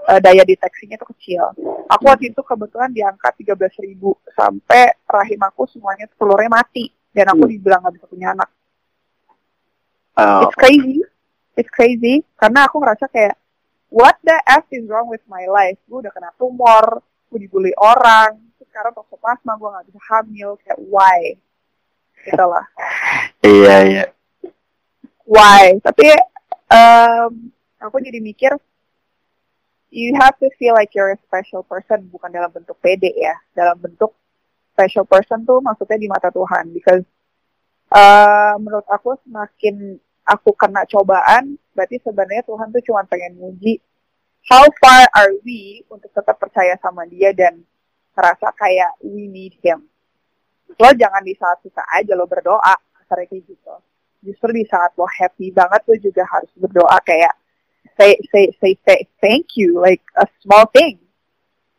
eh, 0.07 0.19
daya 0.21 0.43
deteksinya 0.45 0.95
itu 0.95 1.07
kecil. 1.17 1.43
Aku 1.89 2.03
waktu 2.07 2.31
itu 2.31 2.41
kebetulan 2.41 2.93
di 2.93 3.01
angka 3.03 3.33
13.000 3.35 3.97
sampai 4.31 4.95
rahim 5.05 5.41
aku 5.43 5.67
semuanya 5.67 6.07
telurnya 6.15 6.47
mati 6.47 6.87
dan 7.11 7.27
aku 7.27 7.43
Hmm. 7.43 7.51
dibilang 7.51 7.79
nggak 7.83 7.95
bisa 7.99 8.07
punya 8.07 8.31
anak. 8.31 8.49
Oh, 10.15 10.47
It's 10.47 10.55
crazy. 10.55 11.01
It's 11.59 11.71
crazy 11.71 12.23
karena 12.39 12.67
aku 12.67 12.79
ngerasa 12.79 13.11
kayak 13.11 13.35
what 13.91 14.15
the 14.23 14.33
f 14.47 14.65
is 14.71 14.87
wrong 14.87 15.11
with 15.11 15.21
my 15.27 15.45
life? 15.45 15.77
Gue 15.85 15.99
udah 16.01 16.15
kena 16.15 16.31
tumor, 16.39 17.03
gue 17.27 17.39
dibully 17.43 17.75
orang, 17.75 18.39
terus 18.57 18.71
sekarang 18.71 18.95
toxoplasma 18.95 19.59
gue 19.59 19.69
nggak 19.69 19.87
bisa 19.91 20.01
hamil, 20.09 20.49
kayak 20.63 20.79
why? 20.87 21.35
Gitu 22.23 22.45
lah. 22.47 22.65
iya 23.45 23.75
iya. 23.85 24.05
Why? 25.27 25.77
Tapi 25.83 26.07
um, 26.71 27.51
aku 27.77 27.99
jadi 27.99 28.23
mikir 28.23 28.55
you 29.91 30.15
have 30.15 30.39
to 30.39 30.47
feel 30.55 30.71
like 30.71 30.95
you're 30.95 31.11
a 31.11 31.19
special 31.27 31.67
person 31.67 32.07
bukan 32.07 32.31
dalam 32.31 32.47
bentuk 32.47 32.79
pede 32.79 33.11
ya, 33.11 33.35
dalam 33.51 33.75
bentuk 33.75 34.15
special 34.71 35.03
person 35.03 35.43
tuh 35.43 35.59
maksudnya 35.59 35.99
di 35.99 36.07
mata 36.07 36.31
Tuhan 36.31 36.71
because 36.71 37.03
uh, 37.91 38.55
menurut 38.55 38.87
aku 38.87 39.19
semakin 39.27 39.99
aku 40.31 40.55
kena 40.55 40.87
cobaan 40.87 41.59
berarti 41.75 41.99
sebenarnya 41.99 42.47
Tuhan 42.47 42.71
tuh 42.71 42.83
cuma 42.87 43.03
pengen 43.03 43.35
nguji 43.35 43.83
how 44.47 44.65
far 44.81 45.05
are 45.13 45.33
we 45.45 45.85
untuk 45.91 46.09
tetap 46.09 46.39
percaya 46.39 46.73
sama 46.81 47.05
dia 47.05 47.29
dan 47.35 47.61
merasa 48.15 48.49
kayak 48.57 48.97
we 49.05 49.29
need 49.29 49.53
him? 49.61 49.85
Lo 50.79 50.89
jangan 50.95 51.21
di 51.21 51.35
saat 51.35 51.61
susah 51.61 51.83
aja 51.93 52.15
lo 52.15 52.25
berdoa 52.25 52.75
kasarnya 52.97 53.27
kayak 53.27 53.43
gitu. 53.45 53.75
Justru 54.21 54.49
di 54.55 54.63
saat 54.65 54.95
lo 54.97 55.05
happy 55.05 55.51
banget 55.53 55.81
lo 55.85 55.95
juga 55.99 56.23
harus 56.29 56.51
berdoa 56.57 56.97
kayak 57.03 57.33
say 57.97 58.17
say 58.31 58.49
say, 58.57 58.73
say 58.87 58.99
thank 59.19 59.57
you 59.57 59.77
like 59.77 60.01
a 60.17 60.25
small 60.41 60.65
thing. 60.71 60.97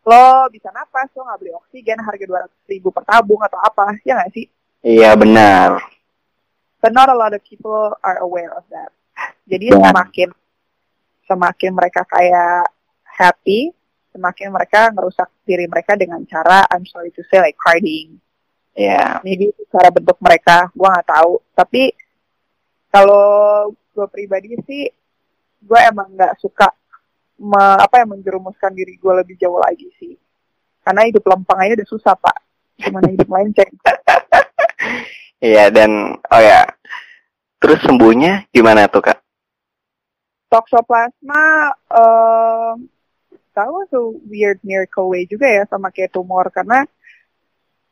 Lo 0.03 0.47
bisa 0.51 0.71
napas 0.71 1.11
lo 1.15 1.27
nggak 1.27 1.39
beli 1.41 1.53
oksigen 1.55 1.99
harga 2.03 2.25
dua 2.27 2.39
ratus 2.47 2.61
ribu 2.69 2.91
per 2.91 3.07
tabung 3.07 3.41
atau 3.43 3.59
apa 3.59 3.97
ya 4.07 4.19
nggak 4.19 4.33
sih? 4.35 4.47
Iya 4.83 5.15
benar. 5.15 5.79
But 6.83 6.91
not 6.91 7.07
a 7.07 7.15
lot 7.15 7.31
of 7.31 7.41
people 7.47 7.95
are 8.03 8.19
aware 8.21 8.51
of 8.53 8.67
that 8.69 8.91
jadi 9.47 9.71
Ya. 9.73 9.89
semakin 9.89 10.29
semakin 11.25 11.71
mereka 11.73 12.03
kayak 12.05 12.67
happy 13.07 13.71
semakin 14.11 14.51
mereka 14.53 14.91
ngerusak 14.91 15.31
diri 15.47 15.65
mereka 15.71 15.95
dengan 15.95 16.21
cara 16.27 16.67
I'm 16.69 16.85
sorry 16.85 17.15
to 17.15 17.23
say 17.31 17.39
like 17.39 17.57
partying 17.57 18.19
Ya, 18.73 19.21
maybe 19.21 19.53
itu 19.53 19.69
cara 19.69 19.93
bentuk 19.93 20.17
mereka, 20.17 20.73
gua 20.73 20.97
nggak 20.97 21.09
tahu. 21.13 21.45
Tapi 21.53 21.93
kalau 22.89 23.69
gue 23.93 24.07
pribadi 24.09 24.57
sih, 24.65 24.89
gue 25.61 25.81
emang 25.85 26.09
nggak 26.17 26.41
suka 26.41 26.73
me, 27.37 27.61
apa 27.77 28.01
yang 28.01 28.17
menjerumuskan 28.17 28.73
diri 28.73 28.97
gue 28.97 29.13
lebih 29.13 29.37
jauh 29.37 29.61
lagi 29.61 29.93
sih. 30.01 30.17
Karena 30.81 31.05
hidup 31.05 31.21
lempeng 31.21 31.61
aja 31.61 31.77
udah 31.77 31.89
susah 31.89 32.17
pak. 32.17 32.37
Gimana 32.81 33.13
hidup 33.13 33.29
melenceng? 33.29 33.73
Iya 35.43 35.75
dan 35.75 36.15
oh 36.15 36.43
ya. 36.43 36.63
Terus 37.59 37.83
sembuhnya 37.83 38.47
gimana 38.55 38.87
tuh 38.87 39.03
kak? 39.03 39.19
Toxoplasma, 40.47 41.75
um, 41.91 42.87
tahu 43.53 43.77
tuh 43.91 44.09
weird 44.27 44.63
miracle 44.63 45.11
way 45.11 45.27
juga 45.29 45.47
ya 45.51 45.67
sama 45.69 45.93
kayak 45.93 46.15
tumor 46.15 46.49
karena 46.49 46.87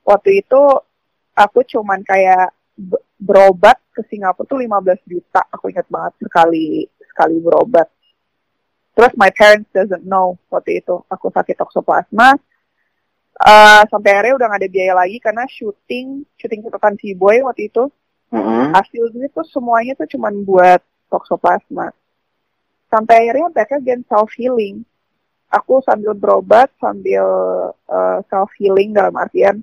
waktu 0.02 0.40
itu 0.42 0.62
aku 1.36 1.60
cuman 1.68 2.00
kayak 2.02 2.52
berobat 3.20 3.76
ke 3.92 4.00
Singapura 4.08 4.48
tuh 4.48 4.58
15 4.64 5.04
juta 5.04 5.44
aku 5.52 5.68
ingat 5.68 5.86
banget 5.92 6.16
sekali 6.24 6.88
sekali 7.04 7.36
berobat 7.44 7.88
terus 8.96 9.12
my 9.20 9.28
parents 9.36 9.68
doesn't 9.76 10.04
know 10.08 10.40
waktu 10.48 10.80
itu 10.80 11.04
aku 11.12 11.28
sakit 11.28 11.56
toxoplasma 11.60 12.40
uh, 13.40 13.82
sampai 13.88 14.10
akhirnya 14.12 14.36
udah 14.36 14.46
gak 14.52 14.60
ada 14.60 14.70
biaya 14.70 14.94
lagi 14.94 15.16
karena 15.18 15.44
syuting 15.48 16.22
syuting 16.36 16.60
catatan 16.68 16.94
si 17.00 17.16
boy 17.16 17.40
waktu 17.44 17.72
itu. 17.72 17.88
Mm-mm. 18.30 18.70
hasil 18.70 19.10
duit 19.10 19.34
tuh 19.34 19.42
semuanya 19.50 19.98
tuh 19.98 20.06
cuman 20.06 20.46
buat 20.46 20.78
toxoplasma. 21.10 21.90
Sampai 22.86 23.26
akhirnya 23.26 23.50
back 23.50 23.74
again 23.74 24.06
self 24.06 24.30
healing 24.38 24.86
aku 25.50 25.82
sambil 25.82 26.14
berobat 26.14 26.70
sambil 26.78 27.26
uh, 27.90 28.18
self 28.30 28.54
healing 28.56 28.94
dalam 28.94 29.12
artian 29.18 29.60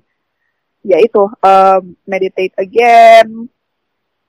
yaitu 0.84 1.24
um, 1.24 1.82
meditate 2.04 2.52
again 2.60 3.48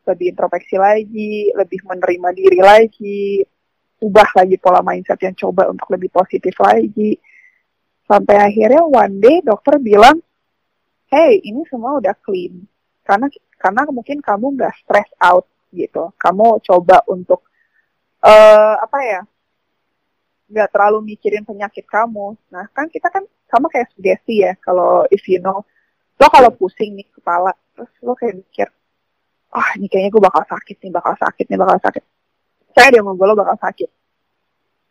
lebih 0.08 0.34
introspeksi 0.34 0.80
lagi 0.80 1.54
lebih 1.54 1.84
menerima 1.86 2.30
diri 2.34 2.60
lagi 2.64 3.43
ubah 4.00 4.39
lagi 4.39 4.56
pola 4.58 4.80
mindset 4.82 5.20
yang 5.22 5.36
coba 5.36 5.70
untuk 5.70 5.86
lebih 5.93 6.10
positif 6.10 6.56
lagi 6.58 7.20
sampai 8.10 8.36
akhirnya 8.41 8.82
one 8.82 9.16
day 9.22 9.38
dokter 9.45 9.78
bilang 9.78 10.18
hey 11.14 11.38
ini 11.45 11.62
semua 11.70 12.01
udah 12.01 12.18
clean. 12.26 12.66
Karena 13.05 13.30
karena 13.62 13.82
mungkin 13.93 14.18
kamu 14.22 14.57
nggak 14.57 14.74
stress 14.82 15.10
out 15.22 15.45
gitu. 15.70 16.10
Kamu 16.18 16.57
coba 16.66 17.05
untuk 17.05 17.45
uh, 18.26 18.76
apa 18.82 18.99
ya 19.05 19.22
nggak 20.49 20.70
terlalu 20.74 21.14
mikirin 21.14 21.45
penyakit 21.45 21.86
kamu. 21.86 22.34
Nah 22.49 22.66
kan 22.74 22.89
kita 22.89 23.14
kan 23.14 23.22
sama 23.45 23.70
kayak 23.70 23.93
sugesti 23.93 24.45
ya 24.45 24.57
kalau 24.57 25.05
if 25.10 25.26
you 25.30 25.38
know 25.41 25.66
lo 26.20 26.28
kalau 26.30 26.51
pusing 26.53 26.97
nih 26.97 27.07
kepala 27.10 27.53
terus 27.74 27.89
lo 28.05 28.14
kayak 28.14 28.38
mikir 28.38 28.68
ah 29.49 29.74
ini 29.80 29.89
kayaknya 29.89 30.14
gue 30.14 30.22
bakal 30.22 30.43
sakit 30.45 30.78
nih 30.78 30.91
bakal 30.93 31.14
sakit 31.18 31.45
nih 31.49 31.57
bakal 31.57 31.78
sakit. 31.82 32.03
Saya 32.74 32.88
dia 32.93 33.01
ngomong 33.01 33.18
lo 33.18 33.34
bakal 33.38 33.57
sakit. 33.57 33.89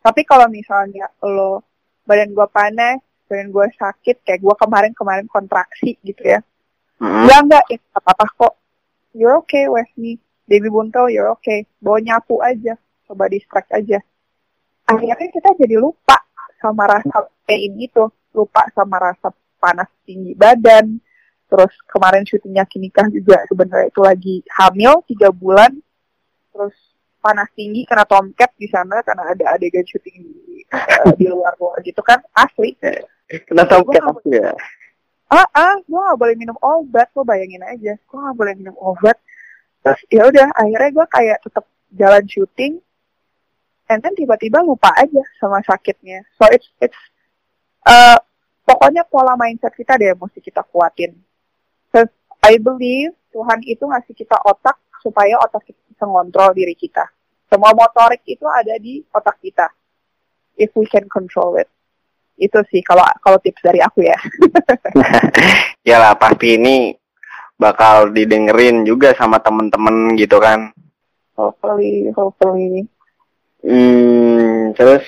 Tapi 0.03 0.21
kalau 0.27 0.47
misalnya 0.51 1.07
lo 1.23 1.63
badan 2.03 2.31
gue 2.35 2.47
panas 2.51 2.99
badan 3.29 3.53
gue 3.53 3.65
sakit 3.77 4.25
kayak 4.25 4.41
gue 4.41 4.55
kemarin 4.57 4.91
kemarin 4.97 5.29
kontraksi 5.29 5.95
gitu 6.01 6.25
ya 6.25 6.41
Mm-mm. 6.99 7.23
Enggak, 7.25 7.39
enggak, 7.47 7.65
itu 7.71 7.85
apa 7.95 8.09
apa 8.11 8.25
kok. 8.35 8.53
You're 9.15 9.39
okay, 9.43 9.71
Wesley. 9.71 10.19
Debbie 10.51 10.67
Buntel, 10.67 11.07
you're 11.07 11.31
okay. 11.31 11.63
Bawa 11.79 12.03
nyapu 12.03 12.43
aja. 12.43 12.75
Coba 13.07 13.31
distract 13.31 13.71
aja. 13.71 14.03
Akhirnya 14.83 15.31
kita 15.31 15.55
jadi 15.55 15.79
lupa 15.79 16.19
sama 16.59 16.91
rasa 16.91 17.31
pain 17.47 17.71
itu. 17.79 18.03
Lupa 18.35 18.67
sama 18.75 18.99
rasa 18.99 19.31
panas 19.63 19.87
tinggi 20.03 20.35
badan. 20.35 20.99
Terus 21.49 21.73
kemarin 21.87 22.27
syutingnya 22.27 22.67
Kinikah 22.67 23.07
juga 23.09 23.41
sebenarnya 23.47 23.87
itu 23.89 24.01
lagi 24.03 24.35
hamil 24.59 24.99
tiga 25.07 25.31
bulan. 25.31 25.71
Terus 26.51 26.75
panas 27.23 27.47
tinggi 27.55 27.87
karena 27.87 28.03
tomcat 28.03 28.51
di 28.59 28.67
sana 28.67 28.99
karena 29.07 29.23
ada 29.31 29.45
adegan 29.55 29.87
syuting 29.87 30.19
di, 30.19 30.67
eh, 30.67 31.15
di 31.15 31.25
luar 31.31 31.55
luar 31.55 31.79
gitu 31.79 32.03
kan 32.03 32.19
asli. 32.35 32.75
Kena 33.29 33.61
aku 33.69 33.93
ya. 34.33 34.57
ah 35.29 35.45
ah 35.53 35.77
gue 35.85 36.01
gak 36.01 36.17
boleh 36.17 36.33
minum 36.33 36.57
obat 36.57 37.13
lo 37.13 37.21
bayangin 37.21 37.61
aja. 37.61 37.93
Gue 38.09 38.17
gak 38.17 38.33
boleh 38.33 38.57
minum 38.57 38.73
obat. 38.81 39.21
Terus 39.85 40.01
ya 40.09 40.25
udah 40.25 40.49
akhirnya 40.57 40.89
gue 40.89 41.05
kayak 41.05 41.37
tetap 41.45 41.65
jalan 41.93 42.25
syuting 42.25 42.81
and 43.89 44.01
then 44.01 44.17
tiba-tiba 44.17 44.65
lupa 44.65 44.89
aja 44.97 45.21
sama 45.37 45.61
sakitnya. 45.61 46.25
So 46.41 46.49
it's 46.49 46.65
it's 46.81 46.97
uh, 47.85 48.17
pokoknya 48.65 49.05
pola 49.05 49.37
mindset 49.37 49.77
kita 49.77 50.01
deh 50.01 50.09
yang 50.09 50.17
mesti 50.17 50.41
kita 50.41 50.65
kuatin. 50.65 51.13
Cause 51.93 52.09
I 52.41 52.57
believe 52.57 53.13
Tuhan 53.29 53.61
itu 53.61 53.85
ngasih 53.85 54.17
kita 54.17 54.41
otak 54.41 54.81
supaya 55.05 55.37
otak 55.37 55.69
kita 55.69 55.77
bisa 55.85 56.09
ngontrol 56.09 56.57
diri 56.57 56.73
kita. 56.73 57.05
Semua 57.45 57.77
motorik 57.77 58.25
itu 58.25 58.45
ada 58.49 58.73
di 58.81 59.05
otak 59.13 59.37
kita. 59.37 59.69
If 60.57 60.73
we 60.73 60.89
can 60.89 61.05
control 61.05 61.61
it 61.61 61.69
itu 62.39 62.59
sih 62.71 62.79
kalau 62.81 63.03
kalau 63.19 63.37
tips 63.43 63.59
dari 63.61 63.83
aku 63.83 64.07
ya 64.07 64.15
ya 65.89 65.99
lah 65.99 66.15
pasti 66.15 66.55
ini 66.55 66.95
bakal 67.59 68.15
didengerin 68.15 68.87
juga 68.87 69.11
sama 69.19 69.43
temen-temen 69.43 70.15
gitu 70.15 70.39
kan. 70.39 70.71
hopefully 71.35 72.07
hopefully 72.15 72.87
Hmm, 73.59 74.71
terus 74.71 75.03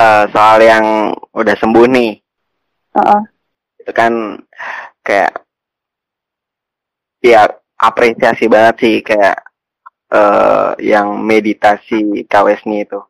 eh, 0.00 0.24
soal 0.32 0.58
yang 0.64 1.12
udah 1.36 1.52
sembuh 1.60 1.84
nih, 1.84 2.16
Heeh. 2.96 3.20
itu 3.84 3.92
kan 3.92 4.40
kayak 5.04 5.36
ya 7.20 7.44
apresiasi 7.76 8.48
banget 8.48 8.76
sih 8.80 8.96
kayak 9.04 9.36
eh 10.10 10.72
yang 10.80 11.20
meditasi 11.20 12.24
Kawesni 12.24 12.88
itu. 12.88 13.04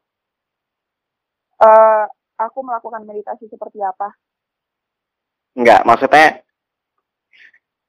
Eh, 1.61 2.05
aku 2.41 2.59
melakukan 2.65 3.05
meditasi 3.05 3.45
seperti 3.47 3.85
apa 3.85 4.09
Enggak, 5.53 5.85
maksudnya 5.85 6.41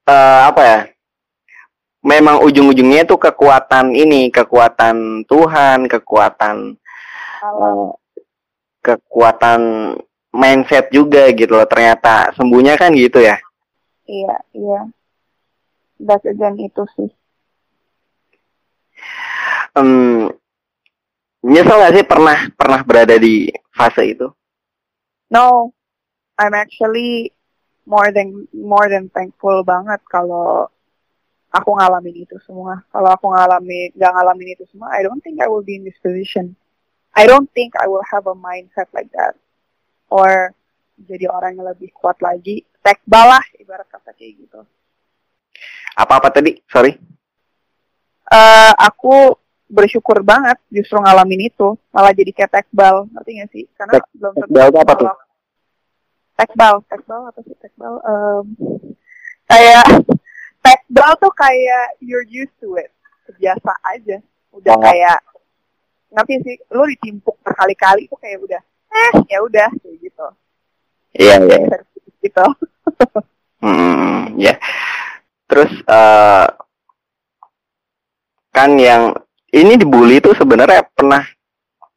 eh 0.10 0.40
apa 0.50 0.62
ya? 0.66 0.80
Memang 2.02 2.42
ujung-ujungnya 2.42 3.06
tuh 3.06 3.22
kekuatan 3.22 3.94
ini, 3.94 4.34
kekuatan 4.34 5.22
Tuhan, 5.30 5.86
kekuatan 5.86 6.74
eh, 7.46 7.90
kekuatan 8.82 9.62
mindset 10.34 10.90
juga 10.90 11.30
gitu 11.32 11.54
loh. 11.54 11.70
Ternyata 11.70 12.34
sembuhnya 12.36 12.76
kan 12.76 12.92
gitu 12.98 13.22
ya. 13.22 13.38
iya 14.12 14.36
iya 14.52 14.82
back 16.02 16.26
again 16.28 16.58
itu 16.60 16.84
sih 16.98 17.08
Em, 19.72 20.28
nyesel 21.42 21.80
gak 21.80 21.94
sih 21.96 22.04
pernah 22.04 22.38
pernah 22.60 22.82
berada 22.84 23.16
di 23.16 23.48
fase 23.76 24.04
itu? 24.12 24.28
no 25.32 25.72
I'm 26.36 26.54
actually 26.58 27.32
more 27.88 28.12
than 28.12 28.48
more 28.54 28.88
than 28.90 29.10
thankful 29.10 29.64
banget 29.64 30.00
kalau 30.08 30.70
aku 31.52 31.70
ngalamin 31.76 32.24
itu 32.24 32.36
semua 32.46 32.84
kalau 32.92 33.12
aku 33.12 33.32
ngalamin 33.32 33.92
nggak 33.96 34.12
ngalamin 34.16 34.56
itu 34.56 34.64
semua 34.72 34.92
I 34.96 35.04
don't 35.04 35.20
think 35.24 35.40
I 35.42 35.48
will 35.52 35.64
be 35.66 35.76
in 35.80 35.84
this 35.84 35.98
position 36.00 36.56
I 37.12 37.28
don't 37.28 37.52
think 37.52 37.76
I 37.76 37.92
will 37.92 38.04
have 38.08 38.28
a 38.28 38.36
mindset 38.36 38.88
like 38.96 39.12
that 39.16 39.36
or 40.08 40.56
jadi 41.02 41.28
orang 41.32 41.58
yang 41.60 41.68
lebih 41.68 41.92
kuat 41.92 42.22
lagi 42.22 42.64
tekbal 42.86 43.38
lah 43.38 43.44
ibarat 43.58 43.88
kata 43.90 44.14
kayak 44.16 44.48
gitu 44.48 44.62
Apa-apa 45.92 46.32
tadi? 46.32 46.56
Sorry. 46.72 46.96
eh 48.32 48.74
aku 48.80 49.41
bersyukur 49.72 50.20
banget 50.22 50.60
justru 50.68 51.00
ngalamin 51.00 51.48
itu 51.48 51.74
malah 51.90 52.12
jadi 52.12 52.28
kayak 52.30 52.52
tekbal 52.54 53.08
ngerti 53.10 53.32
gak 53.40 53.50
sih 53.50 53.66
karena 53.74 53.94
Tek- 53.96 54.12
belum 54.14 54.34
tentu 54.36 54.52
tekbal 54.52 54.68
apa 54.78 54.94
tuh? 54.94 55.08
tekbal 56.34 56.76
tekbal 56.86 57.22
apa 57.26 57.40
sih 57.42 57.56
tekbal 57.56 57.94
Em, 58.02 58.46
kayak 59.46 59.86
tekbal 60.60 61.12
tuh 61.18 61.34
kayak 61.34 61.96
you're 62.00 62.28
used 62.28 62.52
to 62.58 62.76
it 62.76 62.92
biasa 63.34 63.72
aja 63.88 64.20
udah 64.52 64.74
Oh. 64.74 64.84
kayak 64.84 65.20
ngerti 66.12 66.36
sih 66.44 66.56
lu 66.70 66.84
ditimpuk 66.86 67.40
berkali-kali 67.40 68.04
tuh 68.06 68.20
kayak 68.20 68.38
udah 68.38 68.62
eh 68.92 69.14
ya 69.30 69.40
udah 69.40 69.70
kayak 69.72 69.98
gitu 69.98 70.28
Iya, 71.14 71.36
iya. 71.42 71.58
gitu 72.20 72.46
Hmm, 73.62 74.36
ya. 74.36 74.58
Terus 75.46 75.70
eh 75.86 76.48
kan 78.52 78.72
yang 78.74 79.14
ini 79.52 79.74
dibully 79.76 80.24
tuh 80.24 80.36
sebenarnya 80.36 80.88
pernah 80.92 81.24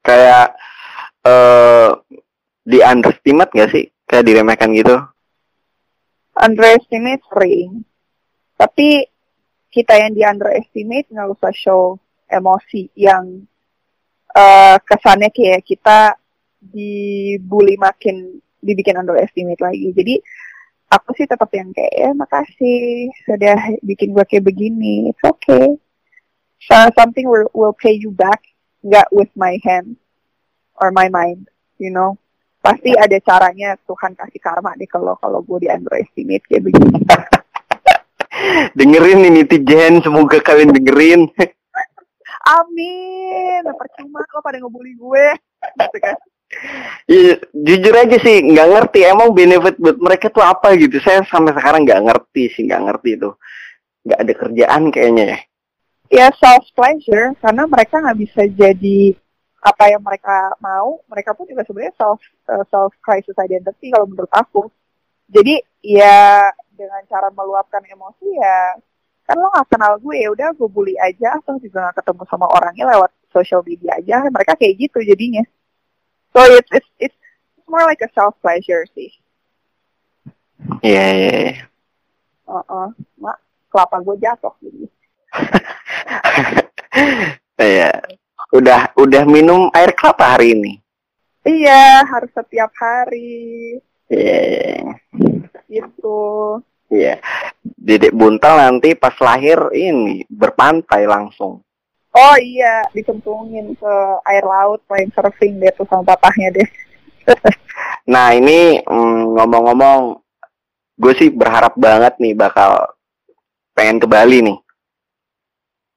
kayak 0.03 0.55
eh 1.25 1.91
di 2.65 2.79
underestimate 2.81 3.53
gak 3.55 3.71
sih? 3.73 3.87
Kayak 4.05 4.25
diremehkan 4.29 4.71
gitu. 4.77 4.97
underestimate 6.35 7.23
sering 7.31 7.87
tapi 8.59 9.07
kita 9.71 9.95
yang 9.99 10.13
di 10.15 10.23
underestimate 10.23 11.07
nggak 11.11 11.31
usah 11.31 11.55
show 11.55 11.83
emosi 12.27 12.91
yang 12.99 13.43
eh 14.35 14.77
kesannya 14.83 15.31
kayak 15.31 15.63
kita 15.63 16.19
dibully 16.59 17.79
makin 17.79 18.43
dibikin 18.59 18.99
underestimate 18.99 19.63
lagi 19.63 19.95
jadi 19.95 20.19
aku 20.91 21.15
sih 21.15 21.27
tetap 21.27 21.51
yang 21.55 21.71
kayak 21.71 21.95
ya 21.95 22.11
makasih 22.15 23.11
sudah 23.27 23.59
bikin 23.83 24.11
gue 24.11 24.25
kayak 24.27 24.47
begini 24.47 25.15
it's 25.15 25.23
okay 25.23 25.79
so, 26.71 26.77
something 26.99 27.29
will, 27.29 27.49
will 27.55 27.77
pay 27.77 27.93
you 27.93 28.11
back 28.11 28.43
nggak 28.85 29.09
with 29.13 29.31
my 29.37 29.59
hand 29.65 29.97
or 30.77 30.93
my 30.93 31.09
mind 31.09 31.49
you 31.79 31.91
know? 31.91 32.17
Pasti 32.65 32.97
ada 32.97 33.17
caranya 33.21 33.77
Tuhan 33.85 34.17
kasih 34.17 34.41
karma 34.41 34.73
deh 34.81 34.89
kalau 34.89 35.21
kalau 35.21 35.45
gue 35.45 35.69
di 35.69 35.69
underestimate 35.69 36.49
kayak 36.49 36.65
begini. 36.65 36.97
Dengerin 38.79 39.21
nih 39.21 39.33
netizen 39.37 40.01
semoga 40.01 40.41
kalian 40.41 40.73
dengerin. 40.73 41.29
Amin. 42.57 43.63
Percuma 43.69 44.25
lo 44.25 44.41
pada 44.41 44.57
ngebully 44.57 44.97
gue. 44.97 45.27
Gitu 45.81 45.99
kan. 46.01 46.17
Iya, 47.11 47.35
jujur 47.51 47.95
aja 47.99 48.17
sih 48.21 48.47
nggak 48.47 48.69
ngerti 48.69 49.01
emang 49.11 49.35
benefit 49.35 49.75
buat 49.77 49.99
mereka 49.99 50.31
tuh 50.31 50.45
apa 50.45 50.79
gitu. 50.79 51.03
Saya 51.03 51.27
sampai 51.27 51.51
sekarang 51.51 51.83
nggak 51.83 52.05
ngerti 52.05 52.43
sih, 52.49 52.63
nggak 52.65 52.83
ngerti 52.85 53.11
itu. 53.19 53.31
Nggak 54.07 54.19
ada 54.23 54.33
kerjaan 54.39 54.83
kayaknya 54.95 55.25
ya. 55.35 55.39
Ya 56.13 56.29
self 56.37 56.69
pleasure 56.77 57.33
karena 57.41 57.65
mereka 57.65 58.01
nggak 58.01 58.19
bisa 58.21 58.43
jadi 58.49 59.17
apa 59.65 59.85
yang 59.89 60.03
mereka 60.05 60.53
mau. 60.61 61.01
Mereka 61.09 61.33
pun 61.33 61.49
juga 61.49 61.65
sebenarnya 61.65 61.95
self 61.97 62.21
uh, 62.49 62.65
self 62.69 62.93
crisis 63.01 63.37
identity 63.41 63.93
kalau 63.93 64.09
menurut 64.09 64.31
aku. 64.33 64.69
Jadi 65.33 65.61
ya 65.81 66.49
dengan 66.75 67.01
cara 67.09 67.33
meluapkan 67.33 67.81
emosi 67.87 68.29
ya 68.37 68.77
kan 69.25 69.41
lo 69.41 69.49
gak 69.57 69.73
kenal 69.73 69.97
gue 70.05 70.21
ya 70.21 70.29
udah 70.29 70.53
gue 70.53 70.69
bully 70.69 71.01
aja 71.01 71.41
atau 71.41 71.57
juga 71.57 71.89
gak 71.89 72.05
ketemu 72.05 72.29
sama 72.29 72.45
orangnya 72.45 72.93
lewat 72.93 73.09
social 73.33 73.65
media 73.65 73.97
aja 73.97 74.21
mereka 74.29 74.53
kayak 74.53 74.85
gitu 74.85 75.01
jadinya 75.01 75.41
So 76.35 76.43
it's 76.51 76.69
it's 76.73 76.91
it's 76.99 77.15
more 77.71 77.87
like 77.87 78.03
a 78.03 78.11
self 78.11 78.35
pleasure 78.43 78.83
sih. 78.91 79.15
Iya 80.83 81.07
iya. 81.15 81.31
iya. 81.47 81.55
Uh 82.51 82.59
uh, 82.67 82.89
mak 83.23 83.39
kelapa 83.71 84.03
gue 84.03 84.17
jatuh 84.19 84.55
gitu. 84.59 84.91
Iya. 87.55 87.91
udah 88.55 88.95
udah 88.99 89.23
minum 89.27 89.67
air 89.75 89.95
kelapa 89.95 90.39
hari 90.39 90.55
ini. 90.55 90.73
Iya 91.43 92.03
harus 92.07 92.31
setiap 92.35 92.71
hari. 92.79 93.79
Iya. 94.11 94.95
Gitu. 95.67 96.23
Iya. 96.91 97.19
Dedek 97.63 98.15
buntal 98.15 98.59
nanti 98.59 98.95
pas 98.95 99.15
lahir 99.19 99.59
ini 99.75 100.23
berpantai 100.31 101.07
langsung. 101.07 101.63
Oh 102.15 102.37
iya, 102.39 102.87
dicemplungin 102.95 103.75
ke 103.75 103.95
air 104.31 104.47
laut 104.47 104.79
main 104.87 105.11
surfing 105.11 105.59
deh 105.59 105.75
tuh 105.75 105.83
sama 105.91 106.15
papahnya 106.15 106.55
deh. 106.55 106.69
nah 108.13 108.31
ini 108.31 108.79
mm, 108.87 109.35
ngomong-ngomong, 109.35 110.23
gue 110.95 111.13
sih 111.19 111.35
berharap 111.35 111.75
banget 111.75 112.15
nih 112.23 112.39
bakal 112.39 112.87
pengen 113.75 113.99
ke 113.99 114.07
Bali 114.07 114.47
nih. 114.47 114.59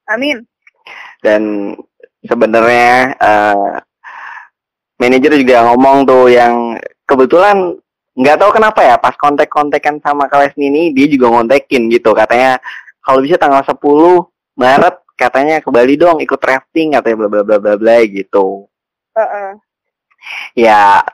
Amin. 0.07 0.43
Dan 1.19 1.73
sebenarnya 2.23 3.15
uh, 3.19 3.77
manajer 4.97 5.37
juga 5.37 5.67
ngomong 5.71 6.07
tuh 6.07 6.31
yang 6.31 6.79
kebetulan 7.05 7.77
nggak 8.17 8.37
tahu 8.41 8.51
kenapa 8.57 8.81
ya 8.81 8.95
pas 8.97 9.13
kontek-kontekan 9.13 10.01
sama 10.01 10.25
Kales 10.25 10.57
ini 10.57 10.89
dia 10.89 11.05
juga 11.05 11.29
ngontekin 11.29 11.85
gitu 11.93 12.17
katanya 12.17 12.57
kalau 13.05 13.21
bisa 13.21 13.37
tanggal 13.37 13.61
10 13.61 13.77
Maret 14.57 14.95
katanya 15.13 15.61
ke 15.61 15.69
Bali 15.69 15.95
dong 15.95 16.17
ikut 16.17 16.41
rafting 16.41 16.97
katanya 16.97 17.15
bla 17.25 17.29
bla 17.29 17.41
bla 17.45 17.57
bla 17.61 17.73
bla 17.77 17.95
gitu. 18.09 18.65
Uh 19.13 19.21
-uh. 19.21 19.49
Ya 20.57 21.05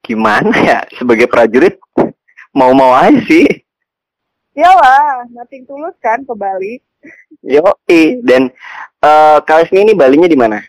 gimana 0.00 0.52
ya 0.60 0.78
sebagai 0.96 1.28
prajurit 1.28 1.76
mau-mau 2.56 2.96
aja 2.96 3.20
sih. 3.28 3.44
Iyalah, 4.54 5.26
nothing 5.34 5.66
tulus 5.66 5.98
kan 5.98 6.22
ke 6.22 6.34
Bali. 6.36 6.78
Yo, 7.44 7.60
dan 8.24 8.48
uh, 9.04 9.38
kali 9.44 9.68
ini 9.76 9.92
Balinya 9.92 10.24
di 10.24 10.38
mana? 10.38 10.64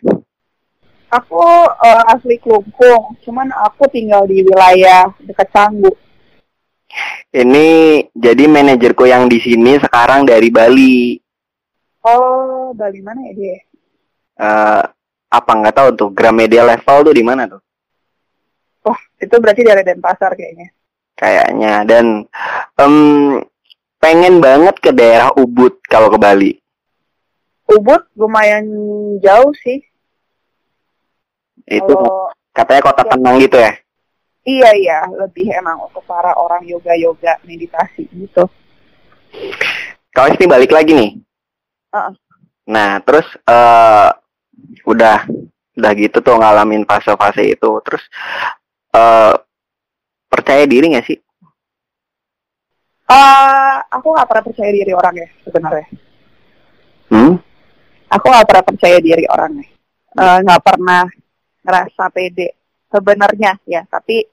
Aku 1.07 1.39
uh, 1.39 2.03
asli 2.11 2.35
Klungkung, 2.41 3.15
cuman 3.23 3.47
aku 3.55 3.87
tinggal 3.87 4.27
di 4.27 4.43
wilayah 4.43 5.07
dekat 5.23 5.47
Canggu. 5.55 5.95
Ini 7.31 7.67
jadi 8.11 8.43
manajerku 8.47 9.07
yang 9.07 9.31
di 9.31 9.39
sini 9.39 9.79
sekarang 9.79 10.27
dari 10.27 10.51
Bali. 10.51 11.19
Oh, 12.03 12.75
Bali 12.75 12.99
mana 12.99 13.23
ya 13.31 13.33
dia? 13.35 13.57
Uh, 14.35 14.83
apa 15.31 15.51
nggak 15.55 15.75
tahu 15.75 15.89
tuh 15.95 16.09
Gramedia 16.11 16.63
level 16.63 17.11
tuh 17.11 17.15
di 17.15 17.23
mana 17.23 17.47
tuh? 17.47 17.61
Oh, 18.85 18.97
itu 19.19 19.35
berarti 19.39 19.63
dari 19.63 19.81
Denpasar 19.83 20.35
kayaknya. 20.35 20.71
Kayaknya 21.15 21.73
dan 21.87 22.05
um, 22.75 23.39
pengen 24.05 24.37
banget 24.37 24.77
ke 24.77 24.93
daerah 24.93 25.33
Ubud 25.33 25.81
kalau 25.89 26.13
ke 26.13 26.17
Bali. 26.21 26.51
Ubud 27.65 28.05
lumayan 28.13 28.69
jauh 29.17 29.49
sih. 29.65 29.81
Itu 31.65 31.89
Kalo, 31.89 32.29
katanya 32.53 32.81
kota 32.85 33.01
ya. 33.01 33.09
tenang 33.17 33.35
gitu 33.41 33.57
ya? 33.57 33.73
Iya 34.45 34.69
iya, 34.77 34.99
lebih 35.09 35.49
emang 35.57 35.89
untuk 35.89 36.05
para 36.05 36.37
orang 36.37 36.61
yoga 36.69 36.93
yoga 36.93 37.41
meditasi 37.41 38.05
gitu. 38.13 38.45
Kalau 40.13 40.29
ini 40.29 40.45
balik 40.45 40.69
lagi 40.69 40.93
nih, 40.93 41.11
Uh. 41.95 42.11
Nah, 42.67 42.99
terus 43.07 43.23
uh, 43.47 44.11
udah 44.83 45.23
udah 45.79 45.91
gitu 45.95 46.19
tuh 46.19 46.35
ngalamin 46.35 46.83
fase-fase 46.83 47.55
itu. 47.55 47.71
Terus 47.87 48.03
uh, 48.91 49.31
percaya 50.27 50.67
diri 50.67 50.91
gak 50.91 51.07
sih? 51.07 51.15
Uh, 53.05 53.77
aku 53.93 54.17
gak 54.17 54.25
pernah 54.25 54.45
percaya 54.49 54.71
diri 54.73 54.93
orang 54.97 55.15
ya 55.15 55.29
sebenarnya. 55.45 55.87
Hmm? 57.13 57.37
Aku 58.09 58.25
gak 58.33 58.47
pernah 58.49 58.65
percaya 58.65 58.97
diri 58.97 59.25
orang 59.29 59.61
ya. 59.61 59.67
Uh, 60.15 60.37
gak 60.41 60.61
pernah 60.65 61.05
ngerasa 61.61 62.03
pede 62.09 62.57
sebenarnya 62.89 63.61
ya. 63.69 63.85
Tapi 63.85 64.25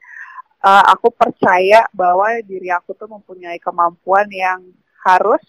uh, 0.65 0.85
aku 0.89 1.13
percaya 1.13 1.85
bahwa 1.93 2.33
diri 2.41 2.73
aku 2.73 2.97
tuh 2.97 3.13
mempunyai 3.13 3.61
kemampuan 3.61 4.25
yang 4.33 4.65
harus 5.05 5.45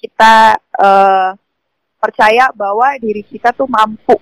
kita 0.00 0.56
uh, 0.80 1.36
percaya 2.00 2.48
bahwa 2.56 2.96
diri 2.96 3.20
kita 3.20 3.52
tuh 3.52 3.68
mampu. 3.68 4.16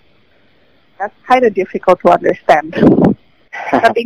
That's 0.99 1.15
kind 1.27 1.47
of 1.47 1.55
difficult 1.55 2.03
to 2.03 2.11
understand. 2.11 2.75
Tapi 3.85 4.03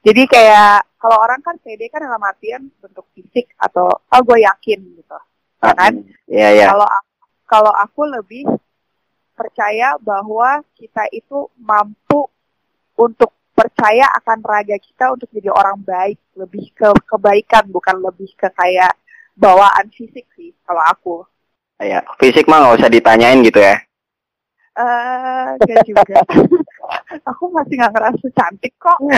Jadi 0.00 0.22
kayak 0.24 0.96
kalau 0.96 1.16
orang 1.20 1.44
kan 1.44 1.60
PD 1.60 1.92
kan 1.92 2.00
dalam 2.00 2.20
artian 2.24 2.72
bentuk 2.80 3.04
fisik 3.12 3.52
atau 3.60 3.88
oh 3.88 4.20
gue 4.24 4.38
yakin 4.40 4.80
gitu, 4.96 5.18
ya 5.60 5.72
kan? 5.76 5.92
Iya 6.24 6.48
iya. 6.56 6.66
Kalau 6.72 6.88
kalau 7.44 7.72
aku 7.74 8.08
lebih 8.08 8.48
percaya 9.36 10.00
bahwa 10.00 10.64
kita 10.76 11.04
itu 11.12 11.48
mampu 11.60 12.28
untuk 12.96 13.32
percaya 13.52 14.08
akan 14.20 14.40
raga 14.40 14.80
kita 14.80 15.12
untuk 15.12 15.28
jadi 15.36 15.52
orang 15.52 15.76
baik, 15.84 16.16
lebih 16.32 16.72
ke 16.72 16.88
kebaikan 17.04 17.68
bukan 17.68 18.00
lebih 18.00 18.32
ke 18.36 18.48
kayak 18.56 18.96
bawaan 19.36 19.88
fisik 19.92 20.24
sih 20.32 20.56
kalau 20.64 20.80
aku. 20.88 21.16
Ya, 21.80 22.00
fisik 22.16 22.48
mah 22.48 22.60
nggak 22.60 22.76
usah 22.80 22.92
ditanyain 22.92 23.40
gitu 23.44 23.60
ya. 23.60 23.76
Eh, 24.80 25.56
uh, 25.60 25.84
juga. 25.84 26.24
aku 27.24 27.50
masih 27.50 27.74
nggak 27.80 27.92
ngerasa 27.94 28.26
cantik 28.36 28.74
kok. 28.78 28.98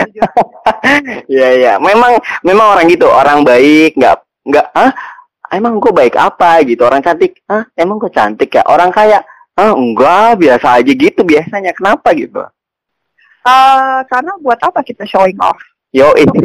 Iya 1.31 1.49
iya, 1.57 1.73
memang 1.79 2.19
memang 2.43 2.77
orang 2.77 2.85
gitu, 2.91 3.07
orang 3.07 3.41
baik, 3.41 3.95
nggak 3.95 4.17
nggak 4.43 4.67
ah 4.75 4.91
emang 5.53 5.79
gue 5.79 5.93
baik 5.93 6.19
apa 6.19 6.59
gitu, 6.67 6.83
orang 6.83 6.99
cantik, 6.99 7.39
ah 7.47 7.63
emang 7.77 7.97
gue 8.01 8.11
cantik 8.11 8.51
ya, 8.51 8.63
orang 8.67 8.91
kaya, 8.91 9.23
ah 9.55 9.71
enggak 9.71 10.41
biasa 10.41 10.81
aja 10.81 10.91
gitu 10.91 11.21
biasanya, 11.23 11.71
kenapa 11.71 12.11
gitu? 12.13 12.43
Uh, 13.43 13.99
karena 14.07 14.31
buat 14.39 14.59
apa 14.59 14.83
kita 14.83 15.03
showing 15.03 15.35
off? 15.39 15.59
Yo 15.91 16.11
ini. 16.15 16.39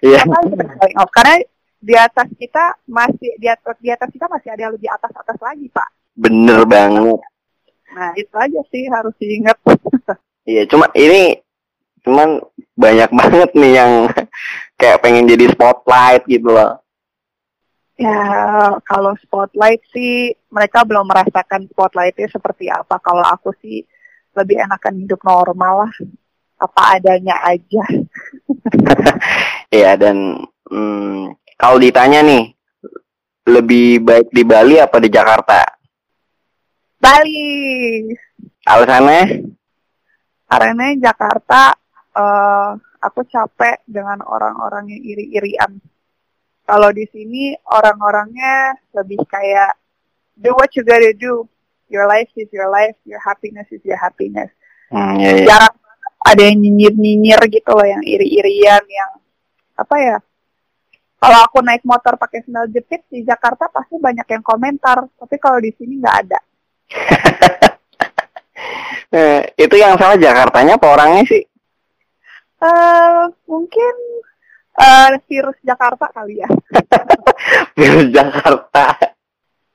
Iya. 0.00 0.24
showing 0.80 0.96
off? 0.96 1.12
Karena 1.12 1.40
di 1.80 1.96
atas 1.96 2.28
kita 2.36 2.76
masih 2.84 3.32
di 3.40 3.48
atas 3.48 3.76
di 3.80 3.88
atas 3.88 4.08
kita 4.12 4.28
masih 4.28 4.52
ada 4.52 4.68
yang 4.68 4.72
lebih 4.76 4.92
atas 4.92 5.12
atas 5.16 5.38
lagi 5.40 5.64
pak 5.72 5.88
bener 6.12 6.68
banget 6.68 7.16
nah 7.94 8.10
itu 8.14 8.34
aja 8.34 8.60
sih 8.70 8.86
harus 8.90 9.14
diingat. 9.18 9.58
Iya 10.48 10.64
cuma 10.66 10.88
ini 10.96 11.36
cuman 12.00 12.40
banyak 12.74 13.10
banget 13.20 13.50
nih 13.54 13.72
yang 13.76 13.92
kayak 14.80 15.00
pengen 15.04 15.28
jadi 15.28 15.52
spotlight 15.52 16.24
gitu 16.26 16.48
loh. 16.48 16.80
Ya 18.00 18.24
kalau 18.88 19.12
spotlight 19.20 19.84
sih 19.92 20.32
mereka 20.48 20.82
belum 20.88 21.04
merasakan 21.04 21.68
spotlightnya 21.68 22.32
seperti 22.32 22.72
apa. 22.72 22.96
Kalau 23.04 23.20
aku 23.20 23.52
sih 23.60 23.84
lebih 24.32 24.64
enakan 24.64 25.04
hidup 25.04 25.20
normal 25.20 25.86
lah. 25.86 25.92
Apa 26.56 26.96
adanya 26.96 27.36
aja. 27.44 27.84
Iya 29.68 30.00
dan 30.00 30.40
hmm, 30.72 31.36
kalau 31.60 31.76
ditanya 31.76 32.24
nih, 32.24 32.56
lebih 33.44 34.00
baik 34.00 34.32
di 34.32 34.42
Bali 34.48 34.80
apa 34.80 34.96
di 34.96 35.12
Jakarta? 35.12 35.79
Bali. 37.00 38.12
Alasannya? 38.68 39.22
Karena 40.44 40.86
Jakarta 41.00 41.72
uh, 42.12 42.76
aku 43.00 43.24
capek 43.24 43.80
dengan 43.88 44.20
orang-orang 44.28 44.92
yang 44.92 45.02
iri-irian. 45.02 45.80
Kalau 46.68 46.92
di 46.92 47.08
sini 47.08 47.56
orang-orangnya 47.66 48.76
lebih 48.94 49.24
kayak 49.26 49.74
do 50.36 50.52
what 50.52 50.70
you 50.76 50.84
gotta 50.84 51.10
do. 51.16 51.48
Your 51.90 52.06
life 52.06 52.30
is 52.38 52.46
your 52.54 52.70
life, 52.70 52.94
your 53.02 53.18
happiness 53.18 53.66
is 53.74 53.82
your 53.82 53.98
happiness. 53.98 54.52
Hmm, 54.94 55.18
iya, 55.18 55.42
iya. 55.42 55.46
Jarang 55.50 55.74
ada 56.20 56.42
yang 56.46 56.62
nyinyir-nyinyir 56.62 57.40
gitu 57.50 57.74
loh, 57.74 57.82
yang 57.82 58.04
iri-irian, 58.06 58.84
yang 58.86 59.10
apa 59.74 59.96
ya? 59.98 60.16
Kalau 61.20 61.38
aku 61.44 61.58
naik 61.60 61.82
motor 61.82 62.14
pakai 62.14 62.46
sandal 62.46 62.70
jepit 62.70 63.02
di 63.10 63.26
Jakarta 63.26 63.66
pasti 63.68 63.98
banyak 63.98 64.24
yang 64.24 64.44
komentar, 64.44 65.04
tapi 65.18 65.36
kalau 65.42 65.58
di 65.58 65.74
sini 65.74 65.98
nggak 65.98 66.16
ada. 66.28 66.40
Eh, 69.10 69.42
itu 69.58 69.74
yang 69.74 69.98
salah 69.98 70.14
Jakartanya 70.14 70.78
apa 70.78 70.86
orangnya 70.86 71.26
sih? 71.26 71.42
Eh 72.62 73.22
mungkin 73.50 73.94
eh 74.78 75.18
virus 75.26 75.58
Jakarta 75.66 76.06
kali 76.14 76.38
ya. 76.38 76.46
Virus 77.78 78.06
Jakarta. 78.14 78.94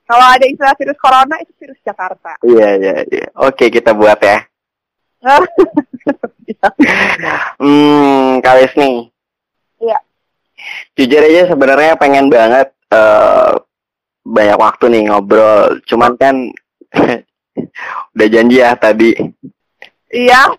Kalau 0.05 0.25
ada 0.31 0.45
istilah 0.47 0.71
virus 0.79 0.95
corona 1.01 1.35
itu 1.43 1.51
virus 1.59 1.81
Jakarta. 1.83 2.39
Iya, 2.47 2.69
iya, 2.79 2.95
iya. 3.11 3.27
Oke, 3.43 3.67
kita 3.67 3.91
buat 3.91 4.19
ya. 4.23 4.39
Hmm, 7.59 8.39
Kalis 8.39 8.71
nih. 8.77 9.09
Iya. 9.81 9.97
Jujur 10.95 11.21
aja 11.25 11.43
sebenarnya 11.51 11.97
pengen 11.97 12.29
banget 12.29 12.69
eh 12.93 13.51
banyak 14.23 14.57
waktu 14.57 14.85
nih 14.93 15.01
ngobrol. 15.09 15.81
Cuman 15.89 16.13
kan 16.21 16.53
udah 18.15 18.27
janji 18.27 18.63
ya 18.63 18.73
tadi. 18.75 19.11
Iya. 20.11 20.55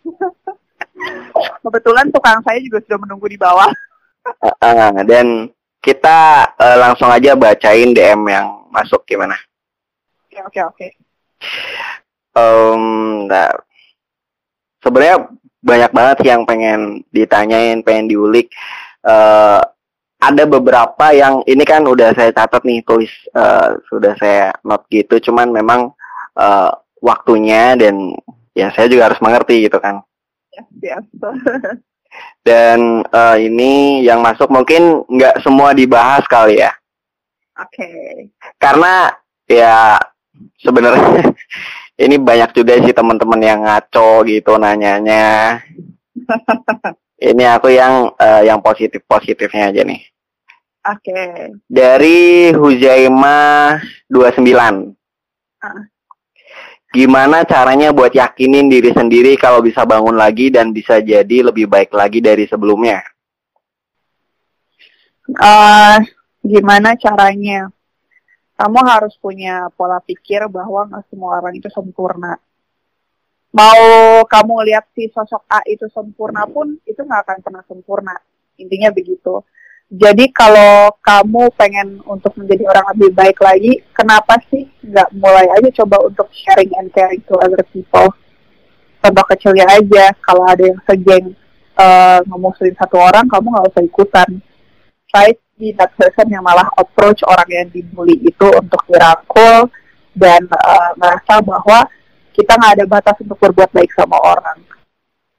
Kebetulan 1.61 2.09
tukang 2.13 2.41
saya 2.45 2.59
juga 2.61 2.81
sudah 2.85 2.99
menunggu 3.01 3.27
di 3.29 3.39
bawah. 3.39 3.69
Dan 5.07 5.51
kita 5.81 6.51
eh, 6.59 6.77
langsung 6.83 7.07
aja 7.13 7.39
bacain 7.39 7.95
DM 7.95 8.27
yang 8.27 8.67
masuk 8.75 9.07
gimana? 9.07 9.39
Oke, 10.27 10.43
oke, 10.43 10.61
oke. 10.75 10.87
Em, 12.37 12.83
nah, 13.31 13.55
sebenarnya 14.83 15.31
banyak 15.63 15.91
banget 15.95 16.19
yang 16.27 16.43
pengen 16.43 17.07
ditanyain, 17.15 17.81
pengen 17.87 18.11
diulik. 18.11 18.51
Eh, 19.07 19.63
ada 20.17 20.45
beberapa 20.49 21.13
yang 21.13 21.45
ini 21.47 21.63
kan 21.63 21.85
udah 21.87 22.11
saya 22.17 22.35
catat 22.35 22.65
nih 22.67 22.83
tulis 22.83 23.13
eh, 23.31 23.79
sudah 23.87 24.13
saya 24.19 24.51
note 24.67 24.91
gitu, 24.91 25.31
cuman 25.31 25.55
memang 25.55 25.95
eh, 26.37 26.73
waktunya 27.01 27.75
dan 27.77 28.13
ya 28.57 28.73
saya 28.73 28.89
juga 28.89 29.13
harus 29.13 29.21
mengerti 29.21 29.69
gitu 29.69 29.81
kan. 29.81 30.01
Yes, 30.53 30.69
yes. 30.85 31.05
Dan 32.47 33.05
eh, 33.05 33.37
ini 33.45 34.05
yang 34.07 34.25
masuk 34.25 34.49
mungkin 34.49 35.05
nggak 35.11 35.45
semua 35.45 35.77
dibahas 35.77 36.25
kali 36.25 36.63
ya, 36.63 36.73
Oke. 37.61 37.89
karena 38.57 39.13
ya 39.45 40.01
sebenarnya 40.61 41.35
ini 42.05 42.17
banyak 42.17 42.51
juga 42.57 42.81
sih 42.81 42.95
teman-teman 42.95 43.41
yang 43.43 43.61
ngaco 43.65 44.25
gitu 44.25 44.57
nanyanya. 44.57 45.61
Ini 47.17 47.49
aku 47.57 47.73
yang 47.73 48.13
eh, 48.21 48.45
yang 48.45 48.61
positif 48.61 49.01
positifnya 49.09 49.73
aja 49.73 49.83
nih. 49.89 50.05
Oke. 50.85 51.57
Dari 51.65 52.53
Huzaima 52.53 53.73
29. 54.13 54.93
Ah. 55.65 55.89
Gimana 56.97 57.45
caranya 57.45 57.93
buat 57.93 58.09
yakinin 58.09 58.73
diri 58.73 58.89
sendiri 58.89 59.37
kalau 59.37 59.61
bisa 59.61 59.85
bangun 59.85 60.17
lagi 60.17 60.49
dan 60.49 60.73
bisa 60.73 60.97
jadi 60.97 61.45
lebih 61.45 61.69
baik 61.69 61.93
lagi 61.93 62.25
dari 62.25 62.49
sebelumnya? 62.49 63.05
Eh, 65.29 65.99
gimana 66.41 66.97
caranya? 66.97 67.69
Kamu 68.57 68.81
harus 68.89 69.13
punya 69.21 69.69
pola 69.77 70.01
pikir 70.01 70.49
bahwa 70.49 70.89
nggak 70.89 71.05
semua 71.13 71.37
orang 71.37 71.61
itu 71.61 71.69
sempurna. 71.69 72.41
Mau 73.53 73.85
kamu 74.25 74.65
lihat 74.65 74.89
si 74.97 75.13
sosok 75.13 75.45
A 75.53 75.61
itu 75.69 75.85
sempurna 75.93 76.49
pun, 76.49 76.81
itu 76.89 76.97
nggak 76.97 77.23
akan 77.29 77.39
pernah 77.45 77.63
sempurna. 77.69 78.17
Intinya 78.57 78.89
begitu. 78.89 79.45
Jadi 79.87 80.35
kalau 80.35 80.91
kamu 80.99 81.47
pengen 81.55 82.03
untuk 82.11 82.35
menjadi 82.35 82.67
orang 82.67 82.87
lebih 82.95 83.11
baik 83.15 83.39
lagi, 83.39 83.73
kenapa 83.95 84.35
sih 84.51 84.67
nggak 84.83 85.15
mulai 85.15 85.47
aja 85.55 85.71
coba 85.83 86.03
untuk 86.11 86.27
sharing 86.35 86.75
and 86.83 86.91
caring 86.91 87.23
to 87.23 87.39
other 87.39 87.63
people? 87.71 88.11
Contoh 88.99 89.25
kecilnya 89.31 89.71
aja, 89.71 90.11
kalau 90.19 90.43
ada 90.43 90.67
yang 90.67 90.81
segeng 90.83 91.39
eh, 91.79 92.21
ngemusuhin 92.27 92.75
satu 92.75 92.99
orang, 92.99 93.31
kamu 93.31 93.47
nggak 93.47 93.67
usah 93.71 93.85
ikutan 93.87 94.31
try 95.17 95.33
be 95.57 95.73
that 95.73 95.89
person 95.97 96.29
yang 96.29 96.45
malah 96.45 96.69
approach 96.77 97.25
orang 97.25 97.49
yang 97.49 97.67
dibully 97.73 98.21
itu 98.21 98.47
untuk 98.53 98.85
dirangkul 98.85 99.73
dan 100.13 100.45
uh, 100.53 100.93
merasa 101.01 101.41
bahwa 101.41 101.89
kita 102.37 102.53
nggak 102.53 102.73
ada 102.77 102.85
batas 102.85 103.17
untuk 103.25 103.41
berbuat 103.41 103.73
baik 103.73 103.89
sama 103.97 104.21
orang. 104.21 104.61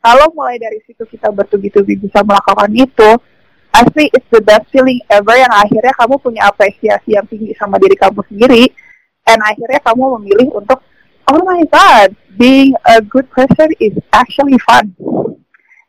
Kalau 0.01 0.33
mulai 0.33 0.57
dari 0.57 0.81
situ 0.85 1.05
kita 1.05 1.29
bertubi-tubi 1.29 1.97
bisa 2.01 2.25
melakukan 2.25 2.73
itu, 2.73 3.09
asli 3.77 4.09
it's 4.11 4.29
the 4.33 4.41
best 4.41 4.65
feeling 4.73 4.97
ever 5.13 5.37
yang 5.37 5.53
akhirnya 5.53 5.93
kamu 5.93 6.15
punya 6.17 6.41
apresiasi 6.49 7.13
yang 7.13 7.25
tinggi 7.29 7.53
sama 7.55 7.77
diri 7.77 7.93
kamu 7.93 8.25
sendiri, 8.27 8.65
dan 9.21 9.37
akhirnya 9.45 9.79
kamu 9.85 10.17
memilih 10.21 10.49
untuk 10.57 10.81
oh 11.27 11.43
my 11.43 11.61
god, 11.69 12.15
being 12.39 12.73
a 12.87 13.03
good 13.03 13.27
person 13.29 13.69
is 13.77 13.93
actually 14.15 14.57
fun, 14.65 14.95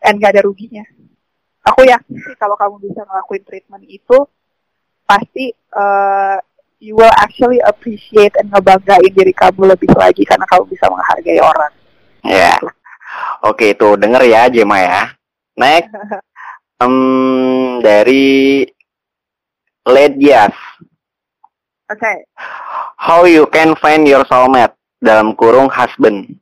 and 0.05 0.20
gak 0.20 0.36
ada 0.36 0.45
ruginya 0.45 0.84
aku 1.68 1.84
yakin 1.84 2.14
sih 2.24 2.34
kalau 2.41 2.57
kamu 2.57 2.80
bisa 2.89 3.05
ngelakuin 3.05 3.45
treatment 3.45 3.84
itu 3.84 4.18
pasti 5.05 5.53
uh, 5.76 6.41
you 6.80 6.97
will 6.97 7.12
actually 7.20 7.61
appreciate 7.64 8.32
and 8.41 8.49
ngebanggain 8.49 9.12
diri 9.12 9.32
kamu 9.36 9.68
lebih 9.76 9.93
lagi 9.97 10.24
karena 10.24 10.47
kamu 10.49 10.64
bisa 10.68 10.89
menghargai 10.89 11.41
orang. 11.41 11.72
Ya. 12.24 12.57
Oke, 13.45 13.72
itu 13.72 13.97
denger 13.97 14.22
ya 14.28 14.43
Jema 14.53 14.78
ya. 14.80 15.03
Next. 15.59 15.91
Em, 16.78 16.94
dari 17.82 18.62
Ledias. 19.82 20.54
Oke, 21.88 22.12
How 22.98 23.24
you 23.24 23.48
can 23.48 23.72
find 23.80 24.04
your 24.04 24.22
soulmate 24.28 24.76
dalam 25.00 25.32
kurung 25.34 25.72
husband. 25.72 26.36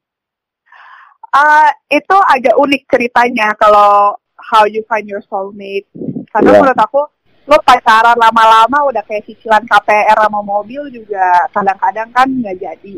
Uh, 1.31 1.69
itu 1.87 2.17
agak 2.27 2.57
unik 2.57 2.83
ceritanya 2.89 3.53
kalau 3.55 4.17
how 4.41 4.65
you 4.67 4.83
find 4.89 5.07
your 5.07 5.23
soulmate. 5.25 5.87
Karena 6.29 6.51
Iya. 6.53 6.59
menurut 6.59 6.81
aku 6.81 7.01
lo 7.47 7.57
pacaran 7.63 8.19
lama-lama 8.19 8.91
udah 8.91 9.07
kayak 9.07 9.23
cicilan 9.23 9.63
KPR 9.63 10.19
sama 10.19 10.43
mobil 10.43 10.91
juga 10.91 11.47
kadang-kadang 11.55 12.11
kan 12.11 12.27
nggak 12.27 12.59
jadi. 12.59 12.95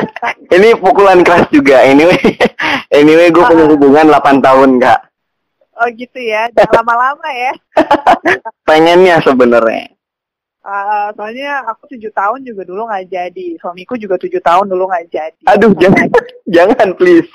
Ini 0.54 0.76
pukulan 0.76 1.24
keras 1.24 1.48
juga. 1.48 1.80
Anyway, 1.80 2.20
anyway 2.92 3.32
gue 3.32 3.40
punya 3.40 3.64
Ah. 3.64 3.70
hubungan 3.72 4.06
8 4.12 4.44
tahun 4.44 4.70
kak. 4.76 5.00
Oh 5.76 5.88
gitu 5.92 6.16
ya, 6.16 6.48
jangan 6.56 6.80
lama-lama 6.80 7.28
ya. 7.32 7.52
Pengennya 8.68 9.20
sebenarnya. 9.20 9.92
Uh, 10.66 11.14
soalnya 11.14 11.62
aku 11.68 11.94
tujuh 11.94 12.10
tahun 12.10 12.42
juga 12.42 12.66
dulu 12.66 12.90
nggak 12.90 13.06
jadi, 13.06 13.46
suamiku 13.62 13.94
juga 13.94 14.18
tujuh 14.18 14.42
tahun 14.42 14.66
dulu 14.66 14.88
nggak 14.88 15.06
jadi. 15.12 15.42
Aduh 15.52 15.76
jangan, 15.78 16.08
jangan 16.56 16.88
please. 16.98 17.30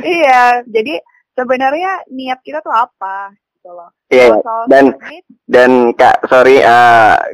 Iya, 0.00 0.64
jadi 0.70 1.02
sebenarnya 1.36 2.06
niat 2.08 2.40
kita 2.40 2.62
tuh 2.62 2.72
apa 2.72 3.34
gitu 3.60 3.70
loh. 3.76 3.90
Iya. 4.08 4.40
Soal 4.40 4.62
dan 4.72 4.84
dan 5.44 5.70
kak 5.92 6.24
sorry, 6.32 6.64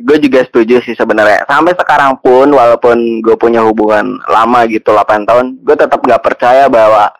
gue 0.02 0.18
juga 0.18 0.42
setuju 0.42 0.82
sih 0.82 0.98
sebenarnya. 0.98 1.46
Sampai 1.46 1.78
sekarang 1.78 2.18
pun 2.18 2.50
walaupun 2.50 3.22
gue 3.22 3.36
punya 3.38 3.62
hubungan 3.62 4.18
lama 4.26 4.66
gitu 4.66 4.90
8 4.90 5.22
tahun, 5.22 5.62
gue 5.62 5.76
tetap 5.78 6.02
nggak 6.02 6.24
percaya 6.24 6.66
bahwa 6.66 7.14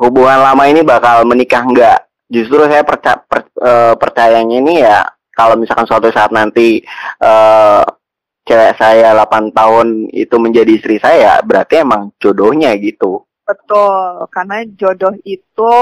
hubungan 0.00 0.40
lama 0.40 0.64
ini 0.64 0.80
bakal 0.80 1.28
menikah 1.28 1.62
nggak. 1.68 2.00
Justru 2.26 2.58
saya 2.66 2.82
perca 2.82 3.22
per- 3.22 3.54
eh, 3.54 3.94
percayanya 3.94 4.56
ini 4.58 4.74
ya 4.82 5.06
kalau 5.30 5.54
misalkan 5.54 5.86
suatu 5.86 6.10
saat 6.10 6.32
nanti 6.32 6.82
eh 7.20 7.84
cewek 8.46 8.78
saya 8.78 9.10
8 9.12 9.50
tahun 9.50 10.06
itu 10.14 10.36
menjadi 10.38 10.70
istri 10.70 10.96
saya, 11.02 11.42
berarti 11.42 11.82
emang 11.82 12.14
jodohnya 12.22 12.70
gitu. 12.78 13.26
betul, 13.46 14.26
karena 14.34 14.66
jodoh 14.74 15.14
itu 15.22 15.72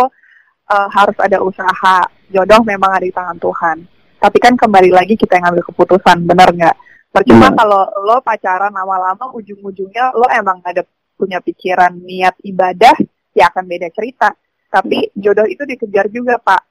uh, 0.69 0.89
harus 0.93 1.17
ada 1.21 1.41
usaha. 1.41 2.05
Jodoh 2.29 2.61
memang 2.65 2.93
ada 2.93 3.05
di 3.05 3.13
tangan 3.13 3.41
Tuhan. 3.41 3.77
Tapi 4.21 4.39
kan 4.41 4.57
kembali 4.57 4.93
lagi 4.93 5.17
kita 5.17 5.37
yang 5.37 5.49
ngambil 5.49 5.65
keputusan, 5.73 6.25
bener 6.25 6.49
nggak? 6.53 6.77
Percuma 7.13 7.53
Benar. 7.53 7.57
kalau 7.57 7.83
lo 8.05 8.17
pacaran 8.25 8.73
lama-lama 8.73 9.33
ujung-ujungnya 9.37 10.13
lo 10.17 10.29
emang 10.33 10.61
ada 10.65 10.85
punya 11.17 11.41
pikiran 11.41 11.95
niat 12.05 12.37
ibadah, 12.45 12.97
ya 13.37 13.49
akan 13.53 13.65
beda 13.65 13.89
cerita. 13.93 14.33
Tapi 14.75 15.15
jodoh 15.15 15.47
itu 15.47 15.63
dikejar 15.63 16.11
juga 16.11 16.35
pak, 16.43 16.63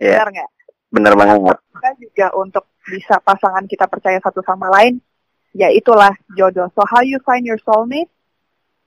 Iya, 0.00 0.24
bener 0.24 0.28
nggak? 0.32 0.50
bener 0.88 1.12
banget. 1.12 1.36
kita 1.76 1.90
juga 2.00 2.26
untuk 2.40 2.64
bisa 2.88 3.20
pasangan 3.20 3.68
kita 3.68 3.84
percaya 3.84 4.16
satu 4.24 4.40
sama 4.40 4.72
lain, 4.72 4.96
ya 5.52 5.68
itulah 5.68 6.16
jodoh. 6.32 6.72
So 6.72 6.80
how 6.88 7.04
you 7.04 7.20
find 7.20 7.44
your 7.44 7.60
soulmate? 7.60 8.08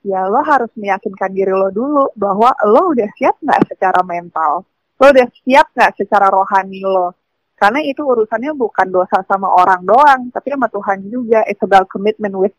Ya 0.01 0.25
lo 0.25 0.41
harus 0.41 0.71
meyakinkan 0.73 1.29
diri 1.29 1.53
lo 1.53 1.69
dulu 1.69 2.09
bahwa 2.17 2.49
lo 2.65 2.89
udah 2.89 3.05
siap 3.13 3.37
nggak 3.37 3.69
secara 3.69 4.01
mental. 4.01 4.65
lo 4.95 5.05
udah 5.15 5.27
siap 5.43 5.71
nggak 5.71 5.95
secara 5.95 6.27
rohani 6.27 6.83
lo 6.83 7.15
karena 7.55 7.79
itu 7.83 8.03
urusannya 8.03 8.51
bukan 8.51 8.87
dosa 8.87 9.23
sama 9.23 9.47
orang 9.47 9.79
doang 9.83 10.21
tapi 10.27 10.51
sama 10.51 10.67
Tuhan 10.67 11.07
juga 11.07 11.39
it's 11.47 11.63
about 11.63 11.87
commitment 11.87 12.35
with 12.35 12.51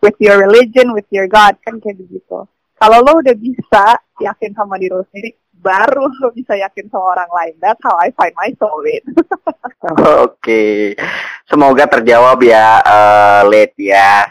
with 0.00 0.16
your 0.16 0.40
religion 0.40 0.96
with 0.96 1.04
your 1.12 1.28
God 1.28 1.56
kan 1.60 1.80
kayak 1.84 2.00
begitu 2.00 2.48
kalau 2.82 2.98
lo 2.98 3.22
udah 3.22 3.36
bisa 3.38 3.84
yakin 4.18 4.50
sama 4.58 4.74
diri 4.82 4.90
lo 4.90 5.06
sendiri 5.06 5.38
baru 5.62 6.10
lo 6.10 6.34
bisa 6.34 6.58
yakin 6.58 6.90
sama 6.90 7.14
orang 7.14 7.30
lain 7.30 7.54
that's 7.62 7.78
how 7.86 7.94
I 7.94 8.10
find 8.10 8.34
my 8.34 8.50
soulmate 8.58 9.06
Oke, 10.22 10.94
semoga 11.50 11.90
terjawab 11.90 12.38
ya, 12.46 12.78
uh, 12.86 13.42
Led 13.50 13.74
ya. 13.74 14.30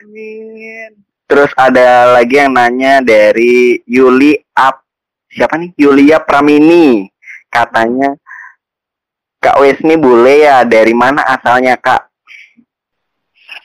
Amin. 0.00 1.04
Terus 1.28 1.52
ada 1.52 2.16
lagi 2.16 2.40
yang 2.40 2.56
nanya 2.56 3.04
dari 3.04 3.84
Yuli 3.84 4.40
Ap 4.56 4.80
siapa 5.28 5.60
nih? 5.60 5.76
Yulia 5.76 6.16
Pramini. 6.24 7.12
Katanya 7.52 8.16
Kak 9.36 9.60
Wesni 9.60 10.00
bule 10.00 10.48
ya, 10.48 10.64
dari 10.64 10.96
mana 10.96 11.28
asalnya 11.28 11.76
Kak? 11.76 12.05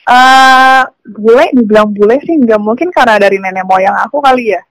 Uh, 0.02 0.82
bule, 1.06 1.54
dibilang 1.54 1.94
bule 1.94 2.18
sih 2.26 2.34
nggak 2.34 2.58
mungkin 2.58 2.90
karena 2.90 3.22
dari 3.22 3.38
nenek 3.38 3.62
moyang 3.62 3.94
aku 4.02 4.18
kali 4.18 4.50
ya. 4.50 4.62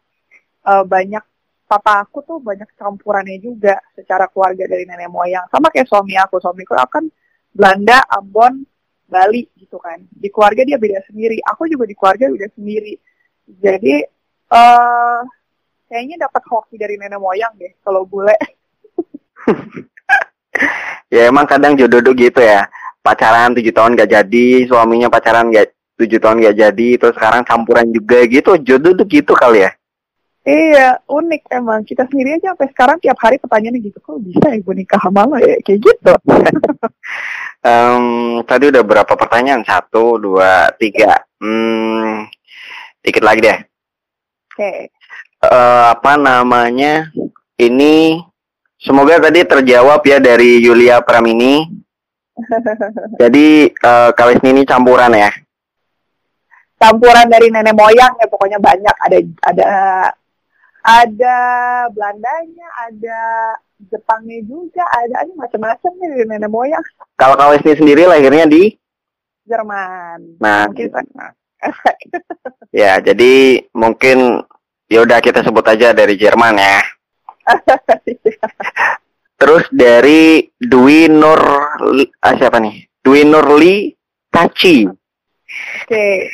Uh, 0.62 0.84
banyak 0.84 1.24
papa 1.72 2.04
aku 2.04 2.20
tuh 2.28 2.44
banyak 2.44 2.68
campurannya 2.76 3.40
juga 3.40 3.80
secara 3.96 4.28
keluarga 4.28 4.68
dari 4.68 4.84
nenek 4.84 5.08
moyang. 5.08 5.48
Sama 5.48 5.72
kayak 5.72 5.88
suami 5.88 6.20
aku, 6.20 6.44
suamiku 6.44 6.76
akan 6.76 7.08
Belanda, 7.48 8.04
Ambon, 8.12 8.68
Bali 9.08 9.48
gitu 9.56 9.80
kan. 9.80 10.04
Di 10.12 10.28
keluarga 10.28 10.68
dia 10.68 10.76
beda 10.76 11.00
sendiri. 11.08 11.40
Aku 11.48 11.64
juga 11.72 11.88
di 11.88 11.96
keluarga 11.96 12.28
beda 12.28 12.48
sendiri. 12.52 13.00
Jadi 13.48 14.04
uh, 14.52 15.24
kayaknya 15.88 16.28
dapat 16.28 16.44
hoki 16.52 16.76
dari 16.76 17.00
nenek 17.00 17.24
moyang 17.24 17.56
deh 17.56 17.72
kalau 17.80 18.04
bule. 18.04 18.36
ya 21.16 21.32
emang 21.32 21.48
kadang 21.48 21.80
jodoh 21.80 22.12
gitu 22.12 22.44
ya. 22.44 22.68
Pacaran 23.02 23.58
tujuh 23.58 23.74
tahun 23.74 23.98
gak 23.98 24.14
jadi, 24.14 24.70
suaminya 24.70 25.10
pacaran 25.10 25.50
gak 25.50 25.74
tujuh 25.98 26.22
tahun 26.22 26.46
gak 26.46 26.58
jadi, 26.58 26.90
terus 27.02 27.18
sekarang 27.18 27.42
campuran 27.42 27.90
juga 27.90 28.22
gitu. 28.30 28.58
Jodoh 28.62 28.94
tuh 28.94 29.06
gitu 29.10 29.34
kali 29.34 29.66
ya. 29.66 29.72
Iya, 30.42 30.98
unik 31.06 31.54
emang. 31.54 31.86
Kita 31.86 32.10
sendiri 32.10 32.42
aja 32.42 32.54
sampai 32.54 32.70
sekarang 32.74 32.98
tiap 32.98 33.18
hari 33.22 33.38
pertanyaannya 33.38 33.82
gitu, 33.86 33.98
kok 34.02 34.18
bisa 34.26 34.58
ibu 34.58 34.74
nikah 34.74 34.98
sama 34.98 35.30
lo 35.30 35.38
ya? 35.38 35.54
Kayak 35.62 35.80
gitu. 35.86 36.14
um, 37.70 38.06
tadi 38.50 38.74
udah 38.74 38.82
berapa 38.82 39.14
pertanyaan? 39.14 39.62
Satu, 39.62 40.18
dua, 40.18 40.74
tiga. 40.82 41.22
Hmm, 41.38 42.26
dikit 43.06 43.22
lagi 43.22 43.42
deh. 43.46 43.60
Oke. 44.50 44.58
Okay. 44.58 44.78
Uh, 45.42 45.50
eh, 45.50 45.84
apa 45.94 46.18
namanya? 46.18 47.14
Ini 47.62 48.18
semoga 48.82 49.22
tadi 49.22 49.46
terjawab 49.46 50.02
ya 50.10 50.18
dari 50.18 50.58
Yulia 50.58 51.06
Pramini. 51.06 51.81
Jadi 53.22 53.70
uh, 53.84 54.10
kawis 54.16 54.40
ini 54.44 54.64
campuran 54.64 55.14
ya? 55.14 55.32
Campuran 56.82 57.30
dari 57.30 57.54
nenek 57.54 57.78
moyang 57.78 58.14
ya 58.18 58.26
pokoknya 58.26 58.58
banyak 58.58 58.96
ada 59.06 59.18
ada 59.46 59.66
ada 60.82 61.38
Belandanya, 61.94 62.68
ada 62.90 63.22
Jepangnya 63.82 64.46
juga, 64.46 64.86
ada 64.94 65.26
ini 65.26 65.34
macam-macam 65.38 65.92
nih 65.98 66.08
dari 66.10 66.26
nenek 66.30 66.50
moyang. 66.50 66.86
Kalau 67.18 67.34
kau 67.38 67.54
ini 67.54 67.74
sendiri 67.74 68.06
lahirnya 68.06 68.46
di 68.46 68.74
Jerman. 69.46 70.38
Nah, 70.38 70.70
mungkin, 70.70 70.90
nah. 71.18 71.34
ya, 72.74 73.02
jadi 73.02 73.66
mungkin 73.74 74.42
ya 74.90 75.02
udah 75.02 75.18
kita 75.22 75.42
sebut 75.42 75.66
aja 75.66 75.94
dari 75.98 76.14
Jerman 76.18 76.58
ya. 76.58 76.82
Terus 79.42 79.66
dari 79.74 80.46
Dwi 80.54 81.10
Nur 81.10 81.42
ah, 82.22 82.34
siapa 82.38 82.62
nih? 82.62 82.86
Dwi 83.02 83.26
Nurli 83.26 83.90
Tachi. 84.30 84.86
Oke. 84.86 85.90
Okay. 85.90 86.30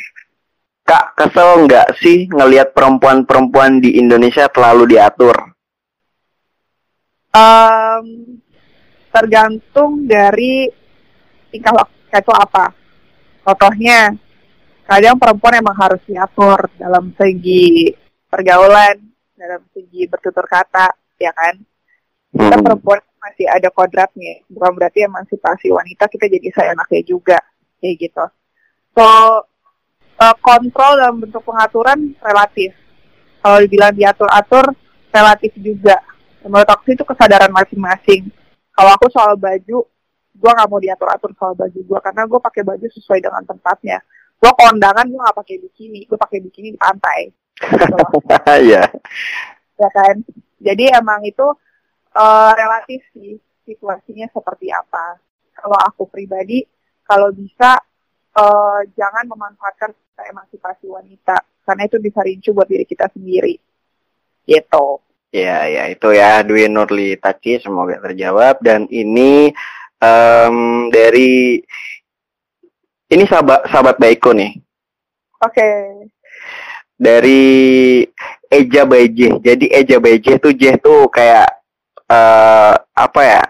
Kak, 0.88 1.20
kesel 1.20 1.68
nggak 1.68 2.00
sih 2.00 2.28
ngelihat 2.32 2.72
perempuan-perempuan 2.72 3.76
di 3.76 4.00
Indonesia 4.00 4.48
terlalu 4.48 4.96
diatur? 4.96 5.36
Um, 7.28 8.40
tergantung 9.12 10.08
dari 10.08 10.64
tingkah 11.52 11.76
laku 11.76 11.92
itu 11.92 12.32
apa. 12.32 12.72
Contohnya, 13.44 14.16
kadang 14.88 15.20
perempuan 15.20 15.60
emang 15.60 15.76
harus 15.76 16.00
diatur 16.08 16.72
dalam 16.80 17.12
segi 17.20 17.92
pergaulan, 18.24 18.96
dalam 19.36 19.60
segi 19.76 20.08
bertutur 20.08 20.48
kata, 20.48 20.88
ya 21.20 21.36
kan? 21.36 21.60
Kita 22.28 22.56
hmm. 22.60 22.64
perempuan 22.64 23.00
masih 23.18 23.46
ada 23.50 23.68
kodratnya, 23.72 24.46
bukan 24.46 24.72
berarti 24.78 25.04
emansipasi 25.04 25.74
wanita 25.74 26.06
kita 26.06 26.30
jadi 26.30 26.48
saya 26.54 26.68
anaknya 26.76 27.02
juga, 27.02 27.38
kayak 27.82 27.96
gitu. 27.98 28.24
So, 28.94 29.06
uh, 30.18 30.36
kontrol 30.42 30.98
dalam 30.98 31.22
bentuk 31.22 31.42
pengaturan 31.42 32.14
relatif. 32.20 32.74
Kalau 33.38 33.58
dibilang 33.62 33.94
diatur-atur, 33.94 34.74
relatif 35.14 35.52
juga. 35.58 35.98
Menurut 36.42 36.68
aku 36.68 36.94
itu 36.94 37.04
kesadaran 37.06 37.50
masing-masing. 37.50 38.30
Kalau 38.74 38.90
aku 38.94 39.06
soal 39.10 39.34
baju, 39.34 39.78
gue 40.38 40.50
nggak 40.54 40.68
mau 40.70 40.78
diatur-atur 40.78 41.30
soal 41.34 41.54
baju 41.58 41.78
gue 41.78 41.98
karena 41.98 42.22
gue 42.26 42.40
pakai 42.40 42.62
baju 42.62 42.86
sesuai 42.86 43.18
dengan 43.18 43.42
tempatnya. 43.42 43.98
Gue 44.38 44.52
kondangan 44.54 45.06
gue 45.06 45.18
nggak 45.18 45.38
pakai 45.38 45.56
bikini, 45.66 46.06
gue 46.06 46.18
pakai 46.18 46.38
bikini 46.42 46.68
di 46.74 46.80
pantai. 46.80 47.20
Iya. 48.68 48.86
ya 49.78 49.88
kan. 49.90 50.14
Jadi 50.62 50.84
emang 50.94 51.22
itu 51.26 51.46
uh, 52.18 52.52
relatif 52.58 53.00
sih 53.14 53.38
situasinya 53.62 54.26
seperti 54.34 54.74
apa. 54.74 55.22
Kalau 55.54 55.78
aku 55.78 56.10
pribadi, 56.10 56.66
kalau 57.06 57.30
bisa 57.30 57.78
uh, 58.34 58.80
jangan 58.98 59.24
memanfaatkan 59.30 59.94
emansipasi 60.18 60.90
wanita 60.90 61.38
karena 61.62 61.82
itu 61.86 61.96
bisa 62.02 62.20
rincu 62.26 62.50
buat 62.50 62.66
diri 62.66 62.82
kita 62.82 63.06
sendiri. 63.14 63.54
Gitu. 64.48 64.86
Ya, 65.28 65.68
ya 65.68 65.92
itu 65.92 66.08
ya 66.16 66.40
Dwi 66.40 66.72
Nurli 66.72 67.20
Taci 67.20 67.60
semoga 67.60 68.00
terjawab 68.00 68.64
dan 68.64 68.88
ini 68.88 69.52
um, 70.00 70.88
dari 70.88 71.60
ini 73.12 73.24
sahabat 73.28 73.68
sahabat 73.68 74.00
baikku 74.00 74.32
nih. 74.32 74.56
Oke. 75.44 75.52
Okay. 75.52 75.76
Dari 76.96 77.44
Eja 78.48 78.88
Baje. 78.88 79.36
Jadi 79.44 79.68
Eja 79.68 80.00
Baje 80.00 80.40
tuh 80.40 80.56
J 80.56 80.80
tuh 80.80 81.12
kayak 81.12 81.57
uh, 82.08 82.74
apa 82.76 83.20
ya? 83.22 83.42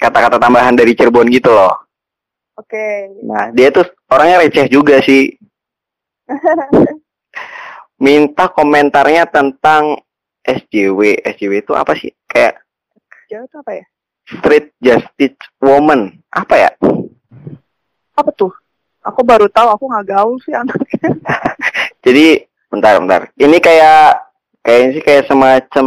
Kata-kata 0.00 0.40
tambahan 0.40 0.76
dari 0.76 0.96
Cirebon 0.96 1.28
gitu 1.28 1.52
loh. 1.52 1.76
Oke. 2.56 2.76
Okay. 2.76 2.96
Nah, 3.24 3.52
dia 3.52 3.72
tuh 3.72 3.88
orangnya 4.08 4.44
receh 4.44 4.68
juga 4.68 5.00
sih. 5.04 5.32
Minta 8.04 8.48
komentarnya 8.48 9.28
tentang 9.28 10.00
SJW. 10.44 11.20
SJW 11.20 11.52
itu 11.60 11.72
apa 11.76 11.92
sih? 11.96 12.12
Kayak 12.24 12.64
SJW 13.28 13.44
itu 13.44 13.56
apa 13.60 13.72
ya? 13.76 13.84
Street 14.30 14.66
Justice 14.80 15.40
Woman. 15.60 16.16
Apa 16.32 16.54
ya? 16.56 16.70
Apa 18.16 18.30
tuh? 18.32 18.52
Aku 19.00 19.24
baru 19.24 19.48
tahu, 19.48 19.68
aku 19.72 19.84
nggak 19.88 20.06
gaul 20.12 20.36
sih 20.44 20.52
anaknya. 20.52 21.08
Jadi, 22.04 22.44
bentar, 22.68 23.00
bentar. 23.00 23.22
Ini 23.40 23.56
kayak 23.56 24.20
kayaknya 24.60 24.88
sih 24.92 25.02
kayak 25.02 25.24
semacam 25.24 25.86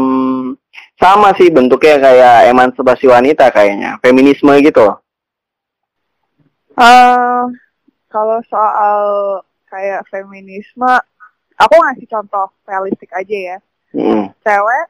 sama 0.98 1.34
sih 1.36 1.50
bentuknya 1.50 2.00
kayak 2.00 2.54
emansipasi 2.54 3.06
wanita 3.10 3.50
kayaknya, 3.50 3.98
feminisme 4.00 4.54
gitu 4.62 4.82
loh. 4.82 4.98
Uh, 6.74 7.46
kalau 8.10 8.42
soal 8.50 9.02
kayak 9.70 10.06
feminisme, 10.10 10.90
aku 11.58 11.76
ngasih 11.78 12.08
contoh 12.10 12.50
realistik 12.66 13.10
aja 13.14 13.58
ya. 13.58 13.58
Mm. 13.94 14.34
Cewek 14.42 14.86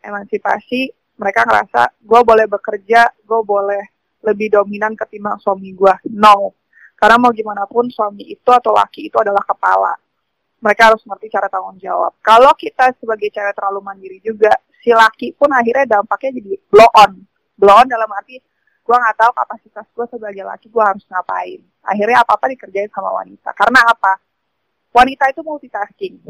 emansipasi, 0.00 0.92
mereka 1.20 1.44
ngerasa 1.44 1.92
gue 2.00 2.20
boleh 2.24 2.46
bekerja, 2.48 3.12
gue 3.20 3.40
boleh 3.44 3.84
lebih 4.24 4.52
dominan 4.52 4.96
ketimbang 4.96 5.36
suami 5.40 5.72
gue. 5.76 5.94
No, 6.16 6.56
karena 6.96 7.16
mau 7.20 7.30
gimana 7.30 7.68
pun 7.68 7.86
suami 7.92 8.32
itu 8.32 8.50
atau 8.50 8.72
laki 8.74 9.12
itu 9.12 9.16
adalah 9.20 9.44
kepala. 9.44 9.94
Mereka 10.58 10.82
harus 10.90 11.02
ngerti 11.06 11.30
cara 11.30 11.46
tanggung 11.46 11.78
jawab. 11.78 12.18
Kalau 12.18 12.50
kita 12.58 12.90
sebagai 12.98 13.30
cewek 13.30 13.54
terlalu 13.54 13.80
mandiri 13.84 14.18
juga, 14.18 14.50
si 14.88 14.96
laki 14.96 15.36
pun 15.36 15.52
akhirnya 15.52 16.00
dampaknya 16.00 16.40
jadi 16.40 16.56
blow 16.72 16.88
on. 16.96 17.12
Blow 17.60 17.76
on 17.76 17.84
dalam 17.92 18.08
arti 18.08 18.40
gue 18.88 18.96
nggak 18.96 19.20
tahu 19.20 19.30
kapasitas 19.36 19.84
gue 19.92 20.06
sebagai 20.08 20.48
laki 20.48 20.72
gue 20.72 20.80
harus 20.80 21.04
ngapain. 21.12 21.60
Akhirnya 21.84 22.24
apa 22.24 22.40
apa 22.40 22.48
dikerjain 22.48 22.88
sama 22.88 23.12
wanita. 23.12 23.52
Karena 23.52 23.84
apa? 23.84 24.16
Wanita 24.96 25.28
itu 25.28 25.44
multitasking. 25.44 26.24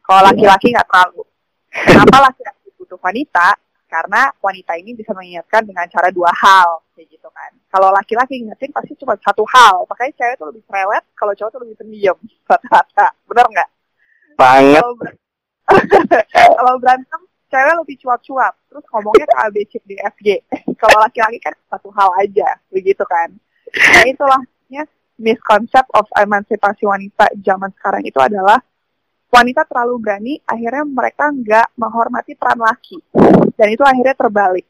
Kalau 0.00 0.20
laki-laki 0.24 0.72
nggak 0.72 0.88
terlalu. 0.88 1.28
Kenapa 1.68 2.32
laki-laki 2.32 2.72
butuh 2.80 2.96
wanita? 2.96 3.60
Karena 3.92 4.32
wanita 4.40 4.72
ini 4.80 4.96
bisa 4.96 5.12
mengingatkan 5.12 5.68
dengan 5.68 5.84
cara 5.92 6.08
dua 6.08 6.32
hal 6.32 6.80
kayak 6.96 7.12
gitu 7.12 7.28
kan. 7.28 7.52
Kalau 7.68 7.92
laki-laki 7.92 8.40
ingetin 8.40 8.72
pasti 8.72 8.96
cuma 8.96 9.20
satu 9.20 9.44
hal. 9.52 9.84
Makanya 9.84 10.16
cewek 10.16 10.34
tuh 10.40 10.48
lebih 10.48 10.64
cerewet 10.64 11.04
kalau 11.12 11.36
cowok 11.36 11.50
tuh 11.52 11.60
lebih 11.60 11.76
pendiam 11.76 12.16
rata-rata. 12.48 13.12
Benar 13.28 13.44
nggak? 13.52 13.68
Banget. 14.40 14.84
Kalau 16.32 16.74
berantem 16.80 17.20
cewek 17.50 17.74
lebih 17.82 17.96
cuap-cuap. 18.02 18.54
Terus 18.70 18.84
ngomongnya 18.92 19.26
ke 19.28 19.36
A 19.36 19.46
B 19.50 19.56
C 19.66 19.72
D 19.84 19.98
F 20.00 20.16
G. 20.22 20.40
Kalau 20.80 20.98
laki-laki 21.02 21.38
kan 21.42 21.54
satu 21.70 21.88
hal 21.94 22.10
aja 22.20 22.58
begitu 22.70 23.02
kan. 23.06 23.32
Nah 23.70 24.04
itulahnya 24.06 24.82
misconcept 25.16 25.88
of 25.96 26.06
emansipasi 26.14 26.84
wanita 26.84 27.32
zaman 27.40 27.72
sekarang 27.80 28.02
itu 28.04 28.18
adalah 28.20 28.60
wanita 29.32 29.66
terlalu 29.66 29.94
berani 29.98 30.34
akhirnya 30.44 30.84
mereka 30.86 31.32
nggak 31.32 31.66
menghormati 31.78 32.32
peran 32.36 32.60
laki. 32.60 32.98
Dan 33.56 33.72
itu 33.72 33.82
akhirnya 33.82 34.14
terbalik. 34.14 34.66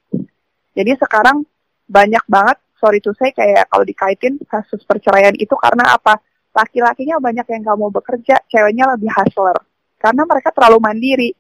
Jadi 0.77 0.91
sekarang 1.01 1.43
banyak 1.87 2.25
banget 2.29 2.59
sorry 2.77 3.01
to 3.01 3.17
say 3.17 3.33
kayak 3.33 3.67
kalau 3.73 3.85
dikaitin 3.87 4.37
kasus 4.47 4.85
perceraian 4.85 5.35
itu 5.37 5.57
karena 5.57 5.97
apa? 5.97 6.21
Laki-lakinya 6.57 7.21
banyak 7.21 7.45
yang 7.53 7.61
nggak 7.69 7.77
mau 7.77 7.93
bekerja 7.93 8.41
ceweknya 8.49 8.89
lebih 8.97 9.13
hustler. 9.13 9.57
Karena 10.01 10.25
mereka 10.25 10.53
terlalu 10.53 10.79
mandiri 10.81 11.31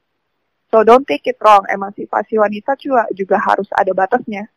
So 0.71 0.83
don't 0.83 1.07
take 1.07 1.27
it 1.31 1.39
wrong, 1.39 1.63
emansipasi 1.71 2.37
wanita 2.37 2.75
juga 2.79 3.07
juga 3.15 3.39
harus 3.39 3.71
ada 3.71 3.93
batasnya. 3.95 4.51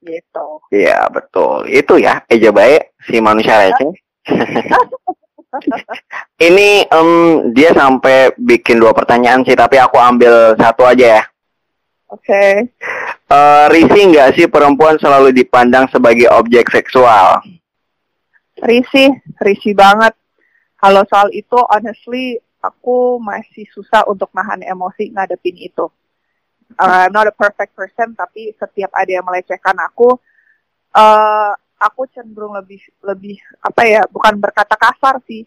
Gitu. 0.00 0.48
Iya 0.72 1.06
betul. 1.12 1.68
Itu 1.70 2.00
ya 2.00 2.24
eja 2.26 2.50
baik 2.50 2.96
si 3.06 3.20
manusia 3.22 3.68
receh. 3.68 3.92
Ini 6.46 6.86
um, 6.94 7.50
dia 7.50 7.74
sampai 7.74 8.30
bikin 8.38 8.78
dua 8.78 8.94
pertanyaan 8.94 9.42
sih, 9.42 9.58
tapi 9.58 9.82
aku 9.82 9.98
ambil 9.98 10.54
satu 10.54 10.86
aja 10.86 11.20
ya. 11.20 11.22
Oke. 12.10 12.26
Okay. 12.26 12.52
Uh, 13.30 13.70
risih 13.70 14.10
nggak 14.10 14.34
sih 14.34 14.46
perempuan 14.50 14.98
selalu 14.98 15.30
dipandang 15.30 15.86
sebagai 15.90 16.26
objek 16.34 16.66
seksual? 16.70 17.42
Risih, 18.62 19.14
risih 19.42 19.74
banget. 19.74 20.14
Kalau 20.80 21.04
soal 21.06 21.28
itu, 21.30 21.58
honestly, 21.70 22.40
aku 22.60 23.16
masih 23.18 23.64
susah 23.72 24.04
untuk 24.06 24.28
nahan 24.36 24.60
emosi 24.60 25.10
ngadepin 25.16 25.56
itu. 25.56 25.88
Uh, 26.78 27.10
not 27.10 27.26
a 27.26 27.34
perfect 27.34 27.74
person, 27.74 28.14
tapi 28.14 28.54
setiap 28.54 28.94
ada 28.94 29.10
yang 29.10 29.26
melecehkan 29.26 29.74
aku, 29.82 30.14
uh, 30.94 31.52
aku 31.82 32.06
cenderung 32.14 32.54
lebih 32.54 32.78
lebih 33.02 33.42
apa 33.58 33.82
ya, 33.88 34.02
bukan 34.06 34.38
berkata 34.38 34.78
kasar 34.78 35.18
sih. 35.26 35.42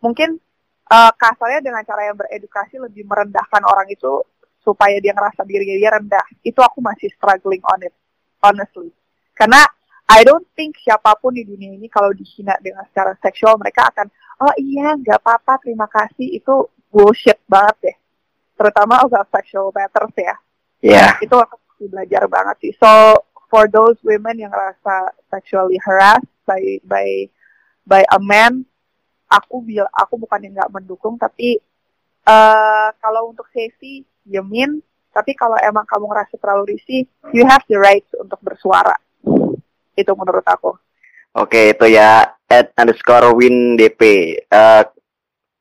Mungkin 0.00 0.40
uh, 0.88 1.12
kasarnya 1.12 1.60
dengan 1.60 1.84
cara 1.84 2.08
yang 2.08 2.16
beredukasi 2.16 2.80
lebih 2.80 3.04
merendahkan 3.04 3.62
orang 3.68 3.84
itu 3.92 4.24
supaya 4.64 4.96
dia 4.96 5.12
ngerasa 5.12 5.44
diri 5.44 5.76
dia 5.76 5.92
rendah. 5.92 6.24
Itu 6.40 6.64
aku 6.64 6.80
masih 6.80 7.12
struggling 7.14 7.60
on 7.68 7.84
it, 7.84 7.92
honestly. 8.40 8.88
Karena 9.36 9.60
I 10.06 10.22
don't 10.22 10.46
think 10.54 10.78
siapa 10.80 11.18
pun 11.18 11.34
di 11.34 11.42
dunia 11.42 11.74
ini 11.74 11.90
kalau 11.90 12.14
dihina 12.14 12.56
dengan 12.62 12.86
secara 12.88 13.12
seksual 13.18 13.58
mereka 13.58 13.90
akan 13.90 14.06
oh 14.40 14.54
iya 14.60 14.96
nggak 14.96 15.20
apa-apa 15.22 15.62
terima 15.64 15.86
kasih. 15.88 16.36
Itu 16.36 16.68
bullshit 16.92 17.40
banget 17.48 17.76
deh. 17.82 17.96
Terutama 18.56 19.04
about 19.04 19.28
sexual 19.28 19.68
matters 19.72 20.14
ya. 20.16 20.36
Yeah. 20.84 21.16
itu 21.24 21.32
aku 21.34 21.88
belajar 21.88 22.28
banget 22.28 22.56
sih. 22.62 22.72
So 22.76 23.24
for 23.48 23.68
those 23.68 23.96
women 24.04 24.40
yang 24.40 24.52
rasa 24.52 25.12
sexually 25.32 25.80
harassed 25.80 26.28
by 26.44 26.80
by 26.84 27.28
by 27.86 28.02
a 28.06 28.20
man 28.20 28.66
aku 29.26 29.62
bil 29.62 29.86
aku 29.90 30.14
bukan 30.18 30.46
yang 30.46 30.54
nggak 30.54 30.72
mendukung 30.72 31.18
tapi 31.18 31.58
uh, 32.26 32.90
kalau 33.02 33.34
untuk 33.34 33.46
safety 33.50 34.06
yemin 34.26 34.78
tapi 35.10 35.32
kalau 35.32 35.56
emang 35.58 35.88
kamu 35.88 36.12
ngerasa 36.12 36.34
terlalu 36.36 36.76
risih 36.76 37.08
you 37.32 37.42
have 37.48 37.64
the 37.66 37.78
right 37.78 38.04
untuk 38.20 38.38
bersuara. 38.44 38.94
Itu 39.96 40.12
menurut 40.12 40.44
aku 40.44 40.76
Oke, 41.36 41.76
itu 41.76 41.86
ya 41.92 42.32
at 42.48 42.72
underscore 42.80 43.36
win 43.36 43.76
dp. 43.76 44.00
Uh, 44.48 44.88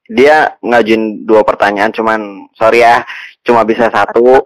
dia 0.07 0.55
ngajuin 0.63 1.27
dua 1.27 1.43
pertanyaan, 1.43 1.91
cuman 1.91 2.47
sorry 2.55 2.85
ya, 2.85 3.03
cuma 3.43 3.67
bisa 3.67 3.91
satu. 3.91 4.39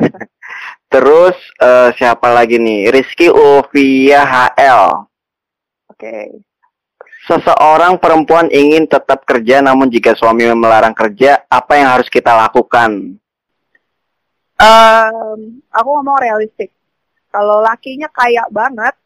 Terus 0.92 1.36
uh, 1.62 1.94
siapa 1.94 2.32
lagi 2.34 2.58
nih? 2.58 2.90
Rizky 2.90 3.30
Ulvia 3.30 4.26
HL. 4.26 5.06
Oke. 5.88 5.96
Okay. 5.96 6.24
Seseorang 7.22 8.02
perempuan 8.02 8.50
ingin 8.50 8.90
tetap 8.90 9.22
kerja, 9.22 9.62
namun 9.62 9.86
jika 9.86 10.18
suami 10.18 10.42
melarang 10.58 10.90
kerja, 10.90 11.46
apa 11.46 11.78
yang 11.78 11.94
harus 11.94 12.10
kita 12.10 12.34
lakukan? 12.34 13.14
Um, 14.58 15.38
aku 15.70 15.88
ngomong 16.02 16.18
realistik. 16.18 16.74
Kalau 17.30 17.62
lakinya 17.62 18.10
kaya 18.10 18.42
banget, 18.50 18.98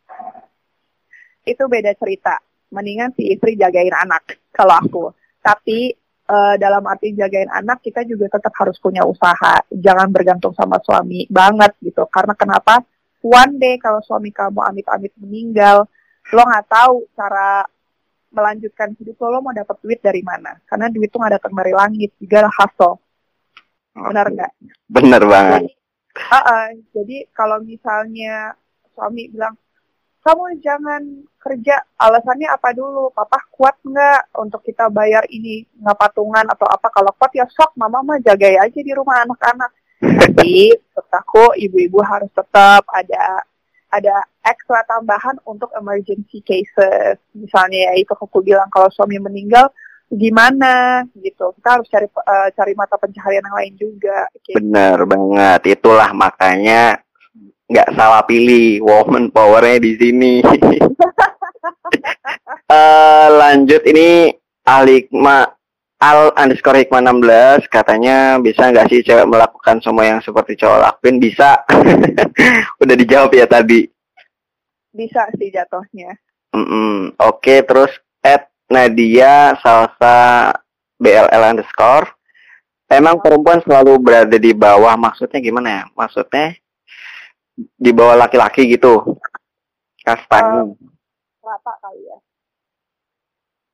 itu 1.47 1.63
beda 1.71 1.95
cerita. 1.95 2.43
Mendingan 2.75 3.15
si 3.15 3.31
istri 3.31 3.55
jagain 3.55 3.95
anak 3.95 4.43
kalau 4.51 4.75
aku. 4.75 5.05
Tapi 5.39 5.95
uh, 6.27 6.55
dalam 6.59 6.83
arti 6.91 7.15
jagain 7.15 7.49
anak 7.49 7.81
kita 7.81 8.03
juga 8.03 8.27
tetap 8.37 8.51
harus 8.59 8.77
punya 8.83 9.07
usaha. 9.07 9.63
Jangan 9.71 10.11
bergantung 10.11 10.53
sama 10.53 10.83
suami 10.83 11.31
banget 11.31 11.79
gitu. 11.81 12.03
Karena 12.11 12.35
kenapa? 12.35 12.83
One 13.23 13.59
day 13.59 13.79
kalau 13.79 14.03
suami 14.03 14.35
kamu 14.35 14.61
amit-amit 14.63 15.15
meninggal, 15.19 15.87
lo 16.35 16.43
nggak 16.43 16.67
tahu 16.67 17.07
cara 17.15 17.67
melanjutkan 18.31 18.93
hidup 18.99 19.17
lo, 19.25 19.39
lo 19.39 19.39
mau 19.41 19.55
dapat 19.55 19.81
duit 19.81 19.99
dari 20.03 20.21
mana? 20.21 20.59
Karena 20.69 20.93
duit 20.93 21.09
itu 21.09 21.17
nggak 21.17 21.35
datang 21.41 21.55
dari 21.57 21.73
langit, 21.73 22.11
juga 22.21 22.51
hustle. 22.51 23.01
Benar 23.97 24.27
nggak? 24.29 24.53
Benar 24.93 25.23
banget. 25.25 25.63
Jadi, 25.65 25.73
uh 26.21 26.37
-uh, 26.37 26.67
jadi 26.93 27.17
kalau 27.33 27.59
misalnya 27.65 28.53
suami 28.93 29.33
bilang, 29.33 29.57
kamu 30.27 30.59
jangan 30.59 31.03
kerja. 31.39 31.79
Alasannya 31.95 32.51
apa 32.51 32.75
dulu? 32.75 33.15
Papa 33.15 33.39
kuat 33.55 33.79
nggak 33.87 34.35
untuk 34.43 34.67
kita 34.67 34.91
bayar 34.91 35.23
ini 35.31 35.63
nggak 35.79 35.95
patungan 35.95 36.51
atau 36.51 36.67
apa? 36.67 36.91
Kalau 36.91 37.15
kuat 37.15 37.31
ya 37.39 37.47
sok 37.47 37.79
mama 37.79 38.03
mah 38.03 38.19
jaga 38.19 38.67
aja 38.67 38.81
di 38.83 38.91
rumah 38.91 39.23
anak-anak. 39.23 39.71
Tapi 40.03 40.75
aku 41.15 41.55
ibu-ibu 41.57 42.03
harus 42.03 42.29
tetap 42.35 42.83
ada 42.91 43.47
ada 43.87 44.27
ekstra 44.43 44.83
tambahan 44.85 45.39
untuk 45.47 45.71
emergency 45.79 46.43
cases. 46.43 47.23
Misalnya 47.31 47.95
ya 47.95 48.03
itu 48.03 48.11
aku 48.11 48.43
bilang 48.43 48.67
kalau 48.69 48.91
suami 48.91 49.23
meninggal 49.23 49.71
gimana? 50.11 51.07
Gitu. 51.15 51.55
Kita 51.63 51.79
harus 51.79 51.87
cari 51.87 52.11
uh, 52.11 52.51
cari 52.51 52.73
mata 52.75 52.99
pencaharian 52.99 53.47
yang 53.47 53.57
lain 53.57 53.75
juga. 53.79 54.27
Gitu. 54.43 54.59
benar 54.59 55.07
banget. 55.07 55.79
Itulah 55.79 56.11
makanya 56.11 57.06
nggak 57.67 57.99
salah 57.99 58.23
pilih 58.23 58.83
woman 58.83 59.31
powernya 59.35 59.83
di 59.83 59.93
sini. 59.99 60.35
Uh, 62.71 63.29
lanjut 63.43 63.83
ini 63.87 64.31
Alikma 64.67 65.57
Al 65.97 66.29
underscore 66.37 66.85
Hikmah 66.85 67.01
16 67.01 67.73
katanya 67.73 68.37
bisa 68.37 68.69
nggak 68.69 68.93
sih 68.93 69.01
cewek 69.01 69.27
melakukan 69.33 69.81
semua 69.81 70.05
yang 70.05 70.21
seperti 70.21 70.53
cowok 70.61 70.83
lakuin? 70.85 71.17
Bisa. 71.17 71.65
Udah 72.83 72.97
dijawab 73.01 73.33
ya 73.33 73.49
tadi. 73.49 73.89
Bisa 74.93 75.25
sih 75.41 75.49
jatuhnya. 75.49 76.13
Mm 76.53 76.65
-mm. 76.65 76.97
oke 77.21 77.43
okay, 77.43 77.61
terus 77.65 77.93
at 78.25 78.49
Nadia 78.69 79.57
Salsa 79.61 80.53
BLL 81.01 81.43
underscore. 81.57 82.13
Emang 82.87 83.19
perempuan 83.19 83.59
selalu 83.67 83.99
berada 83.99 84.37
di 84.39 84.55
bawah 84.55 84.95
maksudnya 84.95 85.43
gimana 85.43 85.69
ya? 85.69 85.83
Maksudnya 85.97 86.55
di 87.57 87.91
bawah 87.91 88.17
laki-laki 88.21 88.69
gitu. 88.69 89.17
Kastanya. 90.05 90.69
Uh, 90.69 90.77
rata 91.41 91.73
kali 91.81 92.03
ya. 92.05 92.19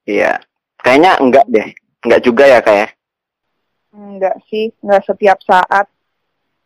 Iya. 0.06 0.32
Kayaknya 0.80 1.12
enggak 1.18 1.46
deh. 1.50 1.68
Enggak 2.02 2.22
juga 2.22 2.44
ya 2.46 2.58
kayak 2.62 2.80
ya? 2.80 2.88
enggak 3.92 4.36
sih. 4.48 4.72
Enggak 4.80 5.02
setiap 5.04 5.38
saat. 5.44 5.86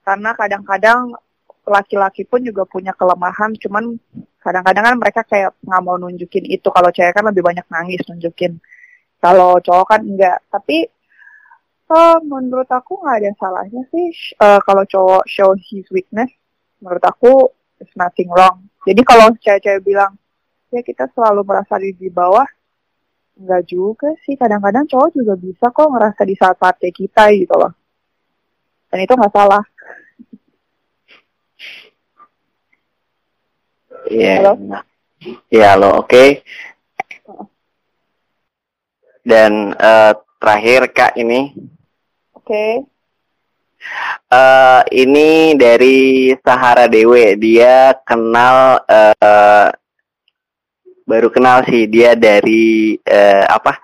Karena 0.07 0.31
kadang-kadang 0.39 1.19
laki-laki 1.67 2.23
pun 2.23 2.45
juga 2.45 2.63
punya 2.69 2.95
kelemahan. 2.95 3.57
Cuman 3.59 3.99
kadang-kadang 4.39 4.85
kan 4.87 4.97
mereka 5.01 5.21
kayak 5.27 5.51
nggak 5.65 5.83
mau 5.83 5.99
nunjukin 5.99 6.47
itu. 6.47 6.69
Kalau 6.71 6.93
cewek 6.93 7.17
kan 7.17 7.25
lebih 7.27 7.43
banyak 7.43 7.67
nangis 7.67 8.07
nunjukin. 8.07 8.61
Kalau 9.19 9.59
cowok 9.59 9.87
kan 9.89 10.01
enggak. 10.07 10.39
Tapi 10.47 10.87
uh, 11.91 12.23
menurut 12.23 12.71
aku 12.71 13.03
nggak 13.03 13.17
ada 13.19 13.33
salahnya 13.41 13.83
sih. 13.91 14.07
Uh, 14.39 14.63
kalau 14.63 14.87
cowok 14.87 15.27
show 15.27 15.51
his 15.59 15.89
weakness 15.91 16.31
menurut 16.81 17.05
aku 17.05 17.51
is 17.81 17.91
nothing 17.97 18.29
wrong. 18.33 18.65
Jadi 18.87 19.03
kalau 19.03 19.35
cewek-cewek 19.39 19.83
bilang 19.83 20.15
ya 20.71 20.81
kita 20.83 21.11
selalu 21.15 21.43
merasa 21.43 21.79
di 21.81 21.95
di 21.97 22.09
bawah, 22.13 22.47
enggak 23.39 23.63
juga 23.67 24.09
sih. 24.25 24.39
Kadang-kadang 24.39 24.87
cowok 24.87 25.11
juga 25.17 25.35
bisa 25.37 25.73
kok 25.73 25.91
ngerasa 25.91 26.23
di 26.23 26.35
saat-saat 26.37 26.75
kayak 26.81 26.97
kita 26.97 27.23
gitu 27.35 27.55
loh. 27.57 27.73
Dan 28.91 28.99
itu 29.03 29.13
nggak 29.13 29.35
salah. 29.35 29.65
Iya. 34.07 34.23
Yeah. 34.23 34.37
Halo. 34.39 34.53
Iya, 35.51 35.71
lo 35.81 35.89
oke. 36.05 36.07
Okay. 36.07 36.29
Dan 39.27 39.75
uh, 39.75 40.15
terakhir 40.39 40.95
Kak 40.95 41.19
ini. 41.19 41.51
Oke. 42.37 42.47
Okay. 42.47 42.96
Uh, 44.27 44.83
ini 44.91 45.55
dari 45.55 46.33
Sahara 46.43 46.91
Dewe. 46.91 47.39
Dia 47.39 47.95
kenal 48.03 48.83
uh, 48.87 49.69
baru 51.07 51.31
kenal 51.31 51.63
sih 51.71 51.87
dia 51.87 52.19
dari 52.19 52.99
uh, 53.07 53.45
apa? 53.47 53.79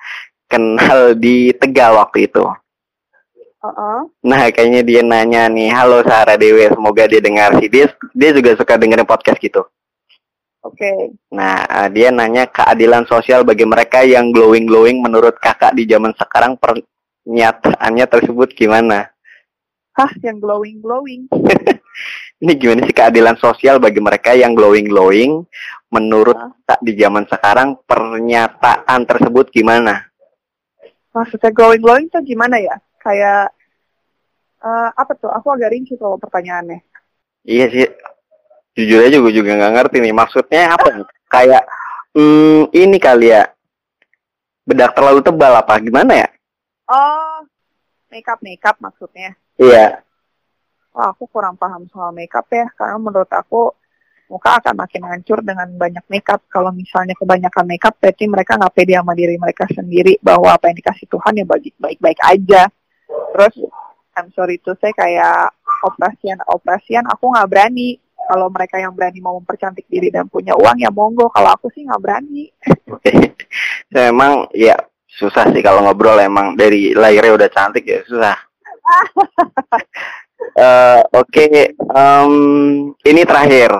Kenal 0.51 1.15
di 1.17 1.55
Tegal 1.57 1.97
waktu 1.97 2.27
itu. 2.29 2.45
Uh-uh. 3.63 4.11
Nah, 4.27 4.51
kayaknya 4.51 4.83
dia 4.83 5.01
nanya 5.07 5.47
nih, 5.47 5.71
halo 5.71 6.03
Sarah 6.03 6.35
Dewi, 6.35 6.67
semoga 6.67 7.07
dia 7.07 7.23
dengar 7.23 7.55
sih. 7.63 7.71
Dia, 7.71 7.87
dia 8.11 8.35
juga 8.35 8.59
suka 8.59 8.75
dengerin 8.75 9.07
podcast 9.07 9.39
gitu. 9.39 9.63
Oke. 10.67 11.15
Nah, 11.31 11.63
eh, 11.63 11.89
dia 11.95 12.11
nanya 12.11 12.51
keadilan 12.51 13.07
sosial 13.07 13.47
bagi 13.47 13.63
mereka 13.63 14.03
yang 14.03 14.35
glowing-glowing 14.35 14.99
menurut 14.99 15.39
kakak 15.39 15.79
di 15.79 15.87
zaman 15.87 16.11
sekarang 16.19 16.59
pernyataannya 16.59 18.07
tersebut 18.11 18.51
gimana? 18.51 19.12
Hah, 19.93 20.13
yang 20.25 20.41
glowing 20.41 20.81
glowing. 20.81 21.29
Ini 22.43 22.59
gimana 22.59 22.89
sih 22.89 22.97
keadilan 22.97 23.37
sosial 23.39 23.79
bagi 23.79 24.03
mereka 24.03 24.35
yang 24.35 24.57
glowing-glowing 24.59 25.47
menurut 25.95 26.35
kak 26.67 26.83
di 26.83 26.99
zaman 26.99 27.23
sekarang 27.29 27.79
pernyataan 27.87 29.07
tersebut 29.07 29.53
gimana? 29.55 30.11
Maksudnya 31.15 31.55
glowing 31.55 31.79
glowing 31.79 32.07
tuh 32.11 32.25
gimana 32.25 32.59
ya? 32.59 32.75
Kayak 32.99 33.55
eh, 34.59 34.91
apa 34.91 35.13
tuh? 35.15 35.31
Aku 35.31 35.55
agak 35.55 35.71
rinci 35.71 35.95
kalau 35.95 36.19
pertanyaannya. 36.19 36.83
Iya 37.47 37.67
sih, 37.71 37.87
jujur 38.75 39.07
aja 39.07 39.23
gue 39.23 39.33
juga 39.35 39.55
nggak 39.55 39.75
ngerti 39.79 39.97
nih 40.03 40.15
maksudnya 40.17 40.75
apa? 40.75 41.07
Kayak 41.31 41.63
hmm, 42.17 42.75
ini 42.75 42.97
kali 42.99 43.31
ya 43.31 43.47
bedak 44.67 44.99
terlalu 44.99 45.21
tebal 45.23 45.53
apa 45.63 45.79
gimana 45.79 46.27
ya? 46.27 46.29
Oh, 46.91 47.45
makeup 48.11 48.43
makeup 48.43 48.81
maksudnya. 48.83 49.39
Iya, 49.63 50.03
Wah, 50.93 51.09
aku 51.09 51.25
kurang 51.31 51.57
paham 51.57 51.89
soal 51.89 52.13
makeup 52.13 52.45
ya, 52.53 52.69
karena 52.77 53.01
menurut 53.01 53.31
aku 53.33 53.73
muka 54.29 54.61
akan 54.61 54.75
makin 54.85 55.03
hancur 55.09 55.41
dengan 55.41 55.65
banyak 55.73 56.05
makeup. 56.13 56.45
Kalau 56.53 56.69
misalnya 56.69 57.17
kebanyakan 57.17 57.65
makeup, 57.65 57.97
berarti 57.97 58.29
mereka 58.29 58.61
nggak 58.61 58.75
pede 58.77 59.01
sama 59.01 59.17
diri 59.17 59.41
mereka 59.41 59.65
sendiri 59.73 60.21
bahwa 60.21 60.53
apa 60.53 60.69
yang 60.69 60.77
dikasih 60.85 61.09
Tuhan 61.09 61.33
ya 61.41 61.45
baik- 61.49 61.79
baik-baik 61.81 62.21
aja. 62.21 62.69
Terus, 63.09 63.55
I'm 64.13 64.29
sorry 64.37 64.61
to 64.61 64.77
say 64.85 64.93
kayak 64.93 65.57
operasian-operasian 65.81 67.09
aku 67.09 67.33
nggak 67.33 67.49
berani. 67.49 67.97
Kalau 68.23 68.53
mereka 68.53 68.77
yang 68.77 68.93
berani 68.93 69.19
mau 69.25 69.41
mempercantik 69.41 69.89
diri 69.89 70.13
dan 70.13 70.29
punya 70.29 70.53
uang 70.55 70.77
ya 70.77 70.93
monggo. 70.93 71.33
Kalau 71.33 71.57
aku 71.57 71.73
sih 71.73 71.89
nggak 71.89 72.01
berani. 72.05 72.53
Saya 73.89 74.09
emang 74.13 74.47
ya 74.53 74.77
susah 75.09 75.49
sih 75.53 75.65
kalau 75.65 75.85
ngobrol 75.85 76.21
emang 76.21 76.53
dari 76.53 76.93
lahirnya 76.93 77.33
udah 77.33 77.49
cantik 77.49 77.85
ya 77.85 78.01
susah. 78.05 78.52
Eh, 80.53 81.01
Oke, 81.15 81.71
em, 81.79 82.33
ini 83.07 83.23
terakhir 83.23 83.71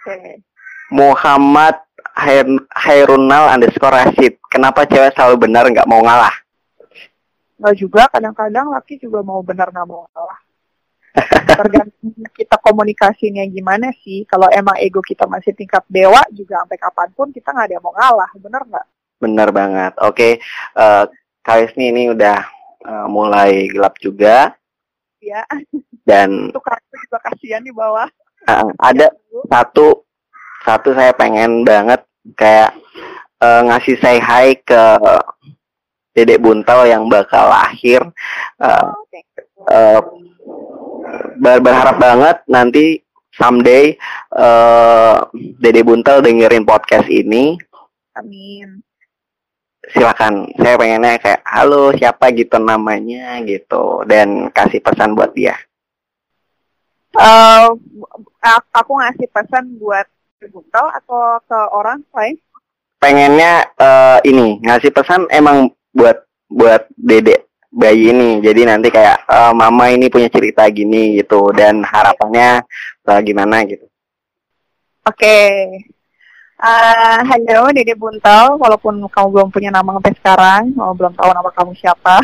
Oke. 0.00 0.40
Muhammad 0.90 1.76
Hair- 2.16 2.66
Hairunal 2.72 3.52
underscore 3.52 3.94
Rashid. 4.00 4.40
Kenapa 4.48 4.88
cewek 4.88 5.12
selalu 5.12 5.46
benar 5.46 5.68
nggak 5.68 5.84
mau 5.86 6.00
ngalah? 6.00 6.32
Nggak 7.60 7.76
juga, 7.76 8.02
kadang-kadang 8.08 8.72
laki 8.72 8.96
juga 8.96 9.20
mau 9.20 9.44
benar 9.44 9.68
nggak 9.68 9.86
mau 9.86 10.08
kalah. 10.10 10.40
Tergantung 11.52 12.10
kita 12.40 12.56
komunikasinya 12.56 13.44
gimana 13.44 13.92
sih. 14.00 14.24
Kalau 14.24 14.48
emang 14.48 14.80
ego 14.80 15.04
kita 15.04 15.28
masih 15.28 15.52
tingkat 15.52 15.84
dewa 15.86 16.24
juga 16.32 16.64
sampai 16.64 16.80
kapan 16.80 17.08
pun 17.12 17.28
kita 17.28 17.52
nggak 17.52 17.66
ada 17.70 17.74
yang 17.76 17.84
mau 17.84 17.92
ngalah, 17.92 18.30
bener 18.40 18.62
nggak? 18.66 18.86
Benar 19.20 19.48
banget. 19.52 19.92
Oke, 20.00 20.40
eh 20.74 21.04
Kalisni 21.44 21.92
ini 21.92 22.08
udah 22.12 22.40
eh, 22.82 23.06
mulai 23.06 23.66
gelap 23.66 23.96
juga 23.98 24.54
Ya, 25.20 25.44
dan 26.02 26.32
itu 26.50 26.60
kartu 26.60 26.94
juga 26.96 27.18
kasihan 27.22 27.60
di 27.60 27.70
bawah. 27.70 28.08
eh, 28.46 28.64
ada 28.80 29.12
satu 29.46 30.04
satu 30.60 30.92
saya 30.92 31.12
pengen 31.12 31.60
banget 31.62 32.00
kayak 32.34 32.72
eh, 33.38 33.60
ngasih 33.64 33.96
say 33.98 34.16
hi 34.16 34.56
ke 34.56 34.80
Dedek 36.10 36.40
Buntel 36.40 36.84
yang 36.84 37.06
bakal 37.06 37.48
lahir. 37.48 38.00
Eh, 38.58 38.84
Oh, 39.60 39.68
eh, 39.68 40.00
ber- 41.36 41.60
berharap 41.60 41.96
banget 41.96 42.36
nanti 42.46 43.04
someday 43.30 43.92
eh 44.32 45.16
Dede 45.60 45.84
Buntel 45.84 46.24
dengerin 46.24 46.64
podcast 46.64 47.06
ini. 47.06 47.60
Amin. 48.16 48.80
Silakan, 49.90 50.46
saya 50.54 50.78
pengennya 50.78 51.18
kayak 51.18 51.42
halo 51.42 51.90
siapa 51.98 52.30
gitu 52.30 52.62
namanya 52.62 53.42
gitu 53.42 54.06
dan 54.06 54.46
kasih 54.54 54.78
pesan 54.78 55.18
buat 55.18 55.34
dia. 55.34 55.58
Eh, 57.18 57.66
a- 58.46 58.70
aku 58.70 58.92
ngasih 59.02 59.26
pesan 59.34 59.76
buat 59.82 60.06
Buntel 60.40 60.86
atau 60.96 61.36
ke 61.44 61.58
orang 61.74 62.00
lain? 62.16 62.38
Pengennya 62.96 63.66
eh, 63.76 64.18
ini 64.30 64.56
ngasih 64.62 64.88
pesan 64.94 65.28
emang 65.28 65.68
buat 65.92 66.24
buat 66.48 66.86
Dede 66.96 67.50
bayi 67.68 68.14
ini. 68.14 68.38
Jadi 68.40 68.62
nanti 68.64 68.88
kayak 68.88 69.26
eh, 69.26 69.52
mama 69.52 69.90
ini 69.90 70.06
punya 70.08 70.30
cerita 70.30 70.64
gini 70.70 71.18
gitu 71.18 71.50
dan 71.52 71.82
harapannya 71.82 72.62
eh, 73.10 73.20
gimana 73.26 73.66
gitu. 73.66 73.84
Oke. 75.04 75.36
Halo 76.60 77.72
Dede 77.72 77.96
Buntel, 77.96 78.60
walaupun 78.60 79.00
kamu 79.08 79.28
belum 79.32 79.48
punya 79.48 79.72
nama 79.72 79.96
sampai 79.96 80.12
sekarang, 80.12 80.62
mau 80.76 80.92
belum 80.92 81.16
tahu 81.16 81.32
nama 81.32 81.48
kamu 81.56 81.72
siapa. 81.72 82.20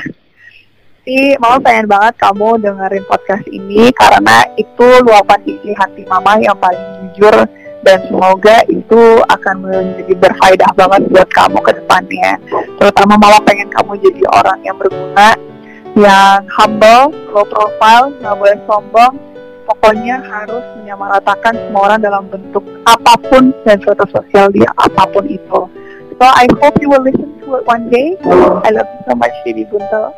Tapi 1.07 1.39
mama 1.41 1.57
pengen 1.63 1.87
banget 1.87 2.19
kamu 2.21 2.61
dengerin 2.61 3.05
podcast 3.09 3.47
ini 3.49 3.95
karena 3.95 4.43
itu 4.59 4.87
luapan 5.07 5.41
isi 5.47 5.71
hati 5.73 6.03
mama 6.05 6.37
yang 6.43 6.59
paling 6.59 6.83
jujur 7.15 7.47
dan 7.81 8.03
semoga 8.11 8.61
itu 8.67 9.23
akan 9.31 9.57
menjadi 9.63 10.15
berfaedah 10.19 10.71
banget 10.75 11.01
buat 11.09 11.29
kamu 11.31 11.59
ke 11.63 11.73
depannya. 11.79 12.31
Terutama 12.77 13.15
mama 13.17 13.39
pengen 13.47 13.71
kamu 13.71 14.03
jadi 14.03 14.23
orang 14.37 14.59
yang 14.67 14.77
berguna, 14.77 15.31
yang 15.95 16.43
humble, 16.61 17.15
low 17.33 17.47
profile, 17.47 18.13
nggak 18.21 18.37
boleh 18.37 18.59
sombong, 18.67 19.15
pokoknya 19.67 20.23
harus 20.23 20.65
menyamaratakan 20.81 21.53
semua 21.53 21.93
orang 21.93 22.01
dalam 22.01 22.25
bentuk 22.31 22.63
apa 22.87 23.19
pun 23.29 23.51
dan 23.67 23.77
status 23.83 24.09
sosial 24.15 24.49
dia 24.55 24.71
apa 24.79 25.03
pun 25.11 25.27
itu. 25.27 25.61
So 26.17 26.25
I 26.25 26.49
hope 26.63 26.81
you 26.81 26.89
will 26.89 27.05
listen 27.05 27.37
to 27.45 27.61
it 27.61 27.69
one 27.69 27.93
day. 27.93 28.17
I 28.65 28.73
love 28.73 28.89
you 28.89 29.03
so 29.05 29.13
much, 29.19 29.35
Didi 29.45 29.69
Buntel. 29.69 30.15